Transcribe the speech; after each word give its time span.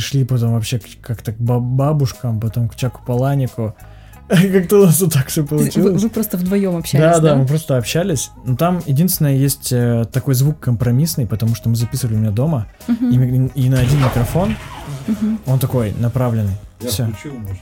Перешли 0.00 0.24
потом 0.24 0.54
вообще 0.54 0.80
как-то 1.02 1.32
к 1.32 1.36
бабушкам, 1.38 2.40
потом 2.40 2.70
к 2.70 2.74
Чаку 2.74 3.02
Паланику. 3.04 3.76
Как-то 4.28 4.80
у 4.80 4.86
нас 4.86 4.98
вот 5.02 5.12
так 5.12 5.26
все 5.26 5.44
получилось. 5.44 6.00
Вы, 6.00 6.08
вы 6.08 6.08
просто 6.08 6.38
вдвоем 6.38 6.74
общались, 6.76 7.04
да? 7.04 7.18
Да, 7.18 7.20
да, 7.20 7.36
мы 7.36 7.46
просто 7.46 7.76
общались. 7.76 8.30
Но 8.46 8.56
там 8.56 8.80
единственное 8.86 9.34
есть 9.34 9.72
э, 9.72 10.06
такой 10.10 10.32
звук 10.32 10.58
компромиссный, 10.58 11.26
потому 11.26 11.54
что 11.54 11.68
мы 11.68 11.76
записывали 11.76 12.14
у 12.14 12.18
меня 12.18 12.30
дома, 12.30 12.66
uh-huh. 12.88 13.50
и, 13.54 13.60
и 13.66 13.68
на 13.68 13.80
один 13.80 13.98
микрофон 13.98 14.56
uh-huh. 15.06 15.38
он 15.44 15.58
такой 15.58 15.92
направленный. 15.98 16.54
Я 16.80 16.88
Все. 16.88 17.04
включил, 17.04 17.34
можете. 17.34 17.60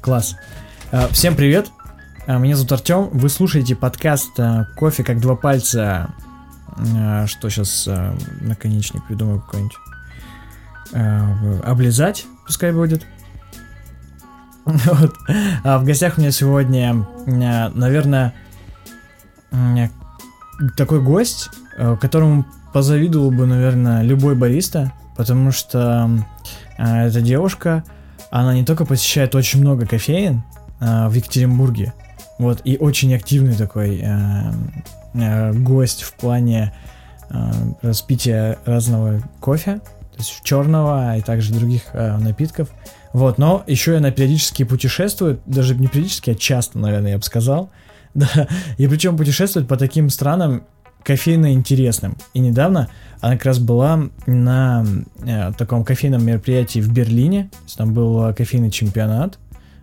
Класс. 0.00 0.36
А, 0.90 1.08
всем 1.08 1.36
привет. 1.36 1.70
А, 2.26 2.38
меня 2.38 2.56
зовут 2.56 2.72
Артем. 2.72 3.10
Вы 3.12 3.28
слушаете 3.28 3.76
подкаст 3.76 4.40
а, 4.40 4.64
«Кофе 4.78 5.04
как 5.04 5.20
два 5.20 5.36
пальца». 5.36 6.14
Что 7.26 7.50
сейчас 7.50 7.86
наконечник 8.40 9.06
придумаю 9.06 9.42
какой-нибудь. 9.42 9.76
Облизать, 10.92 12.26
пускай 12.46 12.72
будет. 12.72 13.06
Вот. 14.64 15.14
А 15.64 15.78
в 15.78 15.84
гостях 15.84 16.18
у 16.18 16.20
меня 16.20 16.30
сегодня, 16.30 17.06
наверное, 17.26 18.32
такой 20.76 21.00
гость, 21.02 21.50
э, 21.76 21.96
которому 22.00 22.46
позавидовал 22.72 23.30
бы, 23.30 23.46
наверное, 23.46 24.02
любой 24.02 24.34
бариста, 24.34 24.92
потому 25.16 25.52
что 25.52 26.10
э, 26.78 27.06
эта 27.06 27.20
девушка, 27.20 27.84
она 28.30 28.54
не 28.54 28.64
только 28.64 28.84
посещает 28.84 29.34
очень 29.34 29.60
много 29.60 29.86
кофеин 29.86 30.42
э, 30.80 31.08
в 31.08 31.12
Екатеринбурге, 31.12 31.92
вот, 32.38 32.60
и 32.64 32.76
очень 32.76 33.14
активный 33.14 33.54
такой 33.54 34.04
гость 35.14 36.02
в 36.02 36.14
плане 36.14 36.72
распития 37.82 38.58
разного 38.64 39.20
кофе, 39.40 39.80
то 40.12 40.18
есть 40.18 40.42
черного 40.44 41.16
и 41.16 41.22
также 41.22 41.52
других 41.52 41.94
напитков. 41.94 42.68
Вот, 43.12 43.38
но 43.38 43.62
еще 43.66 43.96
она 43.96 44.10
периодически 44.10 44.64
путешествует, 44.64 45.40
даже 45.46 45.74
не 45.74 45.86
периодически, 45.86 46.30
а 46.30 46.34
часто, 46.34 46.78
наверное, 46.78 47.12
я 47.12 47.18
бы 47.18 47.24
сказал. 47.24 47.70
Да, 48.14 48.46
и 48.76 48.86
причем 48.88 49.16
путешествует 49.16 49.66
по 49.66 49.78
таким 49.78 50.10
странам 50.10 50.64
кофейно 51.02 51.52
интересным. 51.52 52.16
И 52.34 52.40
недавно 52.40 52.88
она 53.20 53.36
как 53.36 53.46
раз 53.46 53.58
была 53.58 54.08
на 54.26 54.84
э, 55.24 55.52
таком 55.56 55.84
кофейном 55.84 56.24
мероприятии 56.24 56.80
в 56.80 56.92
Берлине, 56.92 57.50
там 57.76 57.94
был 57.94 58.26
э, 58.26 58.34
кофейный 58.34 58.70
чемпионат, 58.70 59.38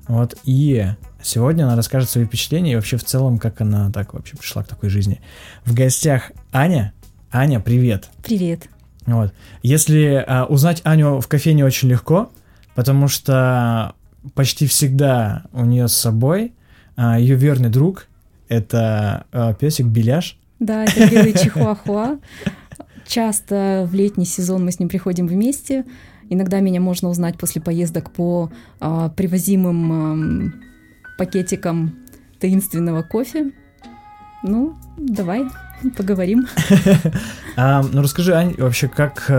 вот, 0.08 0.36
и 0.44 0.88
сегодня 1.22 1.64
она 1.66 1.76
расскажет 1.76 2.10
свои 2.10 2.26
впечатления 2.26 2.74
и 2.74 2.76
вообще 2.76 2.98
в 2.98 3.04
целом, 3.04 3.38
как 3.38 3.62
она 3.62 3.92
так 3.92 4.14
вообще 4.14 4.36
пришла 4.38 4.64
к 4.64 4.68
такой 4.68 4.90
жизни. 4.90 5.22
В 5.66 5.74
гостях 5.74 6.32
Аня. 6.52 6.94
Аня, 7.32 7.60
привет. 7.60 8.10
Привет. 8.24 8.70
Вот. 9.16 9.34
Если 9.64 10.24
э, 10.26 10.44
узнать 10.46 10.82
Аню 10.84 11.20
в 11.20 11.28
кофейне 11.28 11.66
очень 11.66 11.90
легко, 11.90 12.32
потому 12.76 13.08
что 13.08 13.96
почти 14.34 14.68
всегда 14.68 15.44
у 15.54 15.66
нее 15.66 15.88
с 15.88 15.94
собой 15.94 16.54
а, 16.96 17.20
ее 17.20 17.36
верный 17.36 17.70
друг 17.70 18.08
это 18.50 19.26
а, 19.32 19.54
песик 19.54 19.86
Беляш. 19.86 20.38
Да, 20.60 20.84
это 20.84 21.10
белый 21.10 21.34
чихуахуа. 21.34 22.18
Часто 23.08 23.88
в 23.90 23.94
летний 23.94 24.26
сезон 24.26 24.66
мы 24.66 24.72
с 24.72 24.80
ним 24.80 24.90
приходим 24.90 25.28
вместе. 25.28 25.86
Иногда 26.30 26.60
меня 26.60 26.82
можно 26.82 27.10
узнать 27.10 27.38
после 27.38 27.62
поездок 27.62 28.12
по 28.12 28.52
а, 28.80 29.10
привозимым 29.10 29.92
а, 29.92 31.18
пакетикам 31.18 31.96
таинственного 32.40 33.04
кофе. 33.04 33.52
Ну, 34.44 34.76
давай 34.98 35.46
поговорим. 35.98 36.48
ну 37.58 38.02
расскажи, 38.02 38.34
Ань, 38.34 38.56
вообще 38.58 38.88
как 38.88 39.30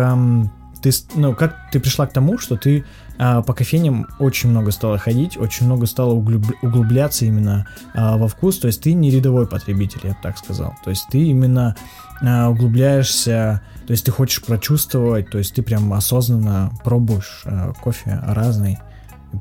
ты, 0.82 0.90
ну 1.14 1.34
как 1.34 1.70
ты 1.72 1.80
пришла 1.80 2.06
к 2.06 2.12
тому, 2.12 2.38
что 2.38 2.56
ты 2.56 2.84
а, 3.18 3.42
по 3.42 3.52
кофейням 3.52 4.06
очень 4.18 4.48
много 4.48 4.70
стало 4.70 4.96
ходить, 4.96 5.36
очень 5.36 5.66
много 5.66 5.84
стало 5.84 6.14
углуб... 6.14 6.46
углубляться 6.62 7.26
именно 7.26 7.66
а, 7.94 8.16
во 8.16 8.28
вкус. 8.28 8.58
То 8.58 8.66
есть 8.66 8.82
ты 8.82 8.94
не 8.94 9.10
рядовой 9.10 9.46
потребитель, 9.46 10.00
я 10.04 10.10
бы 10.10 10.16
так 10.22 10.38
сказал. 10.38 10.74
То 10.82 10.88
есть 10.88 11.06
ты 11.10 11.18
именно 11.18 11.76
а, 12.22 12.48
углубляешься, 12.48 13.60
то 13.86 13.90
есть 13.90 14.06
ты 14.06 14.10
хочешь 14.10 14.42
прочувствовать, 14.42 15.30
то 15.30 15.36
есть 15.36 15.54
ты 15.54 15.62
прям 15.62 15.92
осознанно 15.92 16.72
пробуешь 16.82 17.42
а, 17.44 17.74
кофе 17.74 18.18
разный, 18.22 18.78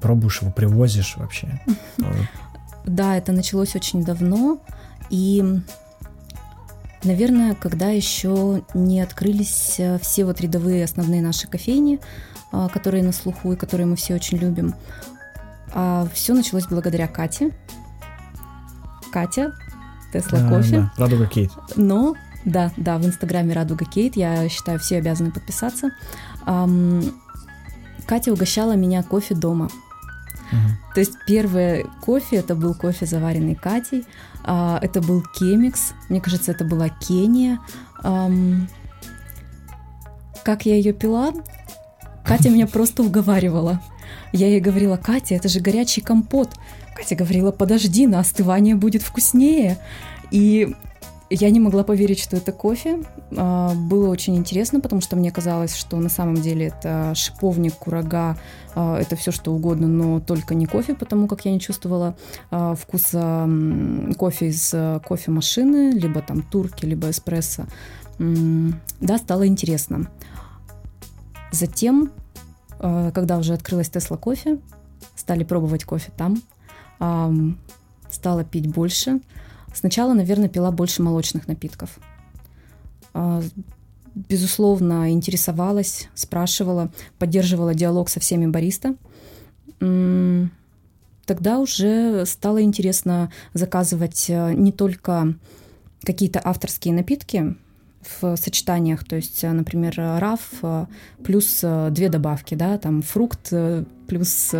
пробуешь 0.02 0.42
его, 0.42 0.52
привозишь 0.52 1.16
вообще. 1.18 1.62
Да, 2.86 3.18
это 3.18 3.34
началось 3.34 3.76
очень 3.76 4.04
давно, 4.04 4.64
и 5.12 5.62
Наверное, 7.04 7.56
когда 7.56 7.90
еще 7.90 8.64
не 8.74 9.00
открылись 9.00 9.76
э, 9.78 9.98
все 10.00 10.26
вот 10.26 10.42
рядовые 10.42 10.84
основные 10.84 11.22
наши 11.22 11.48
кофейни, 11.48 12.00
а, 12.52 12.68
которые 12.68 13.04
на 13.04 13.14
слуху 13.14 13.54
и 13.54 13.56
которые 13.56 13.88
мы 13.88 13.96
все 13.96 14.16
очень 14.16 14.38
любим. 14.38 14.74
А 15.74 16.08
все 16.14 16.34
началось 16.34 16.66
благодаря 16.68 17.08
Кате. 17.08 17.52
Катя, 19.12 19.54
Тесла 20.12 20.40
да, 20.40 20.50
кофе. 20.50 20.78
Да, 20.78 20.92
Радуга 20.98 21.28
Кейт. 21.28 21.52
Но, 21.76 22.16
да, 22.44 22.72
да, 22.76 22.98
в 22.98 23.06
Инстаграме 23.06 23.54
Радуга 23.54 23.86
Кейт, 23.86 24.16
я 24.16 24.50
считаю, 24.50 24.80
все 24.80 24.98
обязаны 24.98 25.32
подписаться. 25.32 25.92
Катя 28.06 28.34
угощала 28.34 28.76
меня 28.76 29.04
кофе 29.04 29.36
дома. 29.36 29.70
Uh-huh. 30.52 30.94
То 30.94 31.00
есть 31.00 31.14
первое 31.28 31.86
кофе 32.02 32.38
это 32.38 32.56
был 32.56 32.74
кофе, 32.74 33.06
заваренный 33.06 33.56
Катей. 33.56 34.06
Uh, 34.44 34.80
это 34.82 35.02
был 35.02 35.24
кемикс. 35.38 35.94
Мне 36.10 36.22
кажется, 36.22 36.52
это 36.52 36.66
была 36.66 36.90
Кения. 36.90 37.60
Um, 38.04 38.68
как 40.44 40.66
я 40.66 40.76
ее 40.76 40.94
пила? 40.94 41.34
Катя 42.26 42.50
меня 42.50 42.68
просто 42.68 43.04
уговаривала. 43.04 43.82
Я 44.32 44.48
ей 44.48 44.60
говорила, 44.60 44.98
Катя, 44.98 45.36
это 45.36 45.50
же 45.50 45.60
горячий 45.60 46.02
компот. 46.02 46.52
Катя 46.96 47.16
говорила, 47.16 47.52
подожди, 47.52 48.08
на 48.08 48.20
остывание 48.20 48.76
будет 48.76 49.02
вкуснее. 49.02 49.78
И 50.32 50.76
я 51.30 51.50
не 51.52 51.60
могла 51.60 51.84
поверить, 51.84 52.20
что 52.20 52.38
это 52.38 52.52
кофе. 52.52 53.04
А, 53.38 53.74
было 53.76 54.10
очень 54.10 54.36
интересно, 54.36 54.80
потому 54.80 55.02
что 55.02 55.16
мне 55.16 55.32
казалось, 55.32 55.76
что 55.76 55.98
на 55.98 56.10
самом 56.10 56.36
деле 56.36 56.68
это 56.68 57.14
шиповник, 57.16 57.76
курага, 57.76 58.38
а, 58.76 59.00
это 59.00 59.16
все 59.16 59.32
что 59.32 59.54
угодно, 59.54 59.88
но 59.88 60.20
только 60.20 60.56
не 60.56 60.66
кофе, 60.66 60.96
потому 60.96 61.28
как 61.28 61.46
я 61.46 61.52
не 61.52 61.60
чувствовала 61.60 62.16
а, 62.50 62.74
вкуса 62.76 63.48
кофе 64.18 64.48
из 64.48 64.74
кофемашины, 65.06 65.92
либо 65.92 66.22
там 66.22 66.42
турки, 66.42 66.86
либо 66.86 67.10
эспрессо. 67.10 67.66
Да, 68.18 69.18
стало 69.18 69.48
интересно. 69.48 70.10
Затем, 71.52 72.12
э, 72.80 73.12
когда 73.14 73.38
уже 73.38 73.54
открылась 73.54 73.90
Тесла 73.90 74.18
кофе, 74.18 74.60
стали 75.16 75.46
пробовать 75.46 75.86
кофе 75.86 76.12
там, 76.18 76.42
стала 78.12 78.44
пить 78.44 78.68
больше. 78.68 79.22
Сначала, 79.74 80.14
наверное, 80.14 80.50
пила 80.50 80.72
больше 80.72 81.02
молочных 81.02 81.48
напитков. 81.48 82.00
А, 83.14 83.42
безусловно, 84.14 85.12
интересовалась, 85.12 86.10
спрашивала, 86.16 86.92
поддерживала 87.18 87.74
диалог 87.74 88.10
со 88.10 88.20
всеми 88.20 88.48
бариста. 88.48 88.96
Тогда 91.30 91.60
уже 91.60 92.26
стало 92.26 92.64
интересно 92.64 93.32
заказывать 93.54 94.26
э, 94.30 94.54
не 94.54 94.72
только 94.72 95.36
какие-то 96.04 96.42
авторские 96.44 96.92
напитки, 96.96 97.56
в 98.22 98.36
сочетаниях, 98.36 99.04
то 99.04 99.18
есть, 99.18 99.44
э, 99.44 99.52
например, 99.52 99.94
раф 99.96 100.40
э, 100.64 100.88
плюс 101.24 101.60
две 101.62 102.10
добавки, 102.10 102.56
да, 102.56 102.80
там 102.80 103.04
фрукт 103.04 103.54
плюс 104.08 104.52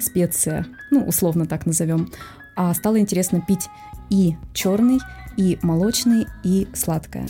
специя, 0.00 0.66
ну, 0.90 1.04
условно 1.04 1.44
так 1.44 1.66
назовем. 1.66 2.10
А 2.56 2.72
стало 2.72 2.98
интересно 2.98 3.44
пить 3.46 3.68
и 4.10 4.36
черный, 4.52 4.98
и 5.36 5.58
молочный, 5.62 6.26
и 6.44 6.66
сладкое. 6.74 7.28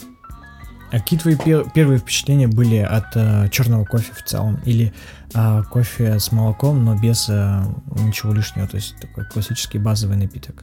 А 0.90 0.98
какие 0.98 1.18
твои 1.18 1.36
первые 1.36 1.98
впечатления 1.98 2.48
были 2.48 2.76
от 2.76 3.14
э, 3.14 3.48
черного 3.50 3.84
кофе 3.84 4.12
в 4.14 4.22
целом? 4.24 4.58
Или 4.64 4.94
э, 5.34 5.62
кофе 5.70 6.18
с 6.18 6.32
молоком, 6.32 6.82
но 6.82 6.98
без 6.98 7.28
э, 7.28 7.62
ничего 7.96 8.32
лишнего, 8.32 8.66
то 8.66 8.76
есть 8.76 8.96
такой 8.98 9.26
классический 9.26 9.78
базовый 9.78 10.16
напиток? 10.16 10.62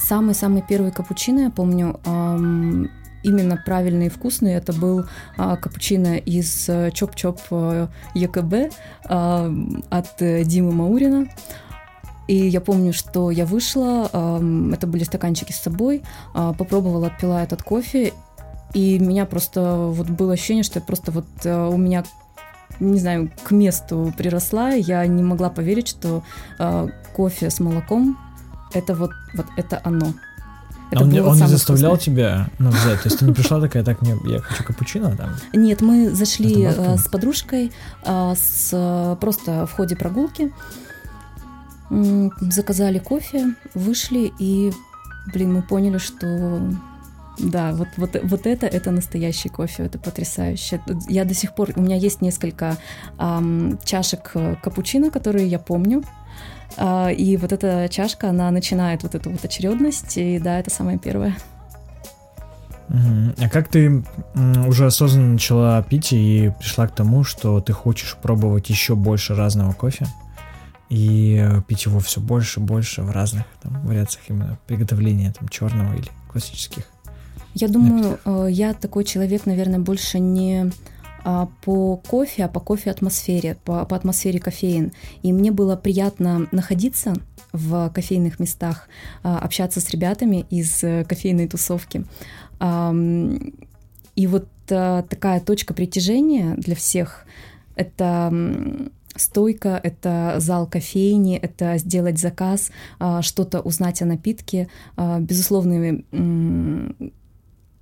Самый-самый 0.00 0.64
первый 0.68 0.90
капучино, 0.90 1.40
я 1.40 1.50
помню, 1.50 2.00
эм, 2.04 2.90
именно 3.22 3.56
правильный 3.56 4.06
и 4.06 4.10
вкусный. 4.10 4.52
Это 4.52 4.72
был 4.72 5.06
а, 5.36 5.56
капучино 5.56 6.16
из 6.16 6.68
э, 6.68 6.90
Чоп-Чоп 6.90 7.40
э, 7.50 7.88
ЕКБ 8.14 8.74
а, 9.04 9.52
от 9.90 10.22
э, 10.22 10.44
Димы 10.44 10.72
Маурина. 10.72 11.28
И 12.28 12.34
я 12.34 12.60
помню, 12.60 12.92
что 12.92 13.30
я 13.30 13.46
вышла, 13.46 14.06
это 14.72 14.86
были 14.86 15.04
стаканчики 15.04 15.52
с 15.52 15.60
собой, 15.60 16.02
а, 16.34 16.52
попробовала, 16.52 17.08
отпила 17.08 17.42
этот 17.42 17.62
кофе, 17.62 18.12
и 18.74 18.98
меня 18.98 19.26
просто 19.26 19.76
вот 19.76 20.08
было 20.08 20.34
ощущение, 20.34 20.62
что 20.62 20.78
я 20.78 20.84
просто 20.84 21.10
вот 21.10 21.26
у 21.44 21.76
меня 21.76 22.04
не 22.80 22.98
знаю, 22.98 23.30
к 23.44 23.50
месту 23.50 24.12
приросла. 24.16 24.70
Я 24.70 25.06
не 25.06 25.22
могла 25.22 25.50
поверить, 25.50 25.88
что 25.88 26.24
кофе 27.14 27.50
с 27.50 27.60
молоком 27.60 28.16
это 28.74 28.94
вот, 28.94 29.10
вот 29.34 29.46
это 29.56 29.80
оно. 29.84 30.14
Это 30.90 31.00
а 31.00 31.04
он, 31.04 31.18
он 31.20 31.38
не 31.38 31.46
заставлял 31.46 31.94
вкусное. 31.94 32.14
тебя 32.14 32.48
ну, 32.58 32.70
взять? 32.70 33.02
То 33.02 33.08
есть 33.08 33.18
ты 33.18 33.24
не 33.24 33.32
пришла 33.32 33.60
такая, 33.60 33.82
так, 33.82 34.02
мне, 34.02 34.16
я 34.26 34.40
хочу 34.40 34.62
капучино 34.62 35.16
там? 35.16 35.30
Нет, 35.54 35.80
мы 35.80 36.10
зашли 36.10 36.64
э, 36.64 36.96
с 36.96 37.08
подружкой 37.08 37.72
э, 38.04 38.34
с, 38.36 38.70
э, 38.72 39.16
просто 39.20 39.66
в 39.66 39.72
ходе 39.72 39.96
прогулки, 39.96 40.52
заказали 42.40 42.98
кофе, 42.98 43.54
вышли 43.74 44.32
и, 44.38 44.72
блин, 45.32 45.52
мы 45.54 45.62
поняли, 45.62 45.98
что 45.98 46.60
да, 47.38 47.72
вот, 47.72 47.88
вот, 47.96 48.16
вот 48.22 48.46
это, 48.46 48.66
это 48.66 48.90
настоящий 48.90 49.48
кофе, 49.48 49.84
это 49.84 49.98
потрясающе. 49.98 50.80
Я 51.08 51.24
до 51.24 51.34
сих 51.34 51.54
пор, 51.54 51.70
у 51.76 51.80
меня 51.80 51.96
есть 51.96 52.20
несколько 52.20 52.76
ам, 53.18 53.78
чашек 53.84 54.30
э, 54.34 54.56
капучино, 54.62 55.10
которые 55.10 55.46
я 55.46 55.58
помню, 55.58 56.02
А, 56.76 57.10
и 57.10 57.36
вот 57.36 57.52
эта 57.52 57.88
чашка, 57.90 58.30
она 58.30 58.50
начинает 58.50 59.02
вот 59.02 59.14
эту 59.14 59.30
вот 59.30 59.44
очередность, 59.44 60.16
и 60.16 60.38
да, 60.38 60.58
это 60.58 60.70
самое 60.70 60.98
первое. 60.98 61.36
А 62.88 63.48
как 63.48 63.68
ты 63.68 64.04
уже 64.66 64.86
осознанно 64.86 65.34
начала 65.34 65.82
пить 65.82 66.12
и 66.12 66.52
пришла 66.58 66.86
к 66.86 66.94
тому, 66.94 67.24
что 67.24 67.60
ты 67.60 67.72
хочешь 67.72 68.16
пробовать 68.20 68.68
еще 68.70 68.94
больше 68.94 69.34
разного 69.34 69.72
кофе 69.72 70.06
и 70.92 71.38
э, 71.42 71.62
пить 71.62 71.86
его 71.86 72.00
все 72.00 72.20
больше 72.20 72.60
и 72.60 72.62
больше 72.62 73.02
в 73.02 73.10
разных 73.10 73.44
там, 73.62 73.80
вариациях 73.86 74.24
именно 74.28 74.58
приготовления 74.66 75.32
там 75.32 75.48
черного 75.48 75.94
или 75.94 76.08
классических? 76.30 76.84
Я 77.54 77.68
думаю, 77.68 78.18
э, 78.24 78.48
я 78.50 78.74
такой 78.74 79.04
человек, 79.04 79.46
наверное, 79.46 79.78
больше 79.78 80.18
не 80.18 80.70
а, 81.24 81.48
по 81.64 81.96
кофе, 81.96 82.44
а 82.44 82.48
по 82.48 82.60
кофе 82.60 82.90
атмосфере, 82.90 83.56
по, 83.64 83.86
по 83.86 83.96
атмосфере 83.96 84.38
кофеин. 84.38 84.92
И 85.22 85.32
мне 85.32 85.50
было 85.50 85.76
приятно 85.76 86.46
находиться 86.52 87.14
в 87.52 87.90
кофейных 87.90 88.38
местах, 88.38 88.88
а, 89.22 89.38
общаться 89.38 89.80
с 89.80 89.88
ребятами 89.90 90.44
из 90.50 90.84
э, 90.84 91.04
кофейной 91.04 91.48
тусовки. 91.48 92.04
И 92.60 94.26
вот 94.26 94.48
а, 94.70 95.02
такая 95.02 95.40
точка 95.40 95.74
притяжения 95.74 96.54
для 96.56 96.74
всех— 96.74 97.24
это 97.76 98.32
стойка, 99.16 99.80
это 99.82 100.36
зал 100.38 100.66
кофейни, 100.66 101.36
это 101.36 101.78
сделать 101.78 102.18
заказ, 102.18 102.70
а, 102.98 103.22
что-то 103.22 103.60
узнать 103.60 104.02
о 104.02 104.06
напитке, 104.06 104.68
а, 104.96 105.20
безусловные 105.20 106.04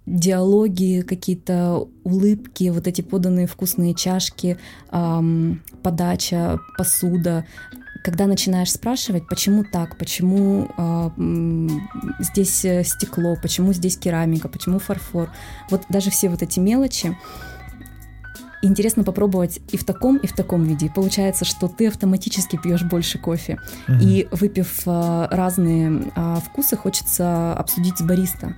диалоги, 0.06 1.04
какие-то 1.06 1.86
улыбки, 2.02 2.70
вот 2.70 2.88
эти 2.88 3.00
поданные 3.00 3.46
вкусные 3.46 3.94
чашки, 3.94 4.56
подача, 5.82 6.58
посуда. 6.76 7.44
Когда 8.02 8.26
начинаешь 8.26 8.72
спрашивать, 8.72 9.28
почему 9.28 9.62
так, 9.62 9.98
почему 9.98 10.70
а, 10.76 11.12
здесь 12.18 12.64
э, 12.64 12.82
стекло, 12.82 13.36
почему 13.40 13.74
здесь 13.74 13.98
керамика, 13.98 14.48
почему 14.48 14.78
фарфор, 14.78 15.30
вот 15.68 15.82
даже 15.90 16.10
все 16.10 16.30
вот 16.30 16.42
эти 16.42 16.58
мелочи, 16.58 17.14
интересно 18.62 19.04
попробовать 19.04 19.60
и 19.70 19.76
в 19.76 19.84
таком, 19.84 20.16
и 20.16 20.26
в 20.26 20.32
таком 20.32 20.64
виде. 20.64 20.90
Получается, 20.94 21.44
что 21.44 21.68
ты 21.68 21.88
автоматически 21.88 22.56
пьешь 22.56 22.82
больше 22.82 23.18
кофе. 23.18 23.58
Мгм. 23.88 23.98
И 24.00 24.28
выпив 24.30 24.82
а, 24.86 25.28
разные 25.30 26.12
а, 26.14 26.40
вкусы, 26.40 26.76
хочется 26.76 27.52
обсудить 27.54 27.98
с 27.98 28.02
бариста. 28.02 28.54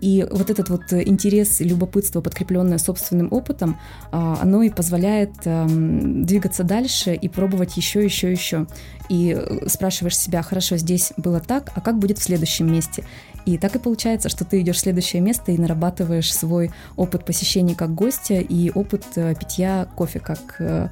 И 0.00 0.26
вот 0.30 0.50
этот 0.50 0.68
вот 0.68 0.92
интерес 0.92 1.60
и 1.60 1.64
любопытство, 1.64 2.20
подкрепленное 2.20 2.78
собственным 2.78 3.28
опытом, 3.30 3.78
а, 4.12 4.38
оно 4.40 4.62
и 4.62 4.70
позволяет 4.70 5.34
ам, 5.44 6.24
двигаться 6.24 6.64
дальше 6.64 7.14
и 7.14 7.28
пробовать 7.28 7.76
еще, 7.76 8.02
еще, 8.02 8.30
еще. 8.30 8.66
И 9.08 9.36
э, 9.36 9.68
спрашиваешь 9.68 10.16
себя, 10.16 10.42
хорошо, 10.42 10.76
здесь 10.76 11.12
было 11.16 11.40
так, 11.40 11.70
а 11.74 11.80
как 11.80 11.98
будет 11.98 12.18
в 12.18 12.22
следующем 12.22 12.72
месте? 12.72 13.04
И 13.44 13.58
так 13.58 13.74
и 13.76 13.78
получается, 13.78 14.28
что 14.28 14.44
ты 14.44 14.60
идешь 14.60 14.76
в 14.76 14.80
следующее 14.80 15.22
место 15.22 15.52
и 15.52 15.58
нарабатываешь 15.58 16.32
свой 16.32 16.70
опыт 16.96 17.24
посещений 17.24 17.74
как 17.74 17.94
гостя 17.94 18.34
и 18.34 18.70
опыт 18.70 19.04
э, 19.16 19.34
питья 19.34 19.88
кофе 19.96 20.20
как, 20.20 20.56
э, 20.60 20.88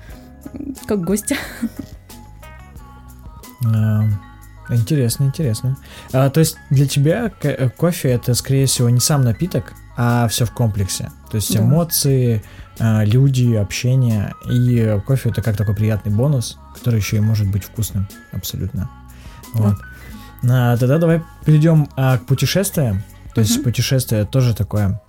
как 0.87 1.05
гостя. 1.05 1.37
Интересно, 4.71 5.25
интересно. 5.25 5.77
А, 6.13 6.29
то 6.31 6.41
есть 6.41 6.57
для 6.71 6.87
тебя 6.87 7.31
ко- 7.31 7.71
кофе 7.71 8.11
это, 8.11 8.35
скорее 8.35 8.67
всего, 8.67 8.91
не 8.91 9.01
сам 9.01 9.23
напиток, 9.23 9.73
а 9.97 10.29
все 10.29 10.45
в 10.45 10.53
комплексе. 10.53 11.11
То 11.31 11.37
есть 11.37 11.53
Да. 11.55 11.61
эмоции, 11.61 12.43
а, 12.79 13.05
люди, 13.05 13.55
общение. 13.55 14.35
И 14.51 14.99
кофе 15.07 15.31
это 15.31 15.43
как 15.43 15.57
такой 15.57 15.75
приятный 15.75 16.13
бонус, 16.13 16.59
который 16.75 16.97
еще 17.01 17.17
и 17.17 17.21
может 17.21 17.51
быть 17.51 17.65
вкусным. 17.65 18.07
Абсолютно. 18.33 18.91
Вот. 19.55 19.75
А, 20.49 20.77
тогда 20.77 20.99
давай 20.99 21.23
перейдем 21.45 21.89
а, 21.97 22.19
к 22.19 22.27
путешествиям. 22.27 23.03
То 23.35 23.41
есть 23.41 23.57
Мгм. 23.57 23.65
путешествие 23.65 24.25
тоже 24.25 24.55
такое 24.55 25.01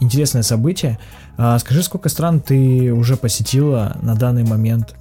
интересное 0.00 0.42
событие. 0.42 0.98
А, 1.36 1.58
скажи, 1.58 1.82
сколько 1.82 2.08
стран 2.08 2.40
ты 2.40 2.92
уже 2.92 3.16
посетила 3.16 3.96
на 4.02 4.14
данный 4.14 4.44
момент? 4.44 4.94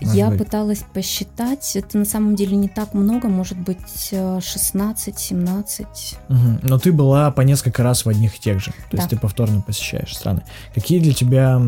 Может 0.00 0.14
Я 0.16 0.30
быть. 0.30 0.38
пыталась 0.38 0.84
посчитать, 0.94 1.74
это 1.74 1.98
на 1.98 2.04
самом 2.04 2.36
деле 2.36 2.56
не 2.56 2.68
так 2.68 2.94
много, 2.94 3.28
может 3.28 3.58
быть 3.58 4.08
э, 4.12 4.38
16-17. 4.38 5.86
Мгм. 6.28 6.60
Но 6.62 6.78
ты 6.78 6.92
была 6.92 7.30
по 7.30 7.40
несколько 7.42 7.82
раз 7.82 8.04
в 8.04 8.08
одних 8.08 8.36
и 8.36 8.40
тех 8.40 8.60
же. 8.60 8.70
То 8.90 8.96
есть 8.96 9.04
Да. 9.04 9.16
ты 9.16 9.16
повторно 9.18 9.60
посещаешь 9.60 10.14
страны. 10.16 10.42
Какие 10.74 11.00
для 11.00 11.12
тебя... 11.12 11.60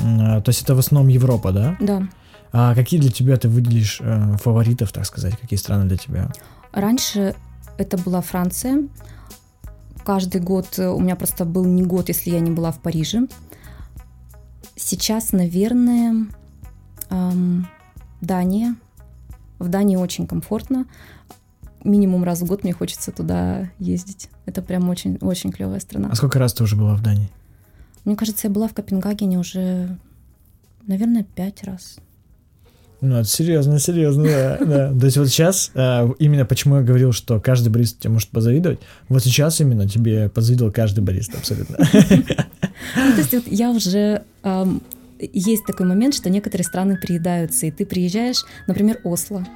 а, 0.00 0.40
То 0.40 0.48
есть 0.50 0.62
это 0.62 0.74
в 0.74 0.78
основном 0.78 1.08
Европа, 1.08 1.50
да? 1.52 1.76
Да. 1.80 2.02
А 2.52 2.74
какие 2.74 3.00
для 3.00 3.10
тебя 3.10 3.36
ты 3.36 3.48
выделишь 3.48 3.98
э, 4.00 4.36
фаворитов, 4.42 4.92
так 4.92 5.04
сказать? 5.06 5.36
Какие 5.40 5.58
страны 5.58 5.86
для 5.86 5.96
тебя? 5.96 6.30
Раньше 6.72 7.34
это 7.78 7.96
была 7.98 8.20
Франция. 8.20 8.88
Каждый 10.04 10.40
год 10.40 10.78
э, 10.78 10.86
у 10.88 11.00
меня 11.00 11.16
просто 11.16 11.44
был 11.44 11.64
не 11.64 11.82
год, 11.82 12.08
если 12.08 12.30
я 12.30 12.40
не 12.40 12.50
была 12.50 12.70
в 12.70 12.78
Париже. 12.80 13.26
Сейчас, 14.76 15.32
наверное, 15.32 16.26
ам, 17.10 17.66
Дания. 18.22 18.76
В 19.58 19.68
Дании 19.68 19.96
очень 19.96 20.26
комфортно. 20.26 20.86
Минимум 21.84 22.24
раз 22.24 22.40
в 22.40 22.46
год 22.46 22.62
мне 22.64 22.72
хочется 22.72 23.12
туда 23.12 23.70
ездить. 23.78 24.30
Это 24.46 24.62
прям 24.62 24.88
очень, 24.88 25.18
очень 25.20 25.52
клевая 25.52 25.80
страна. 25.80 26.08
А 26.10 26.14
сколько 26.14 26.38
раз 26.38 26.54
ты 26.54 26.62
уже 26.64 26.76
была 26.76 26.94
в 26.94 27.02
Дании? 27.02 27.28
Мне 28.04 28.16
кажется, 28.16 28.48
я 28.48 28.52
была 28.52 28.68
в 28.68 28.74
Копенгагене 28.74 29.38
уже, 29.38 29.96
наверное, 30.86 31.24
пять 31.24 31.62
раз. 31.64 31.98
Ну, 33.00 33.16
это 33.16 33.28
серьезно, 33.28 33.80
серьезно, 33.80 34.24
да, 34.24 34.58
да. 34.64 34.98
То 34.98 35.06
есть 35.06 35.16
вот 35.16 35.28
сейчас, 35.28 35.72
э, 35.74 36.08
именно 36.20 36.44
почему 36.44 36.76
я 36.76 36.82
говорил, 36.82 37.12
что 37.12 37.40
каждый 37.40 37.68
бариста 37.68 38.00
тебе 38.00 38.12
может 38.12 38.28
позавидовать, 38.28 38.78
вот 39.08 39.24
сейчас 39.24 39.60
именно 39.60 39.88
тебе 39.88 40.28
позавидовал 40.28 40.72
каждый 40.72 41.02
бариста, 41.02 41.38
абсолютно. 41.38 41.78
Ну, 42.96 43.12
то 43.12 43.18
есть 43.18 43.32
вот 43.32 43.44
я 43.46 43.70
уже... 43.70 44.22
есть 45.32 45.64
такой 45.64 45.86
момент, 45.86 46.14
что 46.14 46.30
некоторые 46.30 46.64
страны 46.64 46.96
приедаются, 46.96 47.66
и 47.66 47.70
ты 47.70 47.86
приезжаешь, 47.86 48.44
например, 48.66 49.00
Осло. 49.04 49.46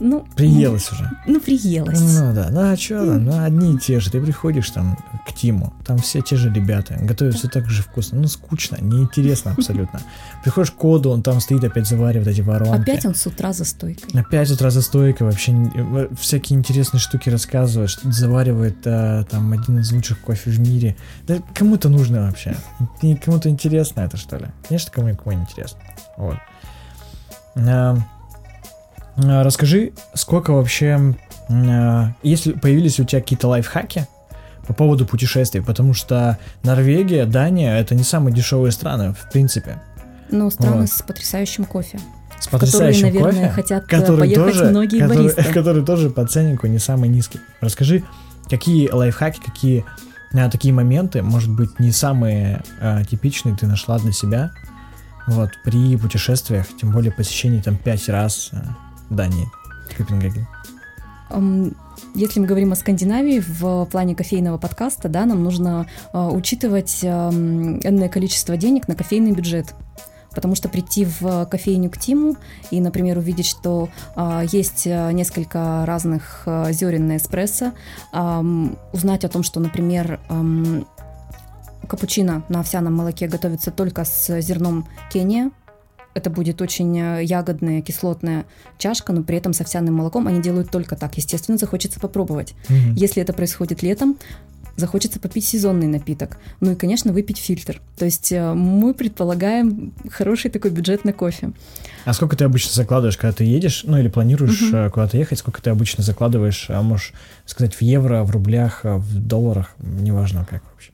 Ну, 0.00 0.26
Приелась 0.34 0.90
уже. 0.90 1.10
Ну, 1.26 1.40
приелась. 1.40 2.00
Ну 2.00 2.34
да, 2.34 2.48
ну 2.50 2.72
а 2.72 2.76
что 2.76 3.06
там, 3.06 3.24
ну 3.24 3.44
одни 3.44 3.74
и 3.74 3.78
те 3.78 4.00
же. 4.00 4.10
Ты 4.10 4.20
приходишь 4.20 4.70
там 4.70 4.96
к 5.28 5.32
Тиму, 5.34 5.74
там 5.84 5.98
все 5.98 6.22
те 6.22 6.36
же 6.36 6.50
ребята, 6.50 6.96
готовят 7.00 7.34
все 7.34 7.48
так 7.48 7.68
же 7.68 7.82
вкусно. 7.82 8.18
Ну 8.18 8.26
скучно, 8.26 8.78
неинтересно 8.80 9.52
абсолютно. 9.52 10.00
Приходишь 10.42 10.70
к 10.70 10.76
Коду, 10.76 11.10
он 11.10 11.22
там 11.22 11.38
стоит, 11.40 11.62
опять 11.64 11.86
заваривает 11.86 12.28
эти 12.28 12.40
воронки. 12.40 12.80
Опять 12.80 13.04
он 13.04 13.14
с 13.14 13.26
утра 13.26 13.52
за 13.52 13.66
стойкой. 13.66 14.18
Опять 14.18 14.48
с 14.48 14.52
утра 14.52 14.70
за 14.70 14.80
стойкой 14.80 15.26
вообще 15.26 15.52
э, 15.52 16.08
всякие 16.18 16.58
интересные 16.58 17.00
штуки 17.00 17.28
рассказывает, 17.28 17.90
что 17.90 18.10
заваривает 18.10 18.78
а, 18.86 19.24
там 19.24 19.52
один 19.52 19.80
из 19.80 19.92
лучших 19.92 20.20
кофе 20.20 20.50
в 20.50 20.58
мире. 20.60 20.96
Да 21.26 21.36
кому-то 21.54 21.90
нужно 21.90 22.22
вообще? 22.22 22.56
Кому-то 23.22 23.50
интересно 23.50 24.00
это 24.00 24.16
что 24.16 24.38
ли? 24.38 24.46
Конечно, 24.66 24.90
кому-никому 24.90 25.32
не 25.32 25.42
интересно. 25.42 25.78
Вот. 26.16 26.36
А, 29.22 29.42
расскажи, 29.42 29.92
сколько 30.14 30.52
вообще, 30.52 31.14
а, 31.48 32.12
если 32.22 32.52
появились 32.52 33.00
у 33.00 33.04
тебя 33.04 33.20
какие-то 33.20 33.48
лайфхаки 33.48 34.06
по 34.66 34.74
поводу 34.74 35.06
путешествий, 35.06 35.62
потому 35.62 35.94
что 35.94 36.38
Норвегия, 36.62 37.26
Дания 37.26 37.76
это 37.78 37.94
не 37.94 38.04
самые 38.04 38.34
дешевые 38.34 38.72
страны, 38.72 39.14
в 39.14 39.30
принципе. 39.32 39.80
Но 40.30 40.50
страны 40.50 40.82
Вот. 40.82 40.90
с 40.90 41.02
потрясающим 41.02 41.64
кофе. 41.64 41.98
С 42.38 42.46
в 42.46 42.50
которые, 42.50 42.70
потрясающим 42.72 43.06
наверное, 43.06 43.32
кофе, 43.32 43.48
хотят 43.50 43.84
э, 43.84 43.86
который 43.86 44.20
поехать 44.20 44.54
тоже, 44.54 44.64
многие 44.70 45.00
который, 45.00 45.16
баристы. 45.16 45.44
который 45.52 45.84
тоже 45.84 46.10
по 46.10 46.26
ценнику 46.26 46.66
не 46.68 46.78
самый 46.78 47.08
низкий. 47.08 47.40
Расскажи, 47.60 48.04
какие 48.48 48.88
лайфхаки, 48.90 49.40
какие 49.44 49.84
а, 50.32 50.48
такие 50.48 50.72
моменты, 50.72 51.22
может 51.22 51.50
быть, 51.50 51.80
не 51.80 51.90
самые 51.90 52.62
а, 52.80 53.04
типичные 53.04 53.56
ты 53.56 53.66
нашла 53.66 53.98
для 53.98 54.12
себя 54.12 54.52
вот, 55.26 55.50
при 55.64 55.96
путешествиях, 55.96 56.66
тем 56.80 56.92
более 56.92 57.12
посещении 57.12 57.60
там 57.60 57.76
пять 57.76 58.08
раз 58.08 58.52
Дании, 59.10 59.48
Копенгаген. 59.96 60.46
Ам, 61.30 61.74
Если 62.14 62.40
мы 62.40 62.46
говорим 62.46 62.72
о 62.72 62.76
Скандинавии 62.76 63.40
в 63.40 63.86
плане 63.86 64.14
кофейного 64.14 64.58
подкаста, 64.58 65.08
да, 65.08 65.26
нам 65.26 65.42
нужно 65.44 65.86
а, 66.12 66.30
учитывать 66.30 67.04
энное 67.04 68.08
количество 68.08 68.56
денег 68.56 68.88
на 68.88 68.94
кофейный 68.94 69.32
бюджет. 69.32 69.74
Потому 70.30 70.54
что 70.54 70.68
прийти 70.68 71.04
в 71.04 71.46
кофейню 71.46 71.90
к 71.90 71.98
Тиму 71.98 72.36
и, 72.70 72.80
например, 72.80 73.18
увидеть, 73.18 73.46
что 73.46 73.88
а, 74.14 74.44
есть 74.50 74.86
э, 74.86 75.10
несколько 75.12 75.84
разных 75.84 76.44
а, 76.46 76.70
зерен 76.70 77.08
на 77.08 77.16
эспрессо, 77.16 77.72
а, 78.12 78.40
узнать 78.92 79.24
о 79.24 79.28
том, 79.28 79.42
что, 79.42 79.58
например, 79.58 80.20
а, 80.28 80.44
капучино 81.88 82.44
на 82.48 82.60
овсяном 82.60 82.94
молоке 82.94 83.26
готовится 83.26 83.72
только 83.72 84.04
с 84.04 84.40
зерном 84.40 84.86
Кения, 85.12 85.50
это 86.20 86.30
будет 86.30 86.60
очень 86.62 86.98
э, 86.98 87.24
ягодная, 87.24 87.80
кислотная 87.80 88.44
чашка, 88.78 89.12
но 89.12 89.22
при 89.22 89.36
этом 89.36 89.52
с 89.52 89.60
овсяным 89.60 89.94
молоком 89.94 90.26
они 90.26 90.40
делают 90.40 90.70
только 90.70 90.96
так. 90.96 91.16
Естественно, 91.16 91.58
захочется 91.58 91.98
попробовать. 91.98 92.54
Mm-hmm. 92.68 92.94
Если 92.96 93.22
это 93.22 93.32
происходит 93.32 93.82
летом, 93.82 94.16
захочется 94.76 95.18
попить 95.18 95.44
сезонный 95.44 95.86
напиток. 95.86 96.38
Ну 96.60 96.72
и, 96.72 96.74
конечно, 96.74 97.12
выпить 97.12 97.38
фильтр. 97.38 97.80
То 97.96 98.04
есть 98.04 98.32
э, 98.32 98.52
мы 98.54 98.94
предполагаем 98.94 99.92
хороший 100.10 100.50
такой 100.50 100.70
бюджет 100.70 101.04
на 101.04 101.12
кофе. 101.12 101.52
А 102.04 102.12
сколько 102.12 102.36
ты 102.36 102.44
обычно 102.44 102.72
закладываешь, 102.72 103.16
когда 103.16 103.32
ты 103.32 103.44
едешь, 103.44 103.84
ну 103.84 103.98
или 103.98 104.08
планируешь 104.08 104.62
uh-huh. 104.62 104.90
куда-то 104.90 105.16
ехать, 105.16 105.38
сколько 105.38 105.62
ты 105.62 105.70
обычно 105.70 106.04
закладываешь, 106.04 106.66
а 106.68 106.82
можешь 106.82 107.12
сказать, 107.46 107.74
в 107.74 107.82
евро, 107.82 108.22
в 108.24 108.30
рублях, 108.30 108.80
в 108.84 109.18
долларах, 109.18 109.74
неважно 109.78 110.46
как 110.48 110.62
вообще? 110.70 110.89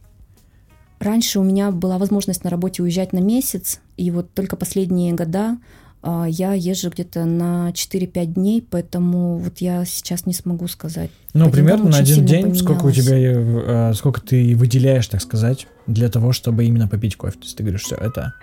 Раньше 0.99 1.41
у 1.41 1.43
меня 1.43 1.71
была 1.71 1.99
возможность 1.99 2.45
на 2.45 2.51
работе 2.51 2.83
уезжать 2.83 3.13
на 3.13 3.19
месяц, 3.19 3.81
и 3.97 4.11
вот 4.11 4.33
только 4.33 4.57
последние 4.57 5.13
года 5.13 5.59
а, 6.03 6.27
я 6.29 6.53
езжу 6.53 6.91
где-то 6.91 7.25
на 7.25 7.71
4-5 7.71 8.27
дней, 8.27 8.67
поэтому 8.69 9.39
вот 9.39 9.59
я 9.59 9.85
сейчас 9.85 10.25
не 10.25 10.33
смогу 10.33 10.69
сказать. 10.69 11.11
Ну, 11.35 11.51
примерно 11.51 11.91
на 11.91 11.99
один 11.99 12.25
день 12.25 12.55
сколько 12.55 12.87
у 12.87 12.91
тебя, 12.93 13.17
э, 13.19 13.95
сколько 13.95 14.21
ты 14.21 14.55
выделяешь, 14.57 15.09
так 15.09 15.21
сказать, 15.21 15.67
для 15.87 16.09
того, 16.09 16.33
чтобы 16.33 16.65
именно 16.65 16.87
попить 16.87 17.17
кофе? 17.17 17.39
То 17.39 17.45
есть 17.45 17.57
ты 17.57 17.65
говоришь, 17.65 17.83
все, 17.83 17.97
это 17.97 18.35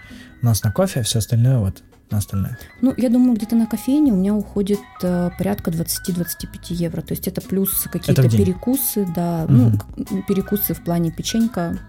у 0.41 0.45
нас 0.45 0.61
на 0.63 0.71
кофе, 0.71 0.99
а 0.99 1.03
все 1.03 1.19
остальное 1.19 1.59
вот 1.59 1.83
на 2.11 2.17
остальное. 2.17 2.57
Ну, 2.81 2.93
я 2.97 3.09
думаю, 3.09 3.35
где-то 3.35 3.55
на 3.55 3.65
кофейне 3.65 4.11
у 4.11 4.17
меня 4.17 4.35
уходит 4.35 4.79
э, 5.01 5.29
порядка 5.37 5.71
20-25 5.71 6.73
евро. 6.73 7.01
То 7.01 7.13
есть 7.13 7.29
это 7.29 7.39
плюс 7.39 7.87
какие-то 7.89 8.29
перекусы, 8.29 9.07
да, 9.15 9.45
угу. 9.45 9.79
ну, 9.97 10.23
перекусы 10.27 10.73
в 10.73 10.83
плане 10.83 11.11
печенька, 11.11 11.79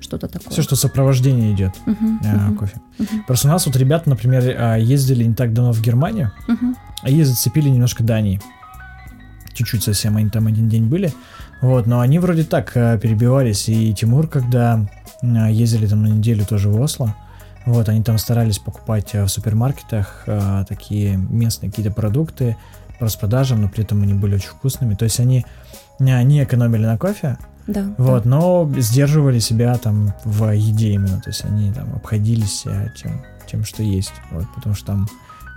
что-то 0.00 0.28
такое. 0.28 0.50
Все, 0.50 0.62
что 0.62 0.76
сопровождение 0.76 1.52
идет 1.52 1.72
uh-huh, 1.86 2.20
uh-huh, 2.22 2.56
кофе. 2.56 2.80
Uh-huh. 2.98 3.22
Просто 3.26 3.48
у 3.48 3.50
нас 3.50 3.66
вот 3.66 3.76
ребята, 3.76 4.08
например, 4.08 4.42
а, 4.58 4.76
ездили 4.76 5.24
не 5.24 5.34
так 5.34 5.52
давно 5.52 5.72
в 5.72 5.80
Германию, 5.80 6.32
uh-huh. 6.48 6.74
а 7.02 7.10
ей 7.10 7.24
зацепили 7.24 7.68
немножко 7.68 8.02
Дании. 8.02 8.40
Чуть-чуть 9.52 9.82
совсем 9.82 10.16
они 10.16 10.30
там 10.30 10.46
один 10.46 10.68
день 10.68 10.86
были. 10.86 11.12
Вот, 11.60 11.86
но 11.86 12.00
они 12.00 12.18
вроде 12.18 12.44
так 12.44 12.72
а, 12.74 12.98
перебивались. 12.98 13.68
И 13.68 13.92
Тимур, 13.92 14.26
когда 14.26 14.86
а, 15.22 15.50
ездили 15.50 15.86
там 15.86 16.02
на 16.02 16.08
неделю 16.08 16.46
тоже 16.46 16.70
в 16.70 16.80
Осло, 16.80 17.14
вот, 17.66 17.88
они 17.90 18.02
там 18.02 18.16
старались 18.16 18.58
покупать 18.58 19.12
в 19.12 19.28
супермаркетах 19.28 20.24
такие 20.66 21.18
местные 21.18 21.70
какие-то 21.70 21.92
продукты 21.92 22.56
по 22.98 23.04
распродажам, 23.04 23.60
но 23.60 23.68
при 23.68 23.84
этом 23.84 24.02
они 24.02 24.14
были 24.14 24.36
очень 24.36 24.48
вкусными. 24.48 24.94
То 24.94 25.04
есть 25.04 25.20
они 25.20 25.44
не 25.98 26.42
экономили 26.42 26.86
на 26.86 26.96
кофе, 26.96 27.36
да. 27.70 27.94
Вот, 27.98 28.24
да. 28.24 28.28
но 28.28 28.70
сдерживали 28.78 29.38
себя 29.38 29.76
там 29.78 30.12
в 30.24 30.52
еде 30.52 30.90
именно, 30.90 31.20
то 31.20 31.30
есть 31.30 31.44
они 31.44 31.72
там 31.72 31.94
обходились 31.94 32.64
э, 32.66 32.88
тем, 32.96 33.22
тем 33.46 33.64
что 33.64 33.82
есть, 33.82 34.12
вот, 34.32 34.44
потому 34.54 34.74
что 34.74 34.86
там 34.86 35.08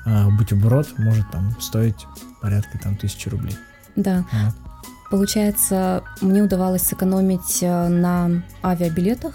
а, 0.05 0.29
бутерброд 0.29 0.88
может 1.00 1.29
там 1.32 1.60
стоить 1.60 2.05
порядка 2.41 2.77
там 2.77 2.96
тысячи 2.98 3.29
рублей. 3.29 3.55
Да. 3.96 4.25
Вот. 4.32 4.53
Получается, 5.10 6.03
мне 6.22 6.43
удавалось 6.43 6.84
сэкономить 6.84 7.63
э, 7.63 7.88
на 7.88 8.43
авиабилетах. 8.63 9.34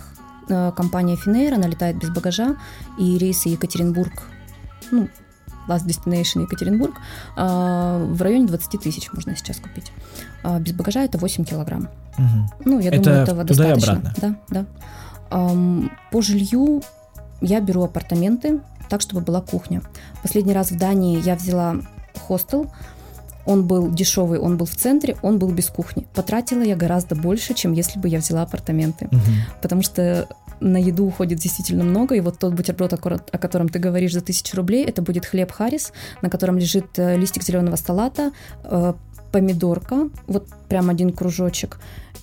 Э, 0.49 0.73
компания 0.77 1.17
Finnair, 1.17 1.55
она 1.55 1.67
летает 1.67 1.99
без 1.99 2.11
багажа, 2.11 2.57
и 2.97 3.19
рейсы 3.19 3.49
Екатеринбург, 3.49 4.23
ну, 4.93 5.09
Last 5.69 5.85
Destination 5.85 6.43
Екатеринбург, 6.43 6.95
в 7.37 8.23
районе 8.23 8.47
20 8.47 8.81
тысяч 8.81 9.13
можно 9.13 9.37
сейчас 9.37 9.59
купить. 9.59 9.93
А 10.49 10.59
без 10.61 10.73
багажа 10.73 11.05
это 11.05 11.19
8 11.19 11.45
килограмм. 11.45 11.91
Угу. 12.17 12.63
Ну, 12.65 12.81
я 12.81 12.89
это 12.89 13.03
думаю, 13.03 13.23
этого 13.23 13.45
туда 13.45 13.65
достаточно. 13.65 13.93
И 13.93 13.97
обратно. 13.97 14.15
Да, 14.17 14.35
да. 14.49 14.67
Um, 15.31 15.91
по 16.11 16.23
жилью 16.23 16.81
я 17.43 17.61
беру 17.61 17.83
апартаменты, 17.83 18.61
так, 18.89 19.03
чтобы 19.03 19.21
была 19.21 19.43
кухня. 19.43 19.83
Последний 20.23 20.55
раз 20.55 20.71
в 20.71 20.79
Дании 20.79 21.21
я 21.23 21.35
взяла 21.35 21.77
хостел. 22.27 22.71
Он 23.45 23.67
был 23.67 23.91
дешевый, 23.91 24.39
он 24.39 24.57
был 24.57 24.65
в 24.65 24.75
центре, 24.75 25.17
он 25.21 25.39
был 25.39 25.51
без 25.53 25.67
кухни. 25.67 26.07
Потратила 26.15 26.63
я 26.63 26.77
гораздо 26.77 27.15
больше, 27.15 27.53
чем 27.53 27.73
если 27.73 27.99
бы 27.99 28.09
я 28.09 28.19
взяла 28.19 28.43
апартаменты. 28.43 29.07
Угу. 29.07 29.61
Потому 29.61 29.83
что 29.83 30.29
на 30.61 30.79
еду 30.79 31.07
уходит 31.07 31.39
действительно 31.39 31.85
много, 31.85 32.15
и 32.15 32.21
вот 32.21 32.39
тот 32.39 32.55
бутерброд, 32.55 32.95
о 32.95 33.39
котором 33.39 33.69
ты 33.69 33.79
говоришь 33.79 34.13
за 34.15 34.23
тысячу 34.23 34.57
рублей, 34.57 34.85
это 34.85 35.03
будет 35.03 35.27
хлеб 35.27 35.53
Харрис, 35.53 35.93
на 36.23 36.31
котором 36.31 36.59
лежит 36.59 36.99
э, 36.99 37.17
листик 37.17 37.43
зеленого 37.43 37.77
салата, 37.77 38.33
э, 38.65 38.95
помидорка, 39.33 40.09
вот 40.27 40.47
прям 40.69 40.91
один 40.91 41.13
кружочек, 41.13 41.79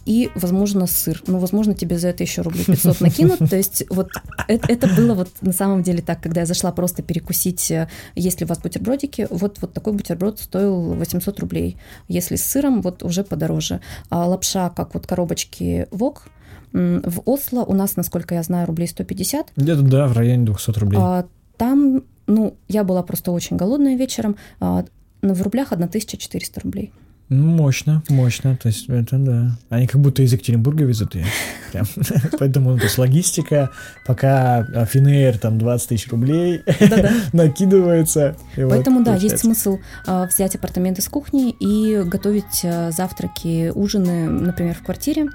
и, 0.05 0.29
возможно, 0.35 0.85
сыр. 0.85 1.21
Ну, 1.25 1.39
возможно, 1.39 1.73
тебе 1.73 1.97
за 1.97 2.09
это 2.09 2.23
еще 2.23 2.43
рублей 2.43 2.63
500 2.65 3.01
накинут. 3.01 3.39
То 3.49 3.55
есть 3.55 3.83
вот 3.89 4.11
это, 4.47 4.71
это 4.71 4.87
было 4.95 5.15
вот 5.15 5.29
на 5.41 5.51
самом 5.51 5.81
деле 5.81 6.01
так, 6.03 6.21
когда 6.21 6.41
я 6.41 6.45
зашла 6.45 6.71
просто 6.71 7.01
перекусить, 7.01 7.71
э, 7.71 7.87
если 8.13 8.45
у 8.45 8.47
вас 8.47 8.59
бутербродики, 8.59 9.27
вот, 9.31 9.57
вот 9.61 9.73
такой 9.73 9.93
бутерброд 9.93 10.39
стоил 10.39 10.93
800 10.93 11.39
рублей. 11.39 11.77
Если 12.07 12.35
с 12.35 12.45
сыром, 12.45 12.81
вот 12.81 13.01
уже 13.01 13.23
подороже. 13.23 13.81
А 14.09 14.27
лапша, 14.27 14.69
как 14.69 14.93
вот 14.93 15.07
коробочки 15.07 15.87
ВОК, 15.89 16.27
в 16.71 17.21
Осло 17.25 17.61
у 17.61 17.73
нас, 17.73 17.95
насколько 17.95 18.35
я 18.35 18.43
знаю, 18.43 18.67
рублей 18.67 18.87
150. 18.87 19.53
Где-то, 19.55 19.81
да, 19.81 20.07
в 20.07 20.13
районе 20.13 20.45
200 20.45 20.79
рублей. 20.79 20.99
А, 21.01 21.25
там, 21.57 22.03
ну, 22.27 22.57
я 22.67 22.83
была 22.83 23.01
просто 23.01 23.31
очень 23.31 23.55
голодная 23.55 23.95
вечером, 23.95 24.35
а, 24.59 24.85
в 25.33 25.41
рублях 25.41 25.71
1400 25.71 26.61
рублей. 26.61 26.91
Ну, 27.27 27.47
мощно, 27.47 28.03
мощно. 28.07 28.55
То 28.55 28.67
есть 28.67 28.87
это 28.87 29.17
да. 29.17 29.57
Они 29.69 29.87
как 29.87 29.99
будто 29.99 30.21
из 30.21 30.31
Екатеринбурга 30.31 30.83
везут 30.83 31.15
ее. 31.15 31.25
Поэтому 32.39 32.77
то 32.77 32.83
есть 32.83 32.97
логистика, 32.99 33.71
пока 34.05 34.85
Финейр 34.85 35.37
там 35.39 35.57
20 35.57 35.89
тысяч 35.89 36.07
рублей 36.11 36.61
накидывается. 37.33 38.35
Поэтому 38.55 39.03
да, 39.03 39.15
есть 39.15 39.39
смысл 39.39 39.79
а, 40.05 40.27
взять 40.27 40.55
апартаменты 40.55 41.01
с 41.01 41.07
кухни 41.07 41.49
и 41.49 42.03
готовить 42.03 42.61
а, 42.63 42.91
завтраки, 42.91 43.71
ужины, 43.73 44.29
например, 44.29 44.75
в 44.75 44.83
квартире, 44.83 45.25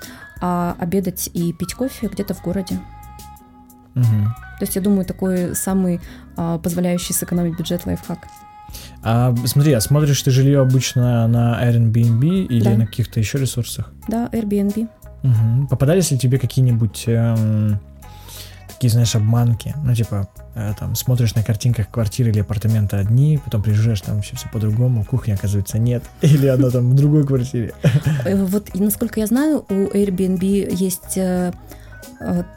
а 0.41 0.77
обедать 0.79 1.29
и 1.35 1.53
пить 1.53 1.75
кофе 1.75 2.07
где-то 2.07 2.35
в 2.35 2.43
городе. 2.43 2.79
То 3.95 4.65
есть 4.65 4.77
я 4.77 4.83
думаю, 4.83 5.05
такой 5.05 5.57
самый 5.57 6.01
а, 6.37 6.59
позволяющий 6.59 7.15
сэкономить 7.15 7.59
бюджет 7.59 7.85
лайфхак. 7.85 8.29
А 9.03 9.35
смотри, 9.47 9.73
а 9.73 9.81
смотришь 9.81 10.23
ты 10.23 10.31
жилье 10.31 10.61
обычно 10.61 11.27
на 11.27 11.61
Airbnb 11.63 12.47
или 12.47 12.65
да. 12.65 12.75
на 12.75 12.87
каких-то 12.87 13.21
еще 13.21 13.39
ресурсах? 13.39 13.93
Да, 14.09 14.29
Airbnb. 14.33 14.89
Угу. 15.23 15.69
Попадались 15.69 16.11
ли 16.11 16.19
тебе 16.19 16.39
какие-нибудь 16.39 17.05
эм, 17.07 17.79
такие, 18.69 18.91
знаешь, 18.91 19.15
обманки? 19.15 19.75
Ну, 19.85 19.95
типа, 19.95 20.29
э, 20.55 20.73
там, 20.79 20.95
смотришь 20.95 21.35
на 21.35 21.43
картинках 21.43 21.91
квартиры 21.91 22.31
или 22.31 22.41
апартаменты 22.41 22.97
одни, 22.97 23.39
потом 23.45 23.63
приезжаешь, 23.63 24.01
там 24.01 24.23
все, 24.23 24.37
все 24.37 24.49
по-другому, 24.49 25.05
кухни, 25.05 25.33
оказывается, 25.33 25.79
нет, 25.79 26.03
или 26.23 26.47
она 26.47 26.71
там 26.71 26.91
в 26.91 26.95
другой 26.95 27.27
квартире. 27.27 27.75
Э, 28.25 28.43
вот, 28.45 28.75
насколько 28.75 29.21
я 29.21 29.27
знаю, 29.27 29.65
у 29.69 29.75
Airbnb 29.75 30.75
есть 30.75 31.17
э, 31.17 31.53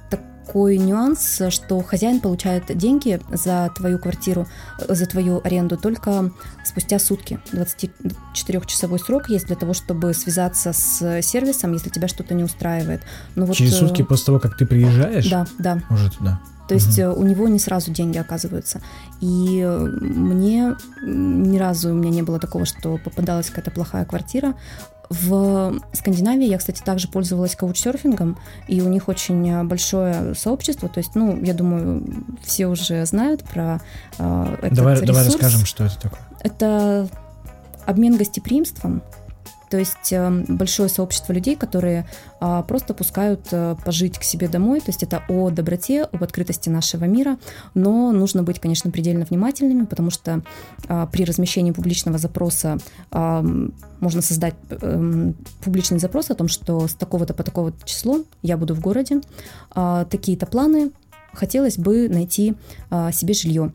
так 0.09 0.19
такой 0.45 0.77
нюанс, 0.77 1.41
что 1.49 1.81
хозяин 1.81 2.19
получает 2.19 2.75
деньги 2.77 3.19
за 3.31 3.71
твою 3.75 3.97
квартиру, 3.97 4.47
за 4.87 5.05
твою 5.05 5.41
аренду 5.43 5.77
только 5.77 6.31
спустя 6.65 6.99
сутки. 6.99 7.39
24-часовой 7.51 8.99
срок 8.99 9.29
есть 9.29 9.47
для 9.47 9.55
того, 9.55 9.73
чтобы 9.73 10.13
связаться 10.13 10.73
с 10.73 11.21
сервисом, 11.21 11.73
если 11.73 11.89
тебя 11.89 12.07
что-то 12.07 12.33
не 12.33 12.43
устраивает. 12.43 13.01
Но 13.35 13.45
вот, 13.45 13.55
Через 13.55 13.77
сутки 13.77 14.03
после 14.03 14.25
того, 14.27 14.39
как 14.39 14.57
ты 14.57 14.65
приезжаешь? 14.65 15.29
Да, 15.29 15.47
да. 15.59 15.81
Уже 15.89 16.11
туда. 16.11 16.39
То 16.67 16.75
есть 16.75 16.97
угу. 16.97 17.19
у 17.19 17.23
него 17.23 17.47
не 17.47 17.59
сразу 17.59 17.91
деньги 17.91 18.17
оказываются. 18.17 18.81
И 19.19 19.59
э, 19.59 19.77
мне 19.77 20.75
ни 21.01 21.57
разу 21.57 21.91
у 21.91 21.93
меня 21.93 22.09
не 22.09 22.21
было 22.21 22.39
такого, 22.39 22.65
что 22.65 22.97
попадалась 22.97 23.49
какая-то 23.49 23.71
плохая 23.71 24.05
квартира. 24.05 24.53
В 25.21 25.79
Скандинавии 25.93 26.47
я, 26.47 26.57
кстати, 26.57 26.81
также 26.81 27.07
пользовалась 27.07 27.55
каучсерфингом, 27.55 28.37
и 28.67 28.81
у 28.81 28.89
них 28.89 29.07
очень 29.07 29.63
большое 29.65 30.33
сообщество. 30.33 30.89
То 30.89 30.99
есть, 30.99 31.13
ну, 31.13 31.39
я 31.43 31.53
думаю, 31.53 32.03
все 32.43 32.65
уже 32.67 33.05
знают 33.05 33.43
про 33.43 33.79
э, 34.17 34.55
этот 34.63 34.73
давай, 34.73 34.93
ресурс. 34.93 35.07
Давай 35.07 35.25
расскажем, 35.25 35.65
что 35.65 35.83
это 35.83 35.99
такое. 35.99 36.19
Это 36.39 37.07
обмен 37.85 38.17
гостеприимством 38.17 39.03
то 39.73 39.79
есть 39.79 40.13
эм, 40.13 40.45
большое 40.47 40.87
сообщество 40.87 41.33
людей, 41.33 41.55
которые 41.55 42.05
а, 42.39 42.61
просто 42.61 42.93
пускают 42.93 43.47
э, 43.49 43.75
пожить 43.83 44.19
к 44.19 44.23
себе 44.23 44.47
домой. 44.47 44.81
То 44.81 44.89
есть 44.89 45.01
это 45.01 45.23
о 45.27 45.49
доброте, 45.49 46.03
об 46.03 46.23
открытости 46.23 46.69
нашего 46.69 47.05
мира. 47.05 47.39
Но 47.73 48.11
нужно 48.11 48.43
быть, 48.43 48.59
конечно, 48.59 48.91
предельно 48.91 49.25
внимательными, 49.25 49.85
потому 49.85 50.11
что 50.11 50.43
а, 50.87 51.07
при 51.07 51.25
размещении 51.25 51.71
публичного 51.71 52.19
запроса 52.19 52.77
можно 53.11 54.21
создать 54.21 54.53
эм, 54.69 55.33
публичный 55.63 55.97
запрос 55.97 56.29
о 56.29 56.35
том, 56.35 56.49
что 56.49 56.87
с 56.87 56.93
такого-то 56.93 57.33
по 57.33 57.41
такого-то 57.41 57.83
числу 57.83 58.25
я 58.43 58.57
буду 58.57 58.75
в 58.75 58.79
городе, 58.79 59.21
а, 59.71 60.05
такие-то 60.05 60.45
планы, 60.45 60.91
хотелось 61.33 61.79
бы 61.79 62.09
найти 62.09 62.53
а, 62.91 63.11
себе 63.11 63.33
жилье. 63.33 63.71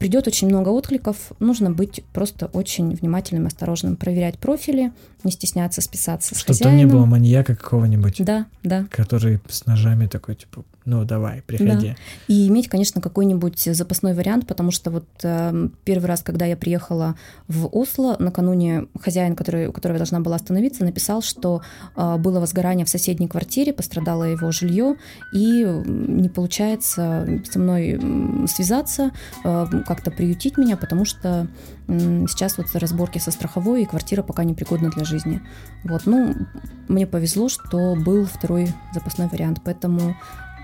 Придет 0.00 0.26
очень 0.26 0.48
много 0.48 0.70
откликов, 0.70 1.32
нужно 1.40 1.70
быть 1.70 2.02
просто 2.14 2.46
очень 2.54 2.94
внимательным, 2.94 3.46
осторожным, 3.46 3.96
проверять 3.96 4.38
профили, 4.38 4.92
не 5.24 5.30
стесняться 5.30 5.82
списаться 5.82 6.34
с 6.34 6.38
Чтобы 6.38 6.58
там 6.58 6.70
хозяином. 6.72 6.88
не 6.88 6.90
было 6.90 7.04
маньяка 7.04 7.54
какого-нибудь, 7.54 8.14
Да, 8.24 8.46
да. 8.62 8.86
который 8.90 9.40
с 9.50 9.66
ножами 9.66 10.06
такой, 10.06 10.36
типа, 10.36 10.64
ну 10.86 11.04
давай, 11.04 11.42
приходи. 11.42 11.94
И 12.26 12.48
иметь, 12.48 12.68
конечно, 12.68 13.00
какой-нибудь 13.00 13.60
запасной 13.60 14.14
вариант, 14.14 14.46
потому 14.46 14.70
что 14.70 14.90
вот 14.90 15.04
э, 15.22 15.68
первый 15.84 16.06
раз, 16.06 16.22
когда 16.22 16.46
я 16.46 16.56
приехала 16.56 17.16
в 17.48 17.66
Осло, 17.66 18.16
накануне 18.18 18.86
хозяин, 18.98 19.36
который, 19.36 19.66
у 19.66 19.72
которого 19.72 19.96
я 19.96 19.98
должна 19.98 20.20
была 20.20 20.36
остановиться, 20.36 20.84
написал, 20.84 21.20
что 21.20 21.60
э, 21.96 22.16
было 22.16 22.40
возгорание 22.40 22.86
в 22.86 22.88
соседней 22.88 23.28
квартире, 23.28 23.74
пострадало 23.74 24.24
его 24.24 24.50
жилье, 24.52 24.96
и 25.34 25.64
не 25.64 26.30
получается 26.30 27.42
со 27.50 27.58
мной 27.58 28.00
связаться, 28.48 29.10
э, 29.44 29.66
как-то 29.86 30.10
приютить 30.10 30.56
меня, 30.56 30.78
потому 30.78 31.04
что 31.04 31.46
м, 31.88 32.26
сейчас 32.26 32.56
вот 32.56 32.66
разборки 32.74 33.18
со 33.18 33.30
страховой, 33.30 33.82
и 33.82 33.86
квартира 33.86 34.22
пока 34.22 34.44
непригодна 34.44 34.90
для 34.90 35.04
жизни. 35.04 35.42
Вот, 35.84 36.06
ну, 36.06 36.34
мне 36.88 37.06
повезло, 37.06 37.48
что 37.50 37.94
был 37.96 38.24
второй 38.24 38.68
запасной 38.94 39.28
вариант, 39.28 39.60
поэтому 39.62 40.16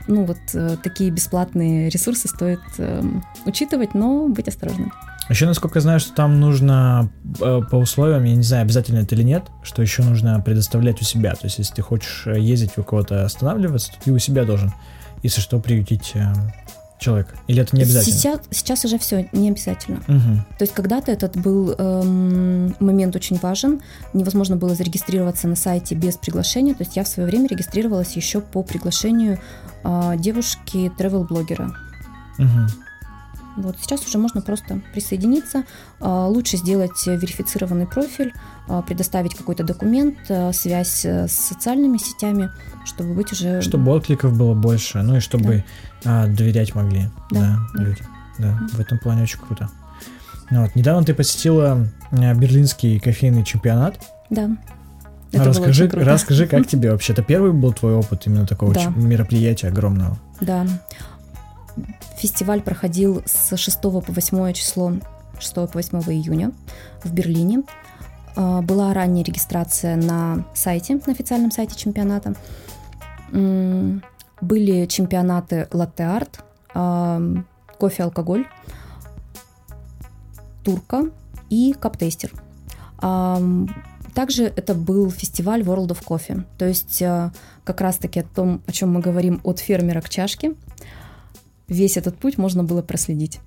ну 0.06 0.24
вот 0.24 0.38
э, 0.54 0.76
такие 0.82 1.10
бесплатные 1.10 1.88
ресурсы 1.88 2.28
стоит 2.28 2.60
э, 2.78 3.02
учитывать, 3.44 3.94
но 3.94 4.28
быть 4.28 4.48
осторожным. 4.48 4.92
Еще, 5.28 5.46
насколько 5.46 5.78
я 5.78 5.82
знаю, 5.82 6.00
что 6.00 6.14
там 6.14 6.38
нужно 6.38 7.10
э, 7.40 7.60
по 7.70 7.76
условиям, 7.76 8.22
я 8.24 8.36
не 8.36 8.42
знаю, 8.42 8.62
обязательно 8.62 9.00
это 9.00 9.16
или 9.16 9.24
нет, 9.24 9.44
что 9.62 9.82
еще 9.82 10.02
нужно 10.02 10.40
предоставлять 10.40 11.00
у 11.02 11.04
себя. 11.04 11.34
То 11.34 11.46
есть, 11.46 11.58
если 11.58 11.74
ты 11.74 11.82
хочешь 11.82 12.24
э, 12.26 12.38
ездить 12.38 12.78
у 12.78 12.84
кого-то 12.84 13.24
останавливаться, 13.24 13.92
то 13.92 13.98
ты 14.04 14.12
у 14.12 14.18
себя 14.18 14.44
должен, 14.44 14.72
если 15.22 15.40
что, 15.40 15.58
приютить 15.58 16.14
человека. 16.98 17.34
Или 17.46 17.62
это 17.62 17.76
не 17.76 17.82
обязательно? 17.82 18.16
Сейчас, 18.16 18.40
сейчас 18.50 18.84
уже 18.84 18.98
все 18.98 19.28
не 19.32 19.50
обязательно. 19.50 20.02
Мгм. 20.06 20.44
То 20.58 20.62
есть 20.62 20.74
когда-то 20.74 21.12
этот 21.12 21.36
был 21.36 21.72
эм, 21.72 22.74
момент 22.80 23.14
очень 23.16 23.36
важен. 23.36 23.80
Невозможно 24.12 24.56
было 24.56 24.74
зарегистрироваться 24.74 25.48
на 25.48 25.56
сайте 25.56 25.94
без 25.94 26.16
приглашения. 26.16 26.74
То 26.74 26.84
есть 26.84 26.96
я 26.96 27.04
в 27.04 27.08
свое 27.08 27.28
время 27.28 27.48
регистрировалась 27.48 28.16
еще 28.16 28.40
по 28.40 28.62
приглашению 28.62 29.38
э, 29.84 30.14
девушки 30.18 30.90
travel-блогера. 30.98 31.72
Вот 33.56 33.76
сейчас 33.80 34.06
уже 34.06 34.18
можно 34.18 34.42
просто 34.42 34.80
присоединиться. 34.92 35.64
А, 36.00 36.26
Лучше 36.28 36.56
сделать 36.56 37.06
верифицированный 37.06 37.86
профиль, 37.86 38.32
а, 38.68 38.82
предоставить 38.82 39.34
какой-то 39.34 39.64
документ, 39.64 40.18
а, 40.28 40.52
связь 40.52 41.04
э, 41.04 41.26
с 41.26 41.32
социальными 41.32 41.96
сетями, 41.98 42.50
чтобы 42.84 43.14
быть 43.14 43.32
уже... 43.32 43.62
Чтобы 43.62 43.92
откликов 43.92 44.36
было 44.36 44.54
больше, 44.54 45.02
ну 45.02 45.16
и 45.16 45.20
чтобы 45.20 45.64
а, 46.04 46.26
доверять 46.26 46.74
могли 46.74 47.08
Да, 47.30 47.40
да, 47.40 47.58
да. 47.74 47.82
люди. 47.82 48.02
Да, 48.38 48.58
в 48.72 48.80
этом 48.80 48.98
плане 48.98 49.22
очень 49.22 49.38
круто. 49.38 49.70
Ну 50.50 50.62
вот, 50.62 50.74
недавно 50.76 51.04
ты 51.04 51.14
посетила 51.14 51.88
берлинский 52.12 53.00
кофейный 53.00 53.44
чемпионат. 53.44 53.98
Да. 54.30 54.50
Это 55.32 55.44
расскажи, 55.44 55.88
расскажи, 55.88 56.46
как 56.46 56.66
тебе 56.68 56.92
вообще? 56.92 57.12
Это 57.12 57.22
первый 57.22 57.52
был 57.52 57.72
твой 57.72 57.94
опыт 57.94 58.26
именно 58.26 58.46
такого 58.46 58.74
Да. 58.74 58.86
мероприятия 58.94 59.68
огромного? 59.68 60.18
Да. 60.40 60.66
Фестиваль 62.16 62.62
проходил 62.62 63.22
с 63.26 63.56
6 63.56 63.80
по 63.80 63.90
8 63.90 64.52
число, 64.54 64.92
6 65.38 65.54
по 65.54 65.66
8 65.66 65.98
июня 66.12 66.52
в 67.04 67.12
Берлине. 67.12 67.62
А, 68.36 68.62
Была 68.62 68.94
ранняя 68.94 69.24
регистрация 69.24 69.96
на 69.96 70.46
сайте, 70.54 70.94
на 70.94 71.12
официальном 71.12 71.50
сайте 71.50 71.76
чемпионата. 71.76 72.34
Были 73.30 74.86
чемпионаты 74.86 75.68
латте-арт, 75.72 76.44
а, 76.74 77.20
кофе-алкоголь, 77.78 78.46
турка 80.64 81.10
и 81.50 81.74
каптестер. 81.78 82.32
А, 82.98 83.40
Также 84.14 84.44
это 84.44 84.74
был 84.74 85.10
фестиваль 85.10 85.60
World 85.60 85.88
of 85.88 86.02
Coffee, 86.02 86.44
то 86.56 86.64
есть 86.66 87.02
как 87.64 87.80
раз-таки 87.82 88.20
о 88.20 88.24
том, 88.24 88.62
о 88.66 88.72
чем 88.72 88.90
мы 88.94 89.00
говорим, 89.00 89.40
от 89.44 89.58
фермера 89.58 90.00
к 90.00 90.08
чашке. 90.08 90.54
Весь 91.68 91.96
этот 91.96 92.16
путь 92.16 92.38
можно 92.38 92.64
было 92.64 92.82
проследить. 92.82 93.40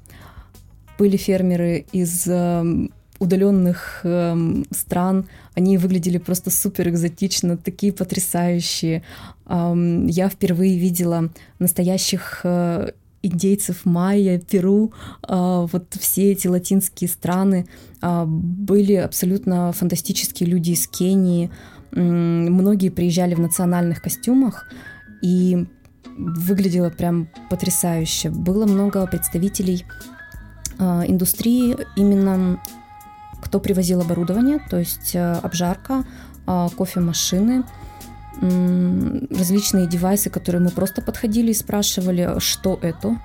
Были 0.97 1.15
фермеры 1.17 1.85
из 1.93 2.27
эм, 2.27 2.91
удаленных 3.19 4.01
эм, 4.03 4.65
стран, 4.71 5.25
они 5.53 5.77
выглядели 5.77 6.17
просто 6.17 6.49
супер 6.51 6.89
экзотично, 6.89 7.57
такие 7.57 7.93
потрясающие. 7.93 9.03
Ам, 9.45 10.07
Я 10.07 10.29
впервые 10.29 10.77
видела 10.77 11.29
настоящих 11.59 12.41
э, 12.43 12.91
индейцев 13.21 13.85
майя, 13.85 14.39
Перу, 14.39 14.93
а, 15.23 15.65
вот 15.65 15.93
все 15.99 16.31
эти 16.31 16.47
латинские 16.47 17.09
страны. 17.09 17.67
А, 18.01 18.25
Были 18.25 18.93
абсолютно 18.93 19.71
фантастические 19.73 20.49
люди 20.49 20.71
из 20.71 20.87
Кении. 20.87 21.51
Многие 21.91 22.89
приезжали 22.89 23.33
в 23.33 23.39
национальных 23.39 24.01
костюмах, 24.01 24.67
и 25.23 25.65
выглядело 26.19 26.89
прям 26.89 27.29
потрясающе. 27.49 28.29
Было 28.29 28.65
много 28.65 29.05
представителей 29.07 29.85
э, 30.77 30.83
индустрии, 31.07 31.77
именно 31.95 32.61
кто 33.41 33.59
привозил 33.59 34.01
оборудование, 34.01 34.59
то 34.69 34.77
есть 34.77 35.15
э, 35.15 35.33
обжарка, 35.33 36.03
э, 36.45 36.67
кофемашины, 36.77 37.63
различные 38.41 39.85
девайсы, 39.85 40.29
которые 40.29 40.61
мы 40.61 40.69
просто 40.69 41.01
подходили 41.01 41.51
и 41.51 41.53
спрашивали, 41.53 42.39
что 42.39 42.79
это. 42.81 43.17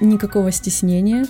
Никакого 0.00 0.50
стеснения. 0.50 1.26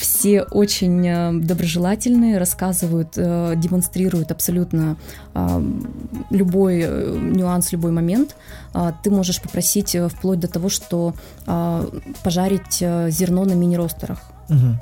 Все 0.00 0.44
очень 0.44 1.06
э, 1.06 1.30
доброжелательные, 1.32 2.38
рассказывают, 2.38 3.12
э, 3.16 3.52
демонстрируют 3.56 4.32
абсолютно 4.32 4.96
э, 5.34 5.62
любой 6.30 6.86
нюанс, 7.18 7.70
любой 7.72 7.92
момент. 7.92 8.34
А, 8.72 8.92
Ты 8.92 9.10
можешь 9.10 9.42
попросить 9.42 9.94
вплоть 10.08 10.40
до 10.40 10.48
того, 10.48 10.70
что 10.70 11.14
а, 11.46 11.86
пожарить 12.24 12.78
зерно 12.78 13.44
на 13.44 13.52
мини-ростерах. 13.52 14.20
Мгм. 14.48 14.78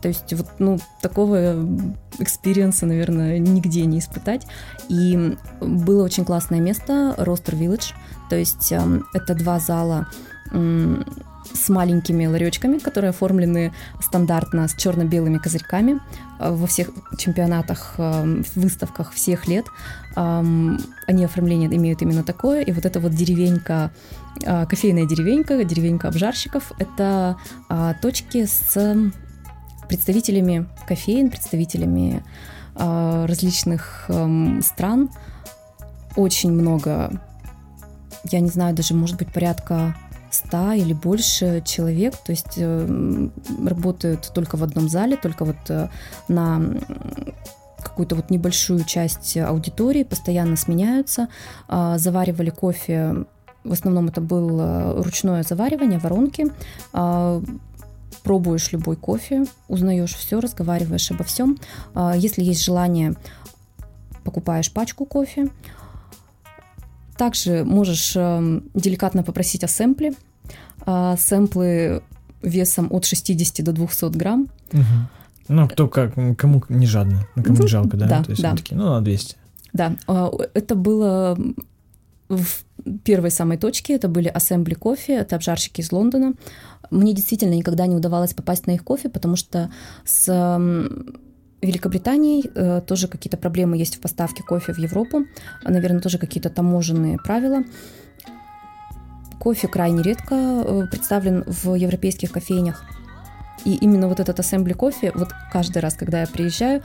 То 0.00 0.08
есть 0.08 0.32
вот, 0.32 0.46
ну, 0.58 0.78
такого 1.02 1.56
experience 2.18 2.75
а, 2.75 2.86
наверное, 2.86 3.38
нигде 3.38 3.84
не 3.84 3.98
испытать. 3.98 4.46
И 4.88 5.36
было 5.60 6.04
очень 6.04 6.24
классное 6.24 6.60
место, 6.60 7.14
Roaster 7.18 7.54
Village. 7.54 7.92
То 8.30 8.36
есть 8.36 8.72
эм, 8.72 9.04
это 9.12 9.34
два 9.34 9.58
зала 9.58 10.06
с 11.52 11.68
маленькими 11.68 12.26
ларечками, 12.26 12.78
которые 12.78 13.10
оформлены 13.10 13.72
стандартно 14.00 14.68
с 14.68 14.74
черно-белыми 14.74 15.38
козырьками 15.38 16.00
э, 16.38 16.50
во 16.50 16.66
всех 16.66 16.90
чемпионатах, 17.18 17.94
эм, 17.98 18.44
выставках 18.54 19.12
всех 19.12 19.46
лет. 19.48 19.66
Они 20.16 21.24
оформление 21.24 21.68
имеют 21.74 22.00
именно 22.02 22.22
такое. 22.22 22.62
И 22.62 22.70
вот 22.70 22.86
эта 22.86 23.00
вот 23.00 23.12
деревенька, 23.12 23.90
э, 24.44 24.66
кофейная 24.66 25.06
деревенька, 25.06 25.62
деревенька 25.64 26.08
обжарщиков, 26.08 26.72
это 26.78 27.36
а, 27.68 27.94
точки 27.94 28.46
с 28.46 29.12
представителями 29.88 30.66
кофеин, 30.86 31.30
представителями 31.30 32.22
а, 32.74 33.26
различных 33.26 34.06
эм, 34.08 34.62
стран. 34.62 35.10
Очень 36.16 36.52
много, 36.52 37.10
я 38.30 38.40
не 38.40 38.48
знаю, 38.48 38.74
даже 38.74 38.94
может 38.94 39.16
быть 39.16 39.32
порядка 39.32 39.96
100 40.34 40.72
или 40.72 40.92
больше 40.92 41.62
человек, 41.64 42.16
то 42.16 42.32
есть 42.32 42.54
эм, 42.56 43.32
работают 43.66 44.30
только 44.34 44.56
в 44.56 44.62
одном 44.62 44.88
зале, 44.88 45.16
только 45.16 45.44
вот 45.44 45.56
э, 45.68 45.88
на 46.28 46.60
какую-то 47.82 48.16
вот 48.16 48.30
небольшую 48.30 48.84
часть 48.84 49.36
аудитории, 49.36 50.02
постоянно 50.02 50.56
сменяются, 50.56 51.28
а, 51.68 51.98
заваривали 51.98 52.50
кофе, 52.50 53.26
в 53.62 53.72
основном 53.72 54.08
это 54.08 54.20
было 54.20 55.02
ручное 55.02 55.42
заваривание, 55.42 55.98
воронки, 55.98 56.46
а, 56.92 57.42
пробуешь 58.22 58.72
любой 58.72 58.96
кофе, 58.96 59.44
узнаешь 59.68 60.14
все, 60.14 60.40
разговариваешь 60.40 61.10
обо 61.10 61.24
всем. 61.24 61.58
А, 61.94 62.16
Если 62.16 62.42
есть 62.42 62.64
желание, 62.64 63.14
покупаешь 64.24 64.72
пачку 64.72 65.04
кофе. 65.04 65.50
Также 67.16 67.64
можешь 67.64 68.14
эм, 68.16 68.64
деликатно 68.74 69.22
попросить 69.22 69.64
о 69.64 69.68
сэмпле. 69.68 70.14
А, 70.86 71.16
Сэмплы 71.16 72.02
весом 72.42 72.88
от 72.90 73.04
60 73.04 73.64
до 73.64 73.72
200 73.72 74.16
грамм. 74.16 74.48
Мгм. 74.72 75.08
Ну, 75.48 75.68
кто 75.68 75.88
как, 75.88 76.14
кому 76.36 76.62
не 76.68 76.86
жадно, 76.86 77.26
кому 77.34 77.62
не 77.62 77.68
жалко, 77.68 77.96
да? 77.96 78.06
да, 78.06 78.24
То 78.24 78.30
есть 78.30 78.42
да. 78.42 78.56
такие, 78.56 78.76
ну, 78.76 78.90
на 78.90 79.00
200. 79.00 79.36
Да, 79.72 79.96
а, 80.06 80.30
это 80.54 80.74
было 80.74 81.38
в 82.28 82.64
первой 83.04 83.30
самой 83.30 83.58
точке, 83.58 83.94
это 83.94 84.08
были 84.08 84.28
ассембли 84.28 84.74
кофе, 84.74 85.14
это 85.14 85.36
обжарщики 85.36 85.80
из 85.80 85.92
Лондона. 85.92 86.34
Мне 86.90 87.12
действительно 87.12 87.54
никогда 87.54 87.86
не 87.86 87.96
удавалось 87.96 88.34
попасть 88.34 88.66
на 88.66 88.72
их 88.72 88.84
кофе, 88.84 89.08
потому 89.08 89.36
что 89.36 89.70
с 90.04 90.26
м, 91.64 91.68
Великобританией 91.68 92.50
э, 92.54 92.80
тоже 92.86 93.08
какие-то 93.08 93.36
проблемы 93.36 93.76
есть 93.76 93.96
в 93.96 94.00
поставке 94.00 94.42
кофе 94.42 94.72
в 94.72 94.78
Европу, 94.78 95.24
наверное, 95.64 96.00
тоже 96.00 96.18
какие-то 96.18 96.50
таможенные 96.50 97.18
правила. 97.18 97.64
кофе 99.38 99.68
крайне 99.68 100.02
редко 100.02 100.34
э, 100.34 100.86
представлен 100.90 101.44
в 101.46 101.74
европейских 101.74 102.32
кофейнях. 102.32 102.84
И 103.64 103.74
именно 103.74 104.08
вот 104.08 104.20
этот 104.20 104.40
ассембли 104.40 104.72
кофе, 104.72 105.12
вот 105.14 105.28
каждый 105.52 105.78
раз, 105.78 105.94
когда 105.94 106.20
я 106.20 106.26
приезжаю, 106.26 106.82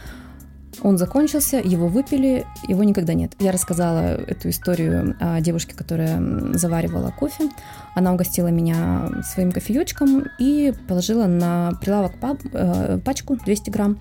он 0.81 0.97
закончился, 0.97 1.57
его 1.57 1.87
выпили, 1.87 2.45
его 2.67 2.83
никогда 2.83 3.13
нет. 3.13 3.33
Я 3.39 3.51
рассказала 3.51 4.15
эту 4.15 4.49
историю 4.49 5.15
о 5.19 5.41
девушке, 5.41 5.75
которая 5.75 6.21
заваривала 6.53 7.11
кофе. 7.11 7.49
Она 7.95 8.13
угостила 8.13 8.47
меня 8.47 9.09
своим 9.23 9.51
кофеечком 9.51 10.25
и 10.37 10.73
положила 10.87 11.25
на 11.25 11.71
прилавок 11.81 12.13
э, 12.53 12.99
пачку 13.03 13.35
200 13.35 13.69
грамм. 13.69 13.99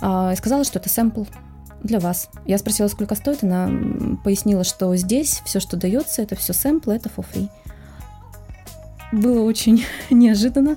А, 0.00 0.32
и 0.32 0.36
сказала, 0.36 0.64
что 0.64 0.78
это 0.78 0.88
сэмпл 0.88 1.24
для 1.82 2.00
вас. 2.00 2.28
Я 2.44 2.58
спросила, 2.58 2.88
сколько 2.88 3.14
стоит, 3.14 3.42
она 3.44 3.70
пояснила, 4.24 4.64
что 4.64 4.94
здесь 4.96 5.42
все, 5.44 5.60
что 5.60 5.76
дается, 5.76 6.22
это 6.22 6.36
все 6.36 6.52
сэмплы, 6.52 6.94
это 6.94 7.08
for 7.08 7.24
free. 7.32 7.48
Было 9.12 9.42
очень 9.42 9.84
неожиданно. 10.10 10.76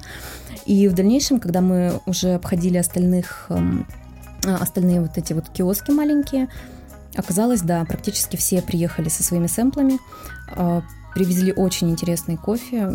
И 0.66 0.88
в 0.88 0.94
дальнейшем, 0.94 1.40
когда 1.40 1.62
мы 1.62 2.00
уже 2.06 2.36
обходили 2.36 2.78
остальных 2.78 3.48
эм, 3.50 3.88
а, 4.46 4.58
остальные 4.58 5.02
вот 5.02 5.18
эти 5.18 5.34
вот 5.34 5.50
киоски 5.50 5.92
маленькие. 5.92 6.48
Оказалось, 7.16 7.62
да, 7.62 7.84
практически 7.86 8.36
все 8.36 8.62
приехали 8.62 9.10
со 9.10 9.24
своими 9.24 9.48
сэмплами, 9.48 10.00
а, 10.56 10.84
привезли 11.14 11.52
очень 11.52 11.90
интересный 11.90 12.38
кофе, 12.38 12.90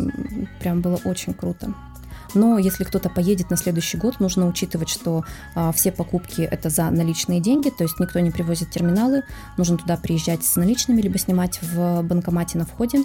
прям 0.59 0.81
было 0.81 0.99
очень 1.03 1.33
круто. 1.33 1.73
Но 2.33 2.57
если 2.57 2.83
кто-то 2.83 3.09
поедет 3.09 3.49
на 3.49 3.57
следующий 3.57 3.97
год, 3.97 4.19
нужно 4.19 4.47
учитывать, 4.47 4.89
что 4.89 5.23
а, 5.53 5.71
все 5.71 5.91
покупки 5.91 6.41
это 6.41 6.69
за 6.69 6.89
наличные 6.89 7.39
деньги, 7.39 7.69
то 7.69 7.83
есть 7.83 7.99
никто 7.99 8.19
не 8.19 8.31
привозит 8.31 8.71
терминалы, 8.71 9.23
нужно 9.57 9.77
туда 9.77 9.97
приезжать 9.97 10.43
с 10.43 10.55
наличными, 10.55 11.01
либо 11.01 11.17
снимать 11.17 11.59
в 11.61 12.01
банкомате 12.03 12.57
на 12.57 12.65
входе. 12.65 13.03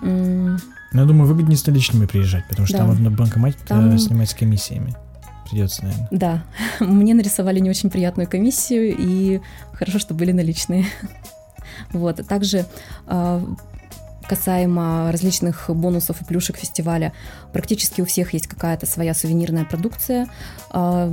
Ну, 0.00 0.58
я 0.92 1.04
думаю, 1.04 1.26
выгоднее 1.26 1.56
с 1.56 1.66
наличными 1.66 2.06
приезжать, 2.06 2.46
потому 2.48 2.66
что 2.66 2.78
да. 2.78 2.86
там 2.86 3.02
на 3.02 3.10
банкомате 3.10 3.58
там... 3.66 3.98
снимать 3.98 4.30
с 4.30 4.34
комиссиями 4.34 4.94
придется, 5.48 5.84
наверное. 5.84 6.08
Да, 6.10 6.44
мне 6.80 7.14
нарисовали 7.14 7.60
не 7.60 7.70
очень 7.70 7.90
приятную 7.90 8.28
комиссию, 8.28 8.94
и 8.96 9.40
хорошо, 9.72 9.98
что 9.98 10.14
были 10.14 10.32
наличные. 10.32 10.86
Вот, 11.92 12.24
также 12.28 12.66
а, 13.06 13.42
касаемо 14.26 15.10
различных 15.12 15.68
бонусов 15.68 16.20
и 16.20 16.24
плюшек 16.24 16.56
фестиваля, 16.56 17.12
практически 17.52 18.00
у 18.00 18.04
всех 18.04 18.34
есть 18.34 18.46
какая-то 18.46 18.86
своя 18.86 19.14
сувенирная 19.14 19.64
продукция. 19.64 20.28
А, 20.70 21.10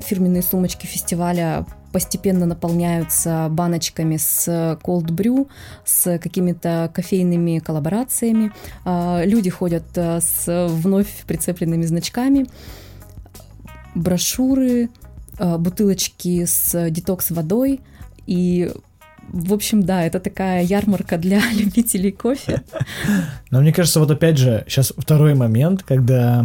фирменные 0.00 0.42
сумочки 0.42 0.86
фестиваля 0.86 1.64
постепенно 1.92 2.44
наполняются 2.44 3.46
баночками 3.50 4.16
с 4.16 4.48
cold 4.82 5.06
brew, 5.06 5.48
с 5.84 6.18
какими-то 6.18 6.90
кофейными 6.92 7.60
коллаборациями. 7.60 8.52
А, 8.84 9.22
люди 9.24 9.50
ходят 9.50 9.84
с 9.96 10.68
вновь 10.68 11.24
прицепленными 11.26 11.84
значками 11.84 12.46
брошюры, 13.94 14.90
э, 15.38 15.58
бутылочки 15.58 16.44
с 16.44 16.90
детокс-водой 16.90 17.80
и 18.26 18.72
в 19.30 19.52
общем, 19.52 19.82
да, 19.82 20.04
это 20.04 20.20
такая 20.20 20.62
ярмарка 20.62 21.18
для 21.18 21.40
любителей 21.52 22.12
кофе. 22.12 22.62
Но 23.50 23.60
мне 23.60 23.72
кажется, 23.72 24.00
вот 24.00 24.10
опять 24.10 24.38
же, 24.38 24.64
сейчас 24.68 24.92
второй 24.96 25.34
момент, 25.34 25.82
когда 25.82 26.44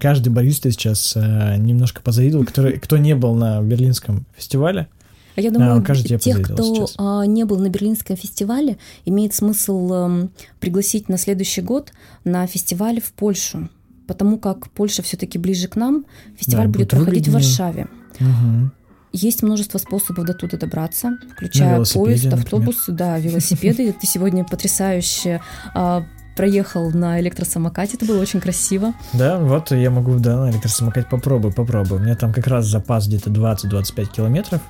каждый 0.00 0.30
бариста 0.30 0.70
сейчас 0.70 1.14
э, 1.16 1.56
немножко 1.56 2.02
позавидовал, 2.02 2.44
который, 2.44 2.78
кто 2.78 2.96
не 2.96 3.14
был 3.14 3.34
на 3.34 3.60
Берлинском 3.62 4.26
фестивале. 4.36 4.88
А 5.36 5.40
я 5.40 5.52
думаю, 5.52 5.84
а, 5.88 5.94
тех, 6.18 6.42
кто 6.42 6.62
сейчас. 6.62 6.94
А, 6.98 7.24
не 7.24 7.44
был 7.44 7.58
на 7.58 7.68
Берлинском 7.68 8.16
фестивале, 8.16 8.76
имеет 9.04 9.34
смысл 9.34 9.92
эм, 9.92 10.30
пригласить 10.58 11.08
на 11.08 11.16
следующий 11.16 11.60
год 11.60 11.92
на 12.24 12.46
фестиваль 12.46 13.00
в 13.00 13.12
Польшу 13.12 13.68
потому 14.08 14.38
как 14.38 14.70
Польша 14.70 15.02
все-таки 15.02 15.38
ближе 15.38 15.68
к 15.68 15.76
нам. 15.76 16.06
Фестиваль 16.38 16.66
да, 16.66 16.72
будет 16.72 16.90
проходить 16.90 17.28
в 17.28 17.32
Варшаве. 17.32 17.88
Угу. 18.18 18.70
Есть 19.12 19.42
множество 19.42 19.78
способов 19.78 20.26
до 20.26 20.34
туда 20.34 20.56
добраться, 20.58 21.18
включая 21.32 21.84
поезд, 21.84 22.26
автобус, 22.26 22.84
да, 22.88 23.18
велосипеды. 23.18 23.92
Ты 23.92 24.06
сегодня 24.06 24.44
потрясающе 24.44 25.40
а, 25.74 26.04
проехал 26.38 26.92
на 26.92 27.20
электросамокате, 27.20 27.96
это 27.96 28.06
было 28.06 28.20
очень 28.20 28.40
красиво. 28.40 28.94
Да, 29.12 29.38
вот 29.38 29.72
я 29.72 29.90
могу, 29.90 30.20
да, 30.20 30.36
на 30.36 30.50
электросамокате 30.50 31.08
попробую, 31.10 31.52
попробую. 31.52 32.00
У 32.00 32.04
меня 32.04 32.14
там 32.14 32.32
как 32.32 32.46
раз 32.46 32.66
запас 32.66 33.08
где-то 33.08 33.30
20-25 33.30 34.12
километров. 34.12 34.60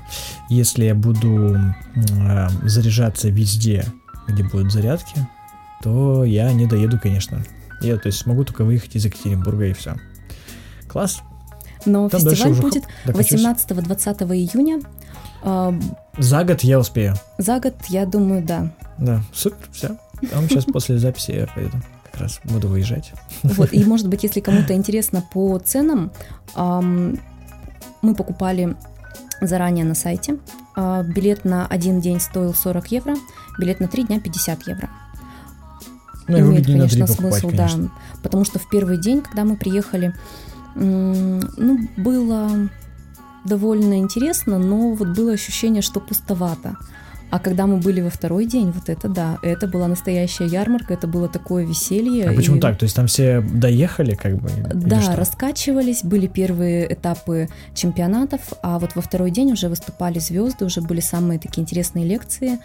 Если 0.48 0.86
я 0.86 0.94
буду 0.94 1.56
э, 1.56 2.48
заряжаться 2.62 3.28
везде, 3.28 3.84
где 4.26 4.44
будут 4.44 4.72
зарядки, 4.72 5.28
то 5.82 6.24
я 6.24 6.50
не 6.54 6.66
доеду, 6.66 6.98
конечно. 6.98 7.44
Я, 7.82 7.98
то 7.98 8.06
есть, 8.06 8.20
смогу 8.20 8.44
только 8.44 8.64
выехать 8.64 8.96
из 8.96 9.04
Екатеринбурга 9.04 9.66
и 9.66 9.74
все. 9.74 9.94
Класс. 10.88 11.20
Но 11.88 12.08
Там 12.08 12.20
фестиваль 12.20 12.54
будет 12.54 12.84
18-20 13.06 14.34
июня. 14.34 14.80
За 16.18 16.44
год 16.44 16.60
я 16.62 16.78
успею. 16.78 17.14
За 17.38 17.60
год, 17.60 17.74
я 17.88 18.06
думаю, 18.06 18.44
да. 18.44 18.72
Да, 18.98 19.22
супер, 19.32 19.68
все. 19.72 19.96
Там 20.30 20.48
сейчас 20.48 20.64
после 20.64 20.98
записи 20.98 21.30
я 21.32 21.46
поеду. 21.46 21.76
Как 22.10 22.22
раз 22.22 22.40
буду 22.44 22.68
выезжать. 22.68 23.12
Вот, 23.42 23.72
и 23.72 23.84
может 23.84 24.08
быть, 24.08 24.24
если 24.24 24.40
кому-то 24.40 24.74
интересно 24.74 25.24
по 25.32 25.58
ценам, 25.58 26.10
мы 26.56 28.14
покупали 28.14 28.76
заранее 29.40 29.84
на 29.84 29.94
сайте. 29.94 30.38
А, 30.76 31.02
билет 31.02 31.44
на 31.44 31.66
один 31.66 32.00
день 32.00 32.20
стоил 32.20 32.54
40 32.54 32.92
евро, 32.92 33.16
билет 33.58 33.80
на 33.80 33.88
три 33.88 34.04
дня 34.04 34.20
50 34.20 34.66
евро. 34.68 34.88
Ну, 36.28 36.38
имеет, 36.38 36.66
конечно, 36.66 37.06
смысл, 37.06 37.48
конечно. 37.50 37.84
да. 37.84 37.90
Потому 38.22 38.44
что 38.44 38.58
в 38.58 38.68
первый 38.68 39.00
день, 39.00 39.22
когда 39.22 39.44
мы 39.44 39.56
приехали, 39.56 40.14
ну, 40.78 41.78
было 41.96 42.68
довольно 43.44 43.98
интересно, 43.98 44.58
но 44.58 44.94
вот 44.94 45.08
было 45.08 45.32
ощущение, 45.32 45.82
что 45.82 46.00
пустовато. 46.00 46.76
А 47.30 47.38
когда 47.38 47.66
мы 47.66 47.76
были 47.76 48.00
во 48.00 48.08
второй 48.08 48.46
день, 48.46 48.70
вот 48.70 48.88
это 48.88 49.06
да, 49.06 49.38
это 49.42 49.66
была 49.66 49.86
настоящая 49.86 50.46
ярмарка, 50.46 50.94
это 50.94 51.06
было 51.06 51.28
такое 51.28 51.66
веселье. 51.66 52.30
А 52.30 52.32
почему 52.32 52.56
и... 52.56 52.60
так? 52.60 52.78
То 52.78 52.84
есть 52.84 52.96
там 52.96 53.06
все 53.06 53.42
доехали, 53.42 54.14
как 54.14 54.36
бы? 54.36 54.48
Да, 54.72 55.14
раскачивались, 55.14 56.04
были 56.04 56.26
первые 56.26 56.90
этапы 56.90 57.48
чемпионатов, 57.74 58.40
а 58.62 58.78
вот 58.78 58.94
во 58.94 59.02
второй 59.02 59.30
день 59.30 59.52
уже 59.52 59.68
выступали 59.68 60.18
звезды, 60.18 60.64
уже 60.64 60.80
были 60.80 61.00
самые 61.00 61.38
такие 61.38 61.62
интересные 61.62 62.06
лекции 62.06 62.58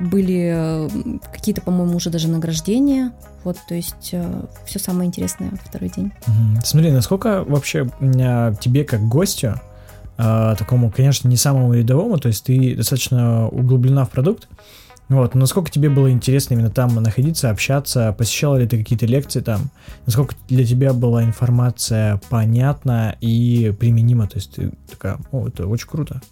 были 0.00 0.52
э, 0.54 0.88
какие-то, 1.32 1.60
по-моему, 1.60 1.96
уже 1.96 2.10
даже 2.10 2.28
награждения. 2.28 3.12
Вот, 3.44 3.56
то 3.68 3.74
есть 3.74 4.10
э, 4.12 4.44
все 4.64 4.78
самое 4.78 5.08
интересное 5.08 5.52
второй 5.64 5.90
день. 5.90 6.12
Угу. 6.26 6.60
Смотри, 6.64 6.90
насколько 6.92 7.44
вообще 7.44 7.88
тебе 8.00 8.84
как 8.84 9.00
гостю, 9.08 9.60
э, 10.18 10.54
такому, 10.58 10.90
конечно, 10.90 11.28
не 11.28 11.36
самому 11.36 11.74
рядовому, 11.74 12.18
то 12.18 12.28
есть 12.28 12.44
ты 12.44 12.76
достаточно 12.76 13.48
углублена 13.48 14.04
в 14.04 14.10
продукт, 14.10 14.48
вот, 15.08 15.34
насколько 15.34 15.70
тебе 15.70 15.90
было 15.90 16.10
интересно 16.10 16.54
именно 16.54 16.70
там 16.70 16.94
находиться, 16.94 17.50
общаться, 17.50 18.14
посещала 18.16 18.56
ли 18.56 18.66
ты 18.66 18.78
какие-то 18.78 19.04
лекции 19.04 19.40
там, 19.40 19.70
насколько 20.06 20.34
для 20.48 20.64
тебя 20.64 20.94
была 20.94 21.22
информация 21.22 22.20
понятна 22.30 23.16
и 23.20 23.74
применима, 23.78 24.26
то 24.26 24.36
есть 24.36 24.54
ты 24.54 24.72
такая, 24.90 25.18
о, 25.30 25.48
это 25.48 25.66
очень 25.66 25.88
круто. 25.88 26.22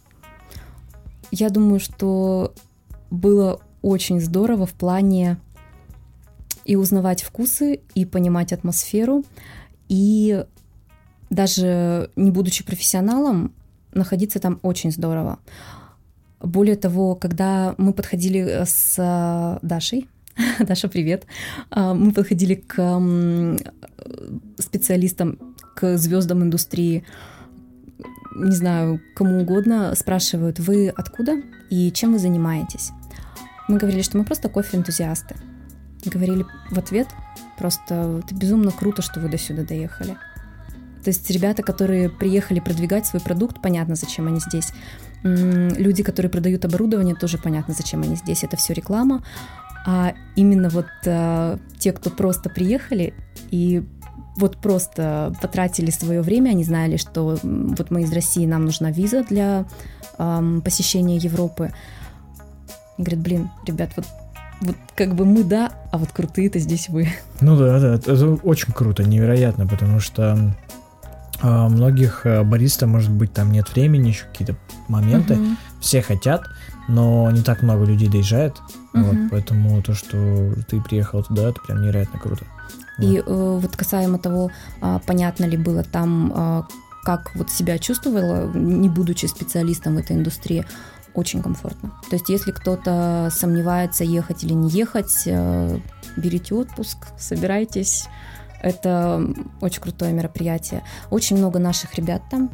Я 1.30 1.50
думаю, 1.50 1.78
что 1.78 2.54
было 3.10 3.60
очень 3.82 4.20
здорово 4.20 4.66
в 4.66 4.72
плане 4.72 5.38
и 6.64 6.76
узнавать 6.76 7.22
вкусы, 7.22 7.80
и 7.94 8.04
понимать 8.04 8.52
атмосферу, 8.52 9.24
и 9.88 10.44
даже 11.30 12.10
не 12.16 12.30
будучи 12.30 12.64
профессионалом, 12.64 13.52
находиться 13.92 14.38
там 14.38 14.60
очень 14.62 14.92
здорово. 14.92 15.38
Более 16.40 16.76
того, 16.76 17.14
когда 17.16 17.74
мы 17.76 17.92
подходили 17.92 18.64
с 18.64 19.58
Дашей, 19.62 20.08
Даша, 20.60 20.88
привет, 20.88 21.26
а, 21.70 21.94
мы 21.94 22.12
подходили 22.12 22.54
к 22.54 23.00
специалистам, 24.58 25.38
к 25.74 25.98
звездам 25.98 26.42
индустрии, 26.42 27.04
не 28.36 28.54
знаю, 28.54 29.00
кому 29.14 29.40
угодно, 29.40 29.94
спрашивают, 29.94 30.60
вы 30.60 30.88
откуда 30.88 31.42
и 31.68 31.90
чем 31.92 32.12
вы 32.12 32.18
занимаетесь? 32.18 32.90
Мы 33.70 33.78
говорили, 33.78 34.02
что 34.02 34.18
мы 34.18 34.24
просто 34.24 34.48
кофе-энтузиасты. 34.48 35.36
Говорили 36.04 36.44
в 36.70 36.78
ответ 36.78 37.06
просто 37.56 38.20
«это 38.24 38.34
безумно 38.34 38.72
круто, 38.72 39.00
что 39.00 39.20
вы 39.20 39.28
до 39.28 39.38
сюда 39.38 39.62
доехали». 39.62 40.16
То 41.04 41.10
есть 41.10 41.30
ребята, 41.30 41.62
которые 41.62 42.10
приехали 42.10 42.58
продвигать 42.58 43.06
свой 43.06 43.22
продукт, 43.22 43.62
понятно, 43.62 43.94
зачем 43.94 44.26
они 44.26 44.40
здесь. 44.40 44.72
Люди, 45.22 46.02
которые 46.02 46.30
продают 46.30 46.64
оборудование, 46.64 47.14
тоже 47.14 47.38
понятно, 47.38 47.72
зачем 47.72 48.02
они 48.02 48.16
здесь. 48.16 48.42
Это 48.42 48.56
все 48.56 48.74
реклама. 48.74 49.22
А 49.86 50.14
именно 50.34 50.68
вот 50.68 50.88
э, 51.04 51.58
те, 51.78 51.92
кто 51.92 52.10
просто 52.10 52.50
приехали 52.50 53.14
и 53.52 53.84
вот 54.36 54.56
просто 54.56 55.32
потратили 55.40 55.90
свое 55.90 56.22
время, 56.22 56.50
они 56.50 56.64
знали, 56.64 56.96
что 56.96 57.38
вот 57.42 57.90
мы 57.90 58.02
из 58.02 58.12
России, 58.12 58.46
нам 58.46 58.64
нужна 58.64 58.90
виза 58.90 59.22
для 59.22 59.64
э, 60.18 60.60
посещения 60.64 61.18
Европы. 61.18 61.72
И 63.00 63.02
говорит, 63.02 63.20
блин, 63.20 63.50
ребят, 63.66 63.90
вот 63.96 64.06
вот 64.60 64.76
как 64.94 65.14
бы 65.14 65.24
мы 65.24 65.42
да, 65.42 65.72
а 65.90 65.96
вот 65.96 66.12
крутые-то 66.12 66.58
здесь 66.58 66.90
вы. 66.90 67.08
Ну 67.40 67.56
да, 67.56 67.80
да, 67.80 67.94
это 67.94 68.34
очень 68.42 68.74
круто, 68.74 69.02
невероятно, 69.02 69.66
потому 69.66 70.00
что 70.00 70.54
а, 71.40 71.70
многих 71.70 72.26
а, 72.26 72.44
бариста, 72.44 72.86
может 72.86 73.10
быть, 73.10 73.32
там 73.32 73.52
нет 73.52 73.74
времени, 73.74 74.08
еще 74.08 74.26
какие-то 74.26 74.56
моменты. 74.88 75.36
Угу. 75.36 75.46
Все 75.80 76.02
хотят, 76.02 76.42
но 76.88 77.30
не 77.30 77.40
так 77.40 77.62
много 77.62 77.86
людей 77.86 78.10
доезжает. 78.10 78.58
Угу. 78.92 79.02
Вот, 79.02 79.16
поэтому 79.30 79.82
то, 79.82 79.94
что 79.94 80.52
ты 80.68 80.78
приехал 80.82 81.22
туда, 81.22 81.48
это 81.48 81.60
прям 81.66 81.80
невероятно 81.80 82.18
круто. 82.18 82.44
И 82.98 83.16
вот, 83.16 83.24
э, 83.26 83.58
вот 83.62 83.76
касаемо 83.76 84.18
того, 84.18 84.50
а, 84.82 84.98
понятно 85.06 85.46
ли 85.46 85.56
было 85.56 85.82
там, 85.82 86.32
а, 86.36 86.66
как 87.02 87.34
вот 87.34 87.50
себя 87.50 87.78
чувствовала, 87.78 88.52
не 88.52 88.90
будучи 88.90 89.24
специалистом 89.24 89.94
в 89.94 89.98
этой 89.98 90.16
индустрии, 90.16 90.66
очень 91.14 91.42
комфортно. 91.42 91.92
То 92.08 92.16
есть, 92.16 92.28
если 92.28 92.52
кто-то 92.52 93.28
сомневается, 93.30 94.04
ехать 94.04 94.44
или 94.44 94.52
не 94.52 94.70
ехать, 94.70 95.22
э, 95.26 95.78
берите 96.16 96.54
отпуск, 96.54 96.98
собирайтесь. 97.18 98.06
Это 98.62 99.24
очень 99.60 99.80
крутое 99.80 100.12
мероприятие. 100.12 100.82
Очень 101.10 101.38
много 101.38 101.58
наших 101.58 101.94
ребят 101.94 102.22
там. 102.30 102.50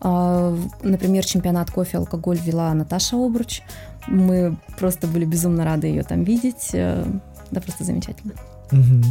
А, 0.00 0.56
например, 0.82 1.24
чемпионат 1.24 1.70
кофе 1.70 1.98
алкоголь 1.98 2.38
вела 2.38 2.72
Наташа 2.72 3.16
Обруч. 3.16 3.60
Мы 4.06 4.56
просто 4.78 5.06
были 5.06 5.26
безумно 5.26 5.64
рады 5.64 5.88
ее 5.88 6.02
там 6.02 6.24
видеть. 6.24 6.70
Э, 6.72 7.04
да, 7.50 7.60
просто 7.60 7.84
замечательно. 7.84 8.32
Угу. 8.72 9.04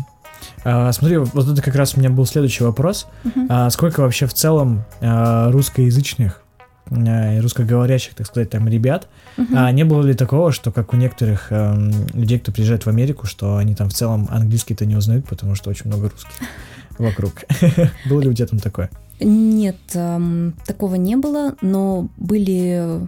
А, 0.63 0.91
смотри, 0.91 1.17
вот 1.17 1.47
это 1.47 1.61
как 1.61 1.75
раз 1.75 1.95
у 1.95 1.99
меня 1.99 2.09
был 2.09 2.25
следующий 2.25 2.63
вопрос. 2.63 3.07
Угу. 3.25 3.45
А, 3.49 3.69
сколько 3.69 4.01
вообще 4.01 4.25
в 4.25 4.33
целом 4.33 4.83
а, 5.01 5.51
русскоязычных 5.51 6.43
русскоговорящих, 6.89 8.15
так 8.15 8.27
сказать, 8.27 8.49
там 8.49 8.67
ребят. 8.67 9.07
Uh-huh. 9.37 9.45
А 9.55 9.71
не 9.71 9.83
было 9.83 10.01
ли 10.01 10.13
такого, 10.13 10.51
что 10.51 10.71
как 10.71 10.93
у 10.93 10.97
некоторых 10.97 11.47
э, 11.51 11.91
людей, 12.13 12.39
кто 12.39 12.51
приезжает 12.51 12.85
в 12.85 12.89
Америку, 12.89 13.27
что 13.27 13.57
они 13.57 13.75
там 13.75 13.89
в 13.89 13.93
целом 13.93 14.27
английский-то 14.29 14.85
не 14.85 14.95
узнают, 14.95 15.27
потому 15.27 15.55
что 15.55 15.69
очень 15.69 15.87
много 15.87 16.09
русских 16.09 16.31
вокруг? 16.97 17.33
Было 18.09 18.21
ли 18.21 18.29
у 18.29 18.33
тебя 18.33 18.47
там 18.47 18.59
такое? 18.59 18.89
Нет, 19.19 19.77
эм, 19.93 20.53
такого 20.65 20.95
не 20.95 21.17
было, 21.17 21.55
но 21.61 22.07
были 22.17 23.07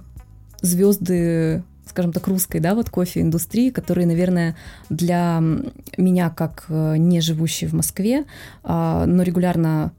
звезды 0.62 1.64
скажем 1.92 2.14
так, 2.14 2.26
русской, 2.28 2.60
да, 2.60 2.74
вот 2.74 2.90
кофе-индустрии, 2.90 3.70
которые, 3.70 4.08
наверное, 4.08 4.56
для 4.90 5.44
меня, 5.98 6.30
как 6.30 6.66
э, 6.70 6.96
не 6.98 7.20
живущей 7.20 7.68
в 7.68 7.74
Москве, 7.74 8.24
а, 8.64 9.06
но 9.06 9.24
регулярно 9.24 9.92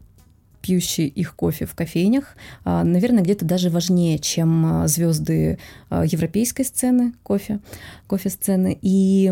пьющие 0.62 1.08
их 1.08 1.34
кофе 1.34 1.66
в 1.66 1.74
кофейнях, 1.74 2.36
а, 2.64 2.84
наверное, 2.84 3.22
где-то 3.22 3.44
даже 3.44 3.68
важнее, 3.68 4.18
чем 4.18 4.64
а, 4.64 4.88
звезды 4.88 5.58
а, 5.90 6.04
европейской 6.06 6.62
сцены 6.62 7.12
кофе, 7.22 7.60
кофе-сцены. 8.06 8.78
И 8.80 9.30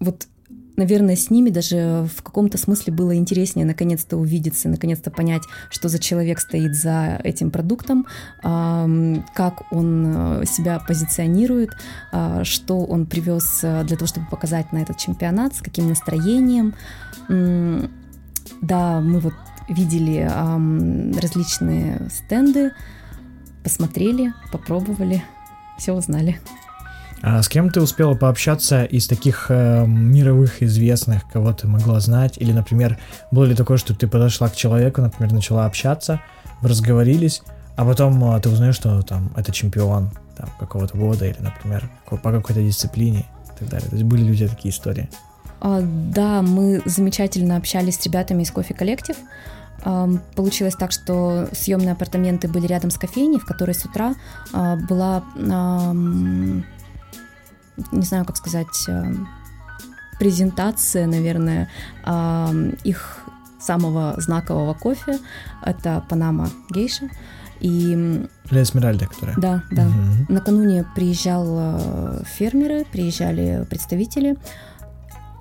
вот 0.00 0.26
наверное, 0.76 1.14
с 1.14 1.30
ними 1.30 1.50
даже 1.50 2.08
в 2.16 2.22
каком-то 2.24 2.58
смысле 2.58 2.92
было 2.92 3.14
интереснее 3.14 3.64
наконец-то 3.64 4.16
увидеться, 4.16 4.68
наконец-то 4.68 5.12
понять, 5.12 5.42
что 5.70 5.88
за 5.88 6.00
человек 6.00 6.40
стоит 6.40 6.74
за 6.74 7.20
этим 7.22 7.52
продуктом, 7.52 8.06
как 8.42 9.62
он 9.70 10.42
себя 10.44 10.80
позиционирует, 10.80 11.70
что 12.42 12.84
он 12.84 13.06
привез 13.06 13.60
для 13.60 13.96
того, 13.96 14.06
чтобы 14.06 14.26
показать 14.26 14.72
на 14.72 14.78
этот 14.78 14.98
чемпионат, 14.98 15.54
с 15.54 15.60
каким 15.60 15.88
настроением. 15.88 16.74
Да, 18.60 19.00
мы 19.00 19.20
вот 19.20 19.34
видели 19.68 20.28
эм, 20.30 21.12
различные 21.18 22.08
стенды, 22.10 22.72
посмотрели, 23.62 24.32
попробовали, 24.52 25.22
все 25.78 25.92
узнали. 25.92 26.40
А 27.26 27.42
с 27.42 27.48
кем 27.48 27.70
ты 27.70 27.80
успела 27.80 28.14
пообщаться 28.14 28.84
из 28.84 29.06
таких 29.06 29.46
э, 29.48 29.86
мировых 29.86 30.62
известных, 30.62 31.26
кого 31.32 31.54
ты 31.54 31.66
могла 31.66 31.98
знать? 32.00 32.36
Или, 32.36 32.52
например, 32.52 32.98
было 33.30 33.44
ли 33.44 33.54
такое, 33.54 33.78
что 33.78 33.94
ты 33.94 34.06
подошла 34.06 34.50
к 34.50 34.54
человеку, 34.54 35.00
например, 35.00 35.32
начала 35.32 35.64
общаться, 35.64 36.20
разговорились, 36.60 37.42
а 37.76 37.86
потом 37.86 38.22
э, 38.24 38.40
ты 38.40 38.50
узнаешь, 38.50 38.74
что 38.74 39.00
там 39.00 39.32
это 39.36 39.52
чемпион 39.52 40.10
там, 40.36 40.50
какого-то 40.60 40.98
года 40.98 41.24
или, 41.24 41.38
например, 41.40 41.88
по 42.04 42.18
какой-то 42.18 42.62
дисциплине 42.62 43.20
и 43.20 43.58
так 43.58 43.70
далее. 43.70 43.88
То 43.88 43.96
есть 43.96 44.04
были 44.06 44.22
люди 44.22 44.46
такие 44.46 44.70
истории? 44.74 45.08
А, 45.64 45.80
да, 45.82 46.42
мы 46.42 46.82
замечательно 46.84 47.56
общались 47.56 47.96
с 47.96 48.04
ребятами 48.04 48.42
из 48.42 48.50
Кофе 48.50 48.74
Коллектив. 48.74 49.16
Получилось 50.36 50.74
так, 50.76 50.92
что 50.92 51.48
съемные 51.52 51.92
апартаменты 51.92 52.48
были 52.48 52.66
рядом 52.66 52.90
с 52.90 52.98
кофейней, 52.98 53.38
в 53.38 53.44
которой 53.44 53.74
с 53.74 53.84
утра 53.84 54.14
а, 54.52 54.76
была, 54.76 55.24
не 55.92 56.62
знаю, 58.02 58.24
как 58.24 58.36
сказать, 58.36 58.88
презентация, 60.18 61.06
наверное, 61.06 61.68
их 62.84 63.24
самого 63.58 64.14
знакового 64.18 64.74
кофе. 64.74 65.18
Это 65.62 66.04
Панама 66.08 66.50
Гейша. 66.70 67.08
И... 67.60 68.26
Для 68.50 68.62
Эсмеральда, 68.62 69.06
которая. 69.06 69.36
Да, 69.38 69.62
да. 69.70 69.86
Угу. 69.86 70.26
Накануне 70.28 70.84
приезжал 70.94 71.46
э, 71.48 72.22
фермеры, 72.26 72.84
приезжали 72.84 73.64
представители, 73.70 74.36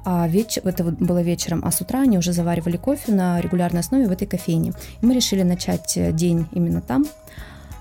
а 0.06 0.28
веч... 0.28 0.58
это 0.58 0.84
было 0.84 1.22
вечером, 1.22 1.62
а 1.64 1.72
с 1.72 1.82
утра 1.82 2.02
они 2.02 2.18
уже 2.18 2.34
заваривали 2.34 2.78
кофе 2.78 3.12
на 3.12 3.40
регулярной 3.40 3.80
основе 3.80 4.08
в 4.08 4.12
этой 4.12 4.28
кофейне. 4.28 4.74
И 5.02 5.06
мы 5.06 5.14
решили 5.14 5.44
начать 5.44 5.98
э, 5.98 6.12
день 6.12 6.48
именно 6.52 6.82
там. 6.82 7.06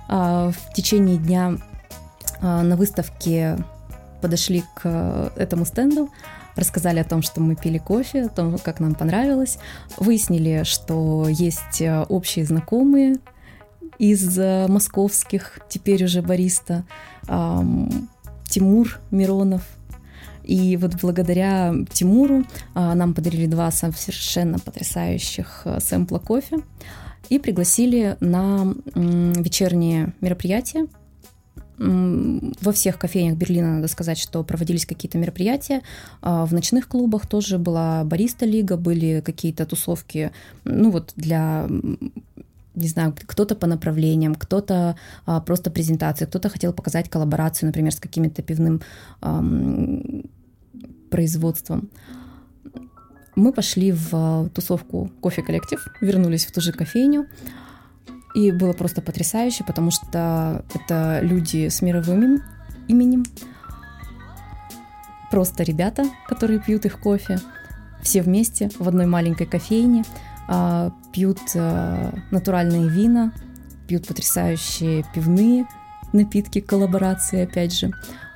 А, 0.09 0.51
в 0.51 0.73
течение 0.75 1.17
дня 1.17 1.59
а, 2.41 2.63
на 2.63 2.77
выставке 2.77 3.59
подошли 4.21 4.63
к 4.75 4.83
э, 4.85 5.31
этому 5.37 5.65
стенду, 5.65 6.11
рассказали 6.55 7.01
о 7.01 7.05
том, 7.05 7.23
что 7.23 7.41
мы 7.41 7.57
пили 7.57 7.79
кофе, 7.79 8.27
о 8.27 8.29
том, 8.29 8.57
как 8.59 8.79
нам 8.79 8.95
понравилось, 8.95 9.59
выяснили, 9.97 10.63
что 10.65 11.27
есть 11.29 11.81
э, 11.81 12.05
общие 12.09 12.45
знакомые 12.45 13.17
из 13.99 14.37
московских, 14.69 15.61
теперь 15.69 16.05
уже 16.05 16.23
бариста, 16.23 16.85
Тимур 18.49 18.99
Миронов, 19.13 19.63
и 20.44 20.76
вот 20.76 20.94
благодаря 21.00 21.74
Тимуру 21.92 22.44
а, 22.74 22.94
нам 22.94 23.14
подарили 23.14 23.46
два 23.46 23.70
совершенно 23.70 24.59
потрясающих 24.59 25.62
а, 25.64 25.81
сэмпла 25.81 26.18
кофе 26.18 26.59
и 27.28 27.38
пригласили 27.38 28.16
на 28.20 28.74
вечернее 28.94 30.12
мероприятие. 30.20 30.87
Во 31.78 32.72
всех 32.72 32.98
кофейнях 32.98 33.37
Берлина, 33.37 33.76
надо 33.76 33.88
сказать, 33.88 34.18
что 34.18 34.44
проводились 34.44 34.87
какие-то 34.87 35.18
мероприятия. 35.18 35.83
А, 36.20 36.46
в 36.46 36.52
ночных 36.52 36.87
клубах 36.87 37.26
тоже 37.26 37.59
была 37.59 38.05
бариста 38.05 38.44
лига, 38.46 38.76
были 38.76 39.20
какие-то 39.24 39.66
тусовки, 39.66 40.31
ну 40.64 40.90
вот 40.90 41.12
для 41.16 41.66
не 42.75 42.89
знаю, 42.89 43.15
кто-то 43.27 43.55
по 43.55 43.67
направлениям, 43.67 44.35
кто-то 44.35 44.97
а, 45.27 45.41
просто 45.41 45.71
презентации, 45.71 46.25
кто-то 46.27 46.49
хотел 46.49 46.73
показать 46.73 47.09
коллаборацию, 47.09 47.67
например, 47.67 47.93
с 47.93 48.01
каким-то 48.01 48.43
пивным 48.43 48.81
ам, 49.21 50.23
производством. 51.11 51.91
Мы 53.35 53.53
пошли 53.53 53.93
в 53.93 54.51
тусовку 54.55 55.11
кофе 55.21 55.43
коллектив, 55.43 55.87
вернулись 56.01 56.47
в 56.47 56.53
ту 56.53 56.61
же 56.61 56.73
кофейню, 56.73 57.27
и 58.35 58.51
было 58.51 58.73
просто 58.73 59.03
потрясающе, 59.03 59.65
потому 59.65 59.91
что 59.91 60.65
это 60.75 61.21
люди 61.23 61.69
с 61.69 61.83
мировым 61.83 62.43
именем, 62.89 63.25
просто 65.31 65.63
ребята, 65.63 66.05
которые 66.29 66.61
пьют 66.61 66.85
их 66.85 67.01
кофе, 67.01 67.39
все 68.03 68.23
вместе 68.23 68.71
в 68.79 68.89
одной 68.89 69.07
маленькой 69.07 69.47
кофейне– 69.47 70.05
а, 70.15 70.32
пьют 71.12 71.40
а, 71.55 72.14
натуральные 72.31 72.88
вина, 72.88 73.33
пьют 73.87 74.07
потрясающие 74.07 75.05
пивные 75.14 75.66
напитки, 76.12 76.61
коллаборации, 76.61 77.42
опять 77.42 77.74
же. 77.74 77.92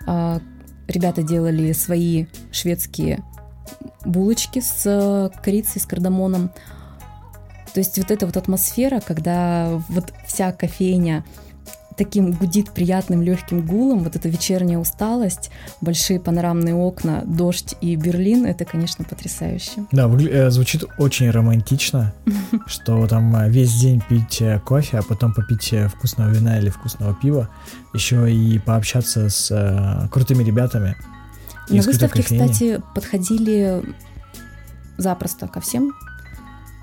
А, 0.06 0.40
ребята 0.88 1.22
делали 1.22 1.72
свои 1.72 2.26
шведские 2.52 3.22
булочки 4.04 4.60
с 4.60 5.30
корицей, 5.42 5.80
с 5.80 5.86
кардамоном. 5.86 6.50
То 7.74 7.80
есть 7.80 7.98
вот 7.98 8.10
эта 8.10 8.26
вот 8.26 8.36
атмосфера, 8.36 9.00
когда 9.00 9.82
вот 9.88 10.12
вся 10.26 10.52
кофейня 10.52 11.24
таким 11.96 12.32
гудит 12.32 12.70
приятным 12.70 13.22
легким 13.22 13.64
гулом, 13.64 14.04
вот 14.04 14.16
эта 14.16 14.28
вечерняя 14.28 14.78
усталость, 14.78 15.50
большие 15.80 16.20
панорамные 16.20 16.74
окна, 16.74 17.22
дождь 17.24 17.74
и 17.80 17.96
Берлин, 17.96 18.44
это, 18.44 18.64
конечно, 18.64 19.04
потрясающе. 19.04 19.86
Да, 19.92 20.08
э, 20.08 20.50
звучит 20.50 20.84
очень 20.98 21.30
романтично, 21.30 22.14
что 22.66 23.06
там 23.06 23.34
э, 23.36 23.50
весь 23.50 23.74
день 23.74 24.02
пить 24.08 24.40
э, 24.40 24.60
кофе, 24.60 24.98
а 24.98 25.02
потом 25.02 25.32
попить 25.32 25.74
вкусного 25.94 26.30
вина 26.30 26.58
или 26.58 26.68
вкусного 26.68 27.14
пива, 27.14 27.48
еще 27.94 28.32
и 28.32 28.58
пообщаться 28.58 29.28
с 29.28 30.08
крутыми 30.12 30.44
ребятами. 30.44 30.96
На 31.68 31.82
выставке, 31.82 32.22
кстати, 32.22 32.80
подходили 32.94 33.82
запросто 34.98 35.48
ко 35.48 35.60
всем 35.60 35.92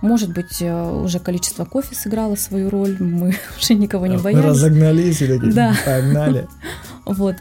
может 0.03 0.33
быть, 0.33 0.61
э, 0.61 1.01
уже 1.03 1.19
количество 1.19 1.63
кофе 1.65 1.95
сыграло 1.95 2.35
свою 2.35 2.69
роль, 2.69 2.97
мы 2.99 3.35
уже 3.59 3.73
никого 3.73 4.05
не 4.05 4.17
боялись. 4.17 4.45
Разогнались 4.45 5.21
и 5.21 5.27
такие, 5.27 5.53
да. 5.53 5.75
погнали. 5.85 6.47
Вот, 7.05 7.35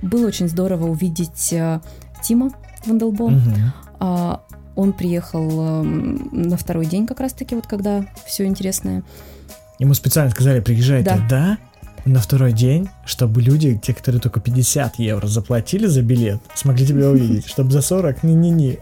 было 0.00 0.26
очень 0.28 0.48
здорово 0.48 0.86
увидеть 0.86 1.52
а, 1.54 1.80
Тима 2.22 2.52
Ванделбо. 2.86 3.30
Мгм. 3.30 3.72
А, 3.98 4.42
Он 4.76 4.92
приехал 4.92 5.82
на 5.82 6.56
второй 6.56 6.86
день 6.86 7.08
как 7.08 7.18
раз-таки, 7.18 7.56
вот 7.56 7.66
когда 7.66 8.04
все 8.26 8.44
интересное. 8.44 9.02
Ему 9.80 9.94
специально 9.94 10.30
сказали, 10.30 10.60
приезжай 10.60 11.02
Да. 11.02 11.16
тогда, 11.16 11.58
на 12.04 12.20
второй 12.20 12.52
день, 12.52 12.88
чтобы 13.04 13.42
люди, 13.42 13.78
те, 13.82 13.94
которые 13.94 14.20
только 14.20 14.40
50 14.40 14.98
евро 14.98 15.26
заплатили 15.26 15.86
за 15.86 16.02
билет, 16.02 16.40
смогли 16.54 16.86
тебя 16.86 17.10
увидеть, 17.10 17.46
чтобы 17.46 17.70
за 17.70 17.82
40 17.82 18.22
не-не-не. 18.22 18.78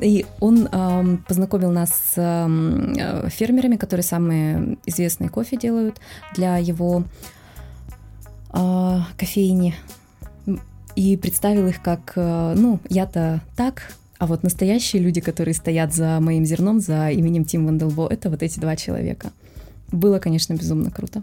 И 0.00 0.26
он 0.40 0.68
ам, 0.70 1.24
познакомил 1.26 1.72
нас 1.72 1.90
с 1.90 2.14
ам, 2.16 2.92
э, 2.96 3.28
фермерами, 3.30 3.76
которые 3.76 4.04
самые 4.04 4.78
известные 4.86 5.28
кофе 5.28 5.56
делают 5.56 6.00
для 6.34 6.58
его 6.58 7.04
а, 8.50 9.06
кофейни. 9.16 9.74
И 10.94 11.16
представил 11.16 11.66
их 11.68 11.82
как, 11.82 12.12
э, 12.16 12.54
ну, 12.56 12.80
я-то 12.88 13.40
так, 13.56 13.92
а 14.18 14.26
вот 14.26 14.42
настоящие 14.42 15.00
люди, 15.00 15.20
которые 15.20 15.54
стоят 15.54 15.94
за 15.94 16.18
моим 16.20 16.44
зерном, 16.44 16.80
за 16.80 17.10
именем 17.10 17.44
Тим 17.44 17.66
Ванделбо, 17.66 18.08
это 18.08 18.30
вот 18.30 18.42
эти 18.42 18.58
два 18.58 18.74
человека. 18.74 19.30
Было, 19.92 20.18
конечно, 20.18 20.54
безумно 20.54 20.90
круто. 20.90 21.22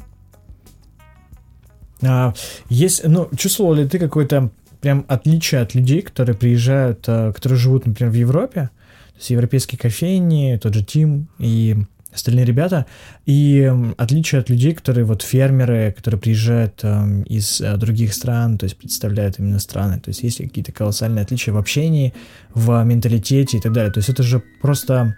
А, 2.02 2.34
Есть, 2.70 3.08
ну, 3.08 3.30
чувствовал 3.38 3.74
ли 3.74 3.88
ты 3.88 4.00
какое-то 4.00 4.50
прям 4.82 5.06
отличие 5.08 5.62
от 5.62 5.74
людей, 5.76 6.02
которые 6.02 6.36
приезжают, 6.36 7.06
а, 7.08 7.32
которые 7.32 7.58
живут, 7.58 7.86
например, 7.86 8.12
в 8.12 8.16
Европе, 8.16 8.70
то 9.14 9.18
есть 9.18 9.30
европейские 9.30 9.80
кофейни, 9.80 10.60
тот 10.62 10.74
же 10.74 10.84
Тим 10.84 11.30
и 11.40 11.78
остальные 12.14 12.46
ребята, 12.46 12.86
и 13.26 13.72
отличие 13.98 14.40
от 14.40 14.50
людей, 14.50 14.74
которые 14.74 15.06
вот 15.06 15.22
фермеры, 15.22 15.94
которые 15.96 16.20
приезжают 16.20 16.80
ам, 16.84 17.24
из 17.24 17.62
а, 17.62 17.78
других 17.78 18.14
стран, 18.14 18.58
то 18.58 18.66
есть 18.66 18.78
представляют 18.78 19.40
именно 19.40 19.60
страны, 19.60 20.00
то 20.00 20.10
есть 20.10 20.24
есть 20.24 20.38
какие-то 20.38 20.72
колоссальные 20.72 21.24
отличия 21.24 21.54
в 21.54 21.58
общении, 21.58 22.14
в 22.54 22.84
менталитете 22.84 23.58
и 23.58 23.62
так 23.62 23.74
далее, 23.74 23.92
то 23.92 24.00
есть 24.00 24.10
это 24.10 24.24
же 24.24 24.42
просто 24.62 25.16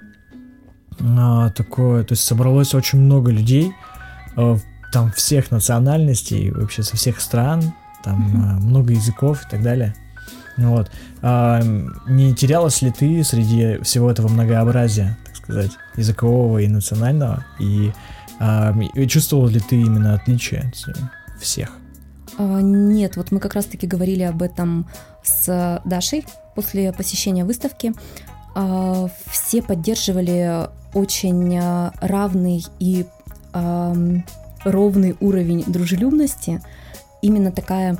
а, 1.00 1.50
такое, 1.52 2.04
то 2.04 2.14
есть 2.14 2.24
собралось 2.24 2.74
очень 2.74 3.00
много 3.00 3.32
людей, 3.32 3.74
а, 4.36 4.58
там 4.92 5.12
всех 5.12 5.52
национальностей, 5.52 6.52
вообще 6.52 6.84
со 6.84 6.96
всех 6.98 7.20
стран, 7.22 7.74
там 8.04 8.20
Мгм. 8.22 8.42
а, 8.44 8.60
много 8.60 8.94
языков 8.94 9.44
и 9.46 9.50
так 9.50 9.62
далее. 9.62 9.96
Вот. 10.58 10.90
А, 11.22 11.62
не 12.08 12.34
терялась 12.34 12.82
ли 12.82 12.92
ты 12.92 13.24
среди 13.24 13.78
всего 13.84 14.10
этого 14.10 14.28
многообразия, 14.28 15.18
так 15.26 15.36
сказать, 15.36 15.72
языкового 15.96 16.60
и 16.60 16.68
национального? 16.68 17.46
И, 17.60 17.94
а, 18.40 18.76
и 18.96 19.08
чувствовал 19.08 19.48
ли 19.48 19.60
ты 19.60 19.80
именно 19.82 20.16
отличие 20.16 20.62
от 20.62 21.42
всех? 21.42 21.72
А, 22.40 22.60
Нет, 22.62 23.18
вот 23.18 23.32
мы 23.32 23.40
как 23.40 23.54
раз-таки 23.54 23.86
говорили 23.88 24.24
об 24.24 24.42
этом 24.42 24.88
с 25.24 25.82
Дашей 25.86 26.26
после 26.56 26.92
посещения 26.92 27.46
выставки. 27.46 27.94
А, 28.58 29.08
Все 29.30 29.62
поддерживали 29.62 30.68
очень 30.94 31.58
а, 31.58 31.94
равный 32.02 32.66
и 32.80 33.06
ровный 34.64 35.16
уровень 35.20 35.64
дружелюбности. 35.66 36.62
Именно 37.22 37.52
такая 37.52 37.98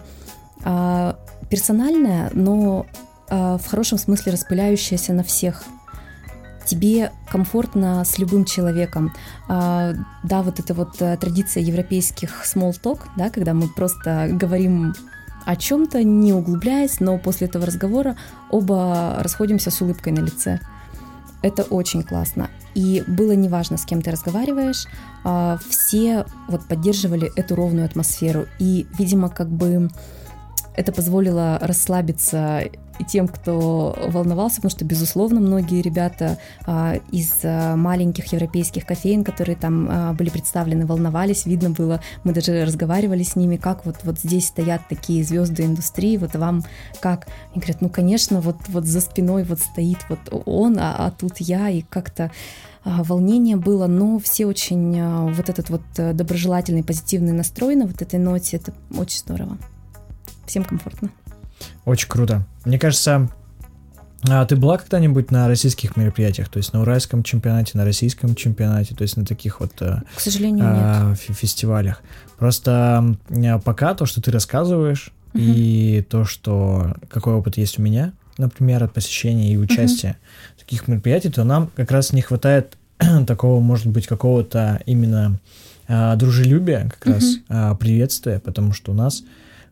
а, 0.64 1.18
персональная, 1.50 2.30
но 2.34 2.86
в 3.30 3.62
хорошем 3.68 3.98
смысле 3.98 4.34
распыляющаяся 4.34 5.12
на 5.14 5.24
всех. 5.24 5.64
Тебе 6.66 7.12
комфортно 7.30 8.06
с 8.06 8.18
любым 8.20 8.46
человеком. 8.46 9.14
Да, 9.50 9.96
вот 10.30 10.60
эта 10.62 10.74
вот 10.74 11.02
э, 11.02 11.18
традиция 11.18 11.62
европейских 11.62 12.46
small 12.46 12.74
talk, 12.82 13.02
да, 13.18 13.30
когда 13.30 13.54
мы 13.54 13.68
просто 13.68 14.30
говорим 14.32 14.94
о 15.48 15.56
чем-то, 15.56 16.04
не 16.04 16.34
углубляясь, 16.34 17.00
но 17.00 17.18
после 17.18 17.48
этого 17.48 17.66
разговора 17.66 18.18
оба 18.52 19.16
расходимся 19.20 19.72
с 19.72 19.82
улыбкой 19.82 20.12
на 20.12 20.20
лице. 20.20 20.60
Это 21.42 21.64
очень 21.64 22.04
классно. 22.04 22.50
И 22.76 23.02
было 23.08 23.32
неважно, 23.32 23.78
с 23.78 23.86
кем 23.86 24.02
ты 24.02 24.12
разговариваешь, 24.12 24.88
а, 25.24 25.58
все 25.70 26.26
вот 26.50 26.66
поддерживали 26.68 27.32
эту 27.38 27.56
ровную 27.56 27.86
атмосферу. 27.86 28.46
И, 28.60 28.88
видимо, 29.00 29.30
как 29.30 29.48
бы 29.48 29.90
это 30.76 30.92
позволило 30.92 31.58
расслабиться 31.62 32.64
тем, 33.04 33.28
кто 33.28 33.98
волновался, 34.08 34.58
потому 34.58 34.72
что, 34.72 34.86
безусловно, 34.86 35.40
многие 35.40 35.82
ребята 35.82 36.38
а, 36.66 36.96
из 37.12 37.32
а, 37.44 37.76
маленьких 37.76 38.32
европейских 38.34 38.86
кофеин, 38.86 39.24
которые 39.24 39.56
там 39.56 39.88
а, 39.90 40.14
были 40.14 40.30
представлены, 40.30 40.86
волновались, 40.86 41.46
видно 41.46 41.70
было, 41.70 42.02
мы 42.24 42.34
даже 42.34 42.66
разговаривали 42.66 43.24
с 43.24 43.36
ними, 43.36 43.58
как 43.58 43.86
вот, 43.86 43.98
вот 44.04 44.20
здесь 44.20 44.48
стоят 44.48 44.82
такие 44.90 45.24
звезды 45.24 45.66
индустрии, 45.66 46.18
вот 46.18 46.36
вам 46.36 46.64
как? 47.00 47.28
Они 47.52 47.62
говорят, 47.62 47.82
ну, 47.82 47.90
конечно, 47.90 48.42
вот, 48.42 48.58
вот 48.68 48.86
за 48.86 49.02
спиной 49.02 49.44
вот 49.44 49.60
стоит 49.60 50.00
вот 50.10 50.20
он, 50.46 50.78
а, 50.80 50.96
а 50.98 51.12
тут 51.12 51.38
я, 51.38 51.70
и 51.70 51.82
как-то 51.82 52.32
а, 52.84 53.04
волнение 53.04 53.58
было, 53.58 53.88
но 53.88 54.18
все 54.20 54.46
очень 54.46 54.98
а, 55.00 55.26
вот 55.26 55.50
этот 55.50 55.70
вот 55.70 55.82
э, 55.98 56.14
доброжелательный, 56.14 56.84
позитивный 56.84 57.34
настрой 57.34 57.76
на 57.76 57.86
вот 57.86 58.02
этой 58.02 58.18
ноте, 58.18 58.58
это 58.58 58.74
очень 58.98 59.20
здорово. 59.20 59.58
Всем 60.46 60.64
комфортно. 60.64 61.12
Очень 61.86 62.10
круто. 62.10 62.46
Мне 62.66 62.78
кажется, 62.80 63.30
а 64.28 64.46
ты 64.46 64.56
была 64.56 64.78
когда-нибудь 64.78 65.32
на 65.32 65.48
российских 65.48 65.96
мероприятиях, 65.96 66.50
то 66.50 66.58
есть 66.58 66.74
на 66.74 66.82
уральском 66.82 67.24
чемпионате, 67.24 67.78
на 67.78 67.86
российском 67.86 68.36
чемпионате, 68.36 68.96
то 68.96 69.04
есть 69.04 69.16
на 69.16 69.26
таких 69.26 69.60
вот 69.60 69.74
э, 69.82 70.02
К 70.16 70.20
сожалению, 70.20 70.66
нет. 70.66 70.74
а, 70.76 71.14
фе- 71.16 71.34
фестивалях. 71.34 72.02
Просто 72.38 73.16
м, 73.30 73.62
пока 73.62 73.94
то, 73.94 74.06
что 74.06 74.22
ты 74.22 74.32
рассказываешь, 74.32 75.12
Мгм. 75.34 75.44
и 75.46 76.06
то, 76.10 76.26
что 76.26 76.96
какой 77.10 77.34
опыт 77.36 77.58
есть 77.58 77.78
у 77.80 77.82
меня, 77.82 78.12
например, 78.38 78.84
от 78.84 78.94
посещения 78.94 79.54
и 79.54 79.58
участия 79.58 80.18
в 80.56 80.60
таких 80.62 80.88
мероприятий, 80.88 81.30
то 81.30 81.44
нам 81.44 81.70
как 81.76 81.92
раз 81.92 82.12
не 82.12 82.22
хватает 82.22 82.78
такого, 83.28 83.60
может 83.62 83.88
быть, 83.88 84.08
какого-то 84.08 84.82
именно 84.86 85.40
а, 85.88 86.16
дружелюбия, 86.16 86.90
как 86.90 87.06
раз 87.14 87.24
Мгм. 87.24 87.44
а, 87.50 87.76
приветствия, 87.76 88.40
потому 88.40 88.74
что 88.74 88.92
у 88.92 88.96
нас, 88.96 89.24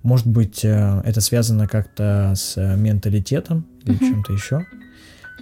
может 0.05 0.27
быть, 0.27 0.63
э, 0.63 1.01
это 1.03 1.19
связано 1.19 1.67
как-то 1.67 2.33
с 2.35 2.55
э, 2.57 2.75
менталитетом 2.77 3.65
или 3.83 3.95
Мгм. 3.95 3.99
чем-то 4.09 4.33
еще. 4.33 4.65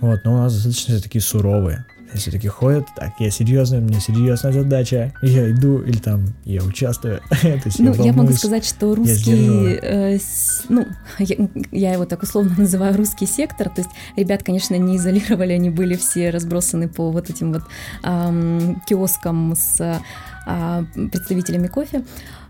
Вот, 0.02 0.22
но 0.26 0.34
у 0.34 0.38
нас 0.38 0.54
достаточно 0.56 0.96
все 0.96 1.04
такие 1.04 1.22
суровые. 1.22 1.86
Все 2.14 2.30
такие 2.30 2.52
ходят, 2.52 2.86
так, 2.96 3.14
я 3.20 3.32
серьезный, 3.32 3.80
у 3.80 3.82
меня 3.82 4.00
серьезная 4.00 4.52
задача, 4.54 5.14
я 5.24 5.50
иду, 5.50 5.80
или 5.82 5.98
там, 5.98 6.28
я 6.46 6.62
участвую. 6.64 7.22
Есть 7.66 7.80
Ну, 7.80 7.92
я 7.96 7.98
могу 8.12 8.18
волнуюсь. 8.18 8.38
сказать, 8.38 8.66
что 8.66 8.94
русский, 8.94 9.80
э, 9.82 10.18
с- 10.20 10.66
ну, 10.70 10.86
я, 11.18 11.36
я 11.72 11.94
его 11.94 12.06
так 12.06 12.22
условно 12.22 12.54
называю 12.58 12.96
русский 12.98 13.26
сектор, 13.26 13.70
то 13.70 13.82
есть 13.82 13.90
ребят, 14.16 14.44
конечно, 14.44 14.76
не 14.76 14.98
изолировали, 14.98 15.54
они 15.54 15.72
были 15.72 15.96
все 15.96 16.30
разбросаны 16.30 16.88
по 16.88 17.10
вот 17.12 17.32
этим 17.32 17.52
вот 17.52 17.64
ам, 18.04 18.80
киоскам 18.88 19.56
с 19.58 20.00
а, 20.46 20.86
представителями 20.94 21.66
кофе. 21.68 22.04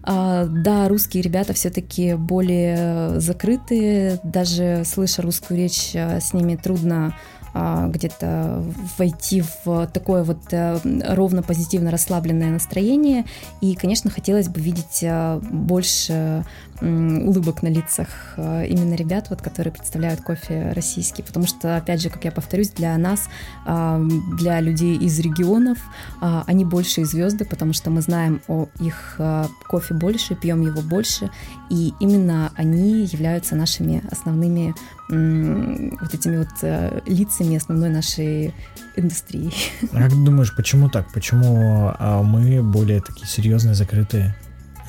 А, 0.04 0.46
да, 0.46 0.90
русские 0.90 1.24
ребята 1.24 1.54
все-таки 1.54 2.16
более 2.16 3.20
закрытые, 3.22 4.20
даже 4.24 4.84
слыша 4.86 5.22
русскую 5.22 5.58
речь, 5.58 5.94
а, 5.96 6.20
с 6.20 6.34
ними 6.34 6.56
трудно 6.56 7.16
а, 7.54 7.88
где-то 7.88 8.64
войти 8.98 9.44
в 9.64 9.88
такое 9.94 10.24
вот 10.24 10.42
э, 10.52 10.80
ровно 11.10 11.44
позитивно 11.44 11.92
расслабленное 11.92 12.50
настроение. 12.50 13.26
И, 13.62 13.76
конечно, 13.76 14.10
хотелось 14.10 14.50
бы 14.50 14.60
видеть 14.60 15.06
больше 15.52 16.46
улыбок 16.82 17.64
на 17.64 17.68
лицах 17.68 18.08
а, 18.38 18.64
именно 18.64 18.96
ребят, 18.96 19.28
вот, 19.30 19.42
которые 19.42 19.74
представляют 19.74 20.22
кофе 20.22 20.72
российский. 20.76 21.24
Потому 21.24 21.48
что, 21.48 21.78
опять 21.78 22.02
же, 22.02 22.10
как 22.10 22.26
я 22.26 22.32
повторюсь, 22.32 22.70
для 22.70 22.98
нас, 22.98 23.30
для 23.66 24.60
людей 24.60 24.98
из 24.98 25.20
регионов, 25.20 25.78
а, 26.22 26.44
они 26.48 26.66
большие 26.66 27.06
звезды, 27.06 27.46
потому 27.46 27.74
что 27.74 27.90
мы 27.90 28.02
знаем 28.02 28.42
о 28.48 28.68
их 28.80 29.16
а, 29.20 29.48
кофе 29.68 29.94
больше, 29.94 30.36
пьем 30.36 30.62
его 30.62 30.82
больше, 30.82 31.30
и 31.70 31.94
именно 32.00 32.52
они 32.56 33.06
являются 33.06 33.56
нашими 33.56 34.04
основными 34.12 34.74
вот 35.10 36.14
этими 36.14 36.38
вот 36.38 36.48
э, 36.62 37.02
лицами 37.06 37.58
основной 37.58 37.90
нашей 37.90 38.54
индустрии. 38.96 39.52
А 39.92 40.04
Как 40.04 40.12
думаешь, 40.24 40.56
почему 40.56 40.90
так? 40.90 41.12
Почему 41.14 41.94
а, 42.00 42.24
мы 42.24 42.64
более 42.64 43.02
такие 43.02 43.28
серьезные, 43.28 43.76
закрытые 43.76 44.34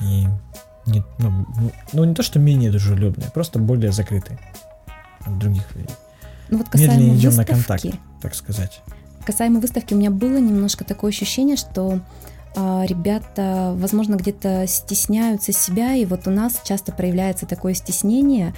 и 0.01 0.25
не, 0.85 1.03
ну, 1.19 1.45
ну, 1.93 2.03
не 2.03 2.13
то, 2.13 2.23
что 2.23 2.39
менее 2.39 2.71
дружелюбные, 2.71 3.29
просто 3.31 3.59
более 3.59 3.91
закрытые 3.91 4.39
от 5.21 5.37
других 5.39 5.63
людей, 5.75 5.89
Ну 6.49 6.59
вот 6.59 6.73
Медленнее 6.73 6.97
касаемо 6.97 7.15
идем 7.15 7.29
на 7.31 7.37
выставки, 7.37 7.51
контакт. 7.89 7.99
так 8.21 8.35
сказать. 8.35 8.81
Касаемо 9.25 9.59
выставки, 9.59 9.93
у 9.93 9.97
меня 9.97 10.11
было 10.11 10.37
немножко 10.37 10.83
такое 10.83 11.09
ощущение, 11.09 11.55
что 11.55 11.99
а, 12.57 12.85
ребята, 12.87 13.73
возможно, 13.75 14.15
где-то 14.15 14.65
стесняются 14.67 15.51
себя, 15.51 15.93
и 15.95 16.05
вот 16.05 16.27
у 16.27 16.31
нас 16.31 16.61
часто 16.63 16.93
проявляется 16.93 17.45
такое 17.45 17.73
стеснение 17.73 18.53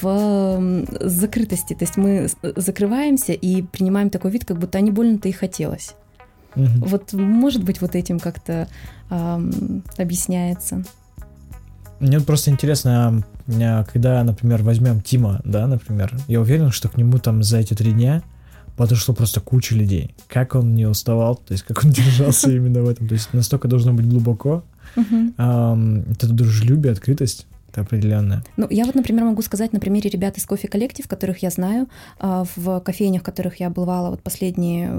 в 0.00 0.86
закрытости. 1.00 1.74
То 1.74 1.84
есть 1.84 1.96
мы 1.96 2.28
закрываемся 2.56 3.32
и 3.32 3.62
принимаем 3.62 4.08
такой 4.08 4.30
вид, 4.30 4.44
как 4.46 4.58
будто 4.58 4.80
не 4.80 4.90
больно-то 4.90 5.28
и 5.28 5.32
хотелось. 5.32 5.94
Мгм. 6.54 6.82
Вот, 6.84 7.12
может 7.12 7.64
быть, 7.64 7.80
вот 7.80 7.94
этим 7.94 8.20
как-то 8.20 8.68
ам, 9.10 9.82
объясняется. 9.98 10.84
Мне 12.02 12.18
просто 12.18 12.50
интересно, 12.50 13.22
а, 13.46 13.84
когда, 13.84 14.24
например, 14.24 14.64
возьмем 14.64 15.00
Тима, 15.00 15.40
да, 15.44 15.68
например, 15.68 16.12
я 16.26 16.40
уверен, 16.40 16.72
что 16.72 16.88
к 16.88 16.96
нему 16.96 17.18
там 17.18 17.44
за 17.44 17.58
эти 17.58 17.74
три 17.74 17.92
дня 17.92 18.24
подошло 18.76 19.14
просто 19.14 19.40
куча 19.40 19.76
людей. 19.76 20.12
Как 20.26 20.56
он 20.56 20.74
не 20.74 20.84
уставал, 20.84 21.36
то 21.36 21.52
есть 21.52 21.62
как 21.62 21.84
он 21.84 21.90
держался 21.92 22.50
именно 22.50 22.82
в 22.82 22.88
этом. 22.88 23.06
То 23.06 23.14
есть 23.14 23.32
настолько 23.32 23.68
должно 23.68 23.94
быть 23.94 24.08
глубоко. 24.08 24.64
Это 24.96 26.28
дружелюбие, 26.28 26.92
открытость 26.92 27.46
это 27.70 27.82
определенная. 27.82 28.44
Ну, 28.56 28.66
я 28.68 28.84
вот, 28.84 28.94
например, 28.96 29.24
могу 29.24 29.40
сказать 29.40 29.72
на 29.72 29.80
примере 29.80 30.10
ребят 30.10 30.36
из 30.36 30.44
кофе 30.44 30.68
коллектив, 30.68 31.08
которых 31.08 31.42
я 31.42 31.50
знаю, 31.50 31.88
а, 32.18 32.44
в 32.56 32.80
кофейнях, 32.80 33.22
в 33.22 33.24
которых 33.24 33.60
я 33.60 33.70
бывала 33.70 34.10
вот 34.10 34.22
последние 34.22 34.90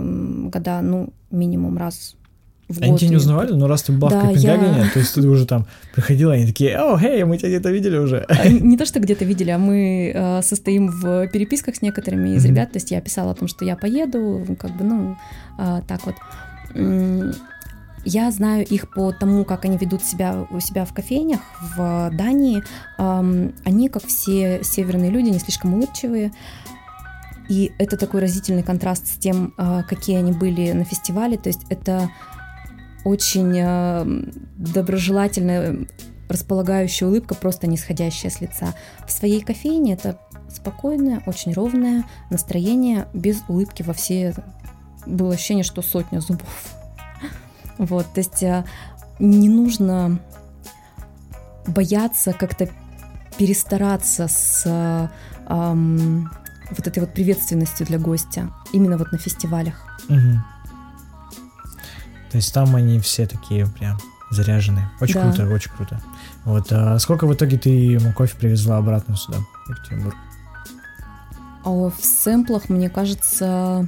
года, 0.49 0.82
ну, 0.82 1.14
минимум 1.30 1.78
раз 1.78 2.16
в 2.70 2.82
Они 2.82 2.97
тебя 2.97 3.09
не 3.09 3.16
узнавали, 3.18 3.51
но 3.51 3.68
раз 3.68 3.84
ты 3.84 3.91
была 3.91 4.09
да, 4.09 4.20
в 4.20 4.22
Копенгагене, 4.28 4.84
я... 4.84 4.89
то 4.89 4.99
есть 4.99 5.14
ты 5.14 5.28
уже 5.28 5.45
там 5.45 5.68
приходила, 5.93 6.34
они 6.34 6.45
такие, 6.45 6.78
о, 6.78 6.97
хей, 6.97 7.24
мы 7.24 7.38
тебя 7.38 7.49
где-то 7.49 7.70
видели 7.72 7.97
уже. 7.97 8.26
А, 8.30 8.47
не 8.47 8.78
то, 8.78 8.86
что 8.86 8.99
где-то 8.99 9.26
видели, 9.26 9.51
а 9.51 9.57
мы 9.57 10.11
э, 10.14 10.41
состоим 10.41 10.88
в 10.88 11.28
переписках 11.28 11.76
с 11.76 11.82
некоторыми 11.82 12.36
из 12.36 12.45
mm-hmm. 12.45 12.49
ребят, 12.49 12.72
то 12.72 12.78
есть 12.78 12.91
я 12.91 13.01
писала 13.01 13.32
о 13.32 13.36
том, 13.36 13.47
что 13.47 13.66
я 13.66 13.76
поеду, 13.76 14.45
как 14.59 14.76
бы, 14.78 14.84
ну, 14.84 15.18
э, 15.59 15.82
так 15.88 16.01
вот. 16.05 16.16
Я 18.05 18.32
знаю 18.32 18.66
их 18.66 18.89
по 18.91 19.14
тому, 19.14 19.45
как 19.45 19.64
они 19.64 19.78
ведут 19.78 20.03
себя 20.03 20.45
у 20.49 20.59
себя 20.59 20.84
в 20.84 20.93
кофейнях 20.93 21.39
в 21.78 22.11
Дании. 22.11 22.61
Эм, 22.97 23.53
они, 23.64 23.88
как 23.88 24.05
все 24.05 24.59
северные 24.61 25.09
люди, 25.09 25.30
не 25.30 25.39
слишком 25.39 25.74
улыбчивые. 25.74 26.34
И 27.47 27.72
это 27.78 27.95
такой 27.95 28.20
разительный 28.20 28.64
контраст 28.64 29.07
с 29.07 29.18
тем, 29.18 29.53
э, 29.57 29.84
какие 29.88 30.18
они 30.18 30.34
были 30.34 30.74
на 30.74 30.84
фестивале. 30.84 31.38
То 31.38 31.47
есть 31.47 31.61
это 31.70 32.09
очень 33.04 33.54
э, 33.58 34.06
доброжелательная, 34.56 35.88
располагающая 36.30 37.08
улыбка, 37.08 37.36
просто 37.36 37.68
не 37.68 37.78
сходящая 37.78 38.32
с 38.32 38.41
лица. 38.41 38.74
В 39.06 39.12
своей 39.12 39.41
кофейне 39.41 39.93
это 39.93 40.20
спокойное, 40.49 41.22
очень 41.26 41.54
ровное 41.54 42.06
настроение, 42.30 43.08
без 43.14 43.41
улыбки 43.47 43.84
во 43.84 43.93
все... 43.93 44.34
Было 45.06 45.34
ощущение, 45.34 45.64
что 45.64 45.82
сотня 45.82 46.20
зубов. 46.20 46.49
Вот, 47.80 48.06
то 48.14 48.20
есть 48.20 48.43
э, 48.43 48.64
не 49.20 49.49
нужно 49.49 50.20
бояться 51.66 52.34
как-то 52.34 52.70
перестараться 53.38 54.28
с 54.28 55.10
эм, 55.47 56.30
вот 56.70 56.88
этой 56.88 56.99
вот 56.99 57.14
приветственностью 57.14 57.88
для 57.88 57.97
гостя 57.97 58.51
именно 58.72 58.97
вот 58.97 59.12
на 59.12 59.18
фестивалях. 59.18 59.99
Угу. 60.08 60.53
То 62.34 62.38
есть 62.38 62.51
там 62.51 62.75
они 62.75 62.99
все 62.99 63.27
такие 63.27 63.67
прям 63.67 63.99
заряжены. 64.31 64.89
Очень 64.99 65.13
да. 65.13 65.31
круто, 65.31 65.53
очень 65.53 65.69
круто. 65.69 66.01
Вот, 66.45 66.65
а 66.71 66.97
сколько 66.97 67.27
в 67.27 67.34
итоге 67.36 67.59
ты 67.59 67.69
ему 67.69 68.11
кофе 68.11 68.36
привезла 68.36 68.77
обратно 68.77 69.15
сюда, 69.15 69.38
в 69.67 69.69
Екатеринбург? 69.69 70.15
А 71.63 71.69
в 71.69 71.93
сэмплах, 72.01 72.69
мне 72.69 72.89
кажется, 72.89 73.88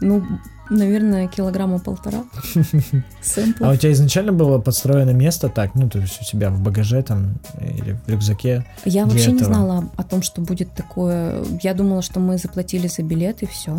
ну, 0.00 0.26
наверное, 0.70 1.28
килограмма 1.28 1.80
полтора 1.80 2.24
сэмплов. 3.20 3.68
А 3.68 3.72
у 3.74 3.76
тебя 3.76 3.92
изначально 3.92 4.32
было 4.32 4.58
подстроено 4.58 5.10
место 5.10 5.50
так, 5.50 5.74
ну, 5.74 5.90
то 5.90 5.98
есть 5.98 6.18
у 6.22 6.24
тебя 6.24 6.48
в 6.48 6.62
багаже 6.62 7.02
там 7.02 7.34
или 7.60 7.92
в 8.06 8.08
рюкзаке? 8.08 8.64
Я 8.86 9.04
вообще 9.04 9.24
этого? 9.24 9.34
не 9.34 9.44
знала 9.44 9.90
о 9.98 10.02
том, 10.02 10.22
что 10.22 10.40
будет 10.40 10.72
такое. 10.72 11.44
Я 11.62 11.74
думала, 11.74 12.00
что 12.00 12.20
мы 12.20 12.38
заплатили 12.38 12.86
за 12.86 13.02
билет 13.02 13.42
и 13.42 13.46
все. 13.46 13.78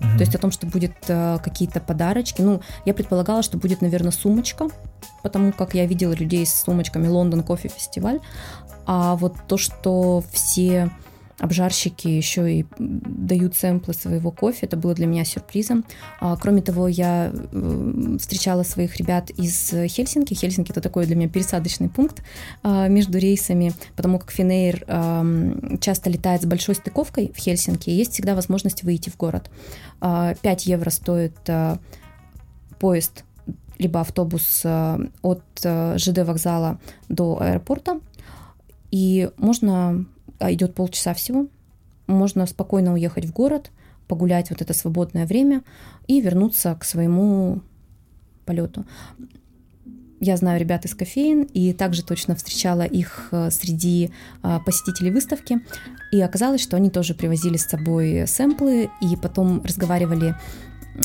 Угу. 0.00 0.18
То 0.18 0.20
есть 0.20 0.34
о 0.34 0.38
том, 0.38 0.50
что 0.50 0.66
будет 0.66 0.94
э, 1.08 1.38
какие-то 1.42 1.80
подарочки. 1.80 2.42
Ну, 2.42 2.60
я 2.84 2.94
предполагала, 2.94 3.42
что 3.42 3.58
будет, 3.58 3.82
наверное, 3.82 4.12
сумочка, 4.12 4.68
потому 5.22 5.52
как 5.52 5.74
я 5.74 5.86
видела 5.86 6.12
людей 6.12 6.46
с 6.46 6.62
сумочками 6.62 7.06
Лондон 7.06 7.42
кофе 7.42 7.68
фестиваль. 7.68 8.20
А 8.86 9.16
вот 9.16 9.34
то, 9.46 9.56
что 9.56 10.24
все 10.32 10.90
обжарщики 11.40 12.06
еще 12.06 12.52
и 12.52 12.66
дают 12.78 13.56
сэмплы 13.56 13.94
своего 13.94 14.30
кофе. 14.30 14.66
Это 14.66 14.76
было 14.76 14.94
для 14.94 15.06
меня 15.06 15.24
сюрпризом. 15.24 15.84
А, 16.20 16.36
кроме 16.36 16.60
того, 16.62 16.86
я 16.86 17.32
э, 17.32 18.16
встречала 18.18 18.62
своих 18.62 18.96
ребят 18.96 19.30
из 19.30 19.70
Хельсинки. 19.70 20.34
Хельсинки— 20.34 20.70
это 20.72 20.80
такой 20.80 21.06
для 21.06 21.16
меня 21.16 21.28
пересадочный 21.28 21.88
пункт 21.88 22.22
а, 22.62 22.88
между 22.88 23.18
рейсами, 23.18 23.72
потому 23.96 24.18
как 24.18 24.30
Финейр 24.30 24.84
часто 25.80 26.10
летает 26.10 26.42
с 26.42 26.46
большой 26.46 26.74
стыковкой 26.74 27.32
в 27.34 27.38
Хельсинки, 27.38 27.88
и 27.88 27.94
есть 27.94 28.12
всегда 28.12 28.34
возможность 28.34 28.82
выйти 28.82 29.08
в 29.08 29.16
город. 29.16 29.50
5 30.00 30.00
а, 30.00 30.36
евро 30.42 30.90
стоит 30.90 31.36
поезд 32.78 33.24
либо 33.78 34.00
автобус 34.00 34.64
от 34.64 35.42
ЖД 35.62 36.18
вокзала 36.18 36.78
до 37.08 37.40
аэропорта, 37.40 38.00
и 38.90 39.30
можно 39.36 40.04
идет 40.40 40.74
полчаса 40.74 41.14
всего. 41.14 41.46
Можно 42.06 42.46
спокойно 42.46 42.92
уехать 42.92 43.24
в 43.26 43.32
город, 43.32 43.70
погулять 44.08 44.50
вот 44.50 44.62
это 44.62 44.74
свободное 44.74 45.26
время 45.26 45.62
и 46.06 46.20
вернуться 46.20 46.74
к 46.74 46.84
своему 46.84 47.60
полету. 48.44 48.84
Я 50.22 50.36
знаю 50.36 50.60
ребят 50.60 50.84
из 50.84 50.94
кофеин 50.94 51.44
и 51.44 51.72
также 51.72 52.04
точно 52.04 52.36
встречала 52.36 52.82
их 52.82 53.28
э, 53.32 53.50
среди 53.50 54.10
а, 54.42 54.60
посетителей 54.60 55.10
выставки. 55.10 55.60
И 56.12 56.20
оказалось, 56.20 56.60
что 56.60 56.76
они 56.76 56.90
тоже 56.90 57.14
привозили 57.14 57.56
с 57.56 57.64
собой 57.64 58.26
сэмплы 58.26 58.90
и 59.00 59.16
потом 59.16 59.62
разговаривали 59.64 60.34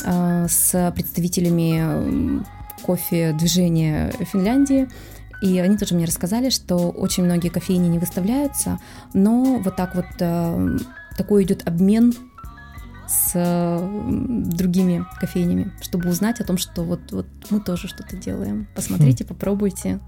а, 0.04 0.46
с 0.48 0.92
представителями 0.94 2.44
кофе 2.82 3.32
движения 3.32 4.12
Финляндии 4.32 4.86
и 5.42 5.58
они 5.58 5.76
тоже 5.76 5.94
мне 5.94 6.04
рассказали, 6.04 6.50
что 6.50 6.90
очень 6.90 7.24
многие 7.24 7.48
кофейни 7.48 7.88
не 7.88 7.98
выставляются, 7.98 8.78
но 9.12 9.58
вот 9.58 9.76
так 9.76 9.94
вот 9.94 10.06
э, 10.18 10.78
такой 11.16 11.44
идет 11.44 11.66
обмен 11.66 12.14
с 13.06 13.32
э, 13.34 14.10
другими 14.48 15.04
кофейнями, 15.20 15.72
чтобы 15.80 16.08
узнать 16.08 16.40
о 16.40 16.44
том, 16.44 16.58
что 16.58 16.82
вот, 16.82 17.12
вот 17.12 17.26
мы 17.50 17.60
тоже 17.60 17.88
что-то 17.88 18.16
делаем. 18.16 18.66
Посмотрите, 18.74 19.24
хм. 19.24 19.28
попробуйте. 19.28 20.00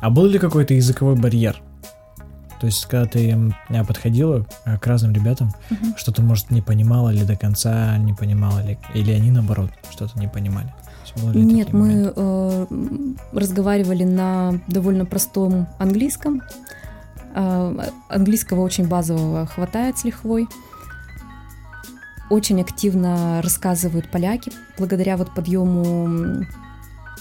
А 0.00 0.10
был 0.10 0.26
ли 0.26 0.38
какой-то 0.38 0.74
языковой 0.74 1.14
барьер? 1.14 1.62
То 2.60 2.66
есть, 2.66 2.86
когда 2.86 3.06
ты 3.06 3.54
подходила 3.86 4.46
э, 4.64 4.78
к 4.78 4.86
разным 4.86 5.12
ребятам, 5.12 5.52
угу. 5.70 5.96
что-то, 5.96 6.22
может, 6.22 6.50
не 6.50 6.62
понимала 6.62 7.10
или 7.10 7.24
до 7.24 7.36
конца 7.36 7.96
не 7.98 8.12
понимала, 8.12 8.60
или, 8.60 8.78
или 8.94 9.10
они, 9.10 9.30
наоборот, 9.30 9.70
что-то 9.90 10.18
не 10.18 10.28
понимали? 10.28 10.72
Нет, 11.16 11.72
мы 11.72 12.12
э, 12.14 12.66
разговаривали 13.32 14.04
на 14.04 14.60
довольно 14.66 15.04
простом 15.04 15.68
английском. 15.78 16.42
Э, 17.34 17.90
английского 18.08 18.60
очень 18.60 18.88
базового 18.88 19.46
хватает 19.46 19.98
с 19.98 20.04
лихвой. 20.04 20.48
Очень 22.30 22.60
активно 22.62 23.42
рассказывают 23.42 24.10
поляки 24.10 24.52
благодаря 24.78 25.16
вот 25.18 25.34
подъему 25.34 26.46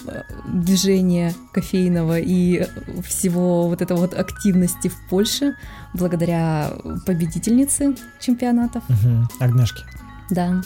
э, 0.06 0.24
движения 0.48 1.34
кофейного 1.52 2.20
и 2.20 2.66
всего 3.04 3.68
вот 3.68 3.82
этого 3.82 4.00
вот 4.00 4.14
активности 4.14 4.88
в 4.88 4.96
Польше 5.10 5.56
благодаря 5.94 6.72
победительнице 7.06 7.96
чемпионатов. 8.22 8.84
Угу. 8.90 9.44
Агнешки. 9.44 9.84
Да. 10.30 10.62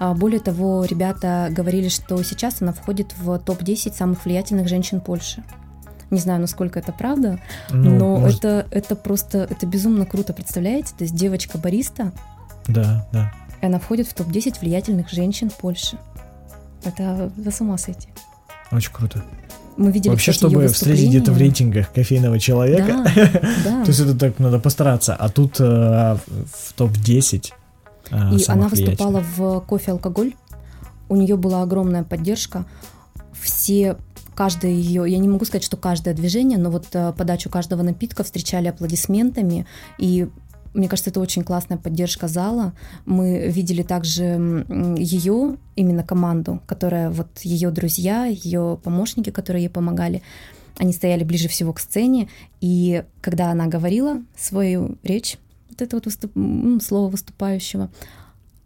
А, 0.00 0.14
более 0.14 0.40
того, 0.40 0.84
ребята 0.84 1.48
говорили, 1.50 1.88
что 1.88 2.22
сейчас 2.22 2.62
она 2.62 2.72
входит 2.72 3.14
в 3.18 3.38
топ-10 3.38 3.94
самых 3.94 4.24
влиятельных 4.24 4.68
женщин 4.68 5.00
Польши. 5.00 5.42
Не 6.10 6.20
знаю, 6.20 6.40
насколько 6.40 6.78
это 6.78 6.92
правда, 6.92 7.38
ну, 7.70 7.90
но 7.90 8.16
может... 8.16 8.38
это, 8.44 8.66
это 8.70 8.96
просто, 8.96 9.46
это 9.50 9.66
безумно 9.66 10.06
круто, 10.06 10.32
представляете? 10.32 10.94
То 10.96 11.04
есть 11.04 11.14
девочка-бариста, 11.14 12.12
да, 12.68 13.06
да. 13.12 13.32
И 13.60 13.66
она 13.66 13.78
входит 13.78 14.06
в 14.06 14.14
топ-10 14.14 14.60
влиятельных 14.60 15.10
женщин 15.10 15.50
Польши. 15.50 15.98
Это 16.84 17.32
за 17.36 17.50
с 17.50 17.60
ума 17.60 17.76
сойти. 17.76 18.08
Очень 18.70 18.92
круто. 18.92 19.24
Мы 19.76 19.90
видели, 19.90 20.10
Вообще, 20.10 20.32
кстати, 20.32 20.50
чтобы 20.50 20.68
встретить 20.68 21.08
где-то 21.08 21.32
в 21.32 21.38
рейтингах 21.38 21.92
кофейного 21.92 22.38
человека, 22.38 23.04
да, 23.14 23.30
да. 23.64 23.84
то 23.84 23.88
есть 23.88 24.00
это 24.00 24.16
так 24.16 24.38
надо 24.38 24.58
постараться. 24.58 25.14
А 25.14 25.28
тут 25.28 25.60
э, 25.60 25.64
в 25.64 26.72
топ-10 26.74 27.52
и 28.10 28.42
она 28.48 28.68
выступала 28.68 29.20
в 29.36 29.60
кофе 29.60 29.92
алкоголь. 29.92 30.34
У 31.08 31.16
нее 31.16 31.36
была 31.36 31.62
огромная 31.62 32.04
поддержка. 32.04 32.64
Все 33.32 33.96
каждое 34.34 34.70
ее, 34.70 35.04
я 35.08 35.18
не 35.18 35.28
могу 35.28 35.44
сказать, 35.44 35.64
что 35.64 35.76
каждое 35.76 36.14
движение, 36.14 36.58
но 36.58 36.70
вот 36.70 36.86
э, 36.92 37.12
подачу 37.12 37.50
каждого 37.50 37.82
напитка 37.82 38.22
встречали 38.22 38.68
аплодисментами, 38.68 39.66
и 39.98 40.28
мне 40.74 40.88
кажется, 40.88 41.10
это 41.10 41.18
очень 41.18 41.42
классная 41.42 41.76
поддержка 41.76 42.28
зала. 42.28 42.72
Мы 43.04 43.48
видели 43.48 43.82
также 43.82 44.64
ее, 44.96 45.56
именно 45.74 46.04
команду, 46.04 46.62
которая 46.66 47.10
вот 47.10 47.26
ее 47.40 47.72
друзья, 47.72 48.26
ее 48.26 48.78
помощники, 48.84 49.30
которые 49.30 49.64
ей 49.64 49.70
помогали, 49.70 50.22
они 50.78 50.92
стояли 50.92 51.24
ближе 51.24 51.48
всего 51.48 51.72
к 51.72 51.80
сцене, 51.80 52.28
и 52.60 53.02
когда 53.20 53.50
она 53.50 53.66
говорила 53.66 54.22
свою 54.36 54.98
речь, 55.02 55.36
вот 55.78 55.86
это 55.86 55.96
вот 55.96 56.06
выступ... 56.06 56.32
слово 56.82 57.10
выступающего, 57.10 57.90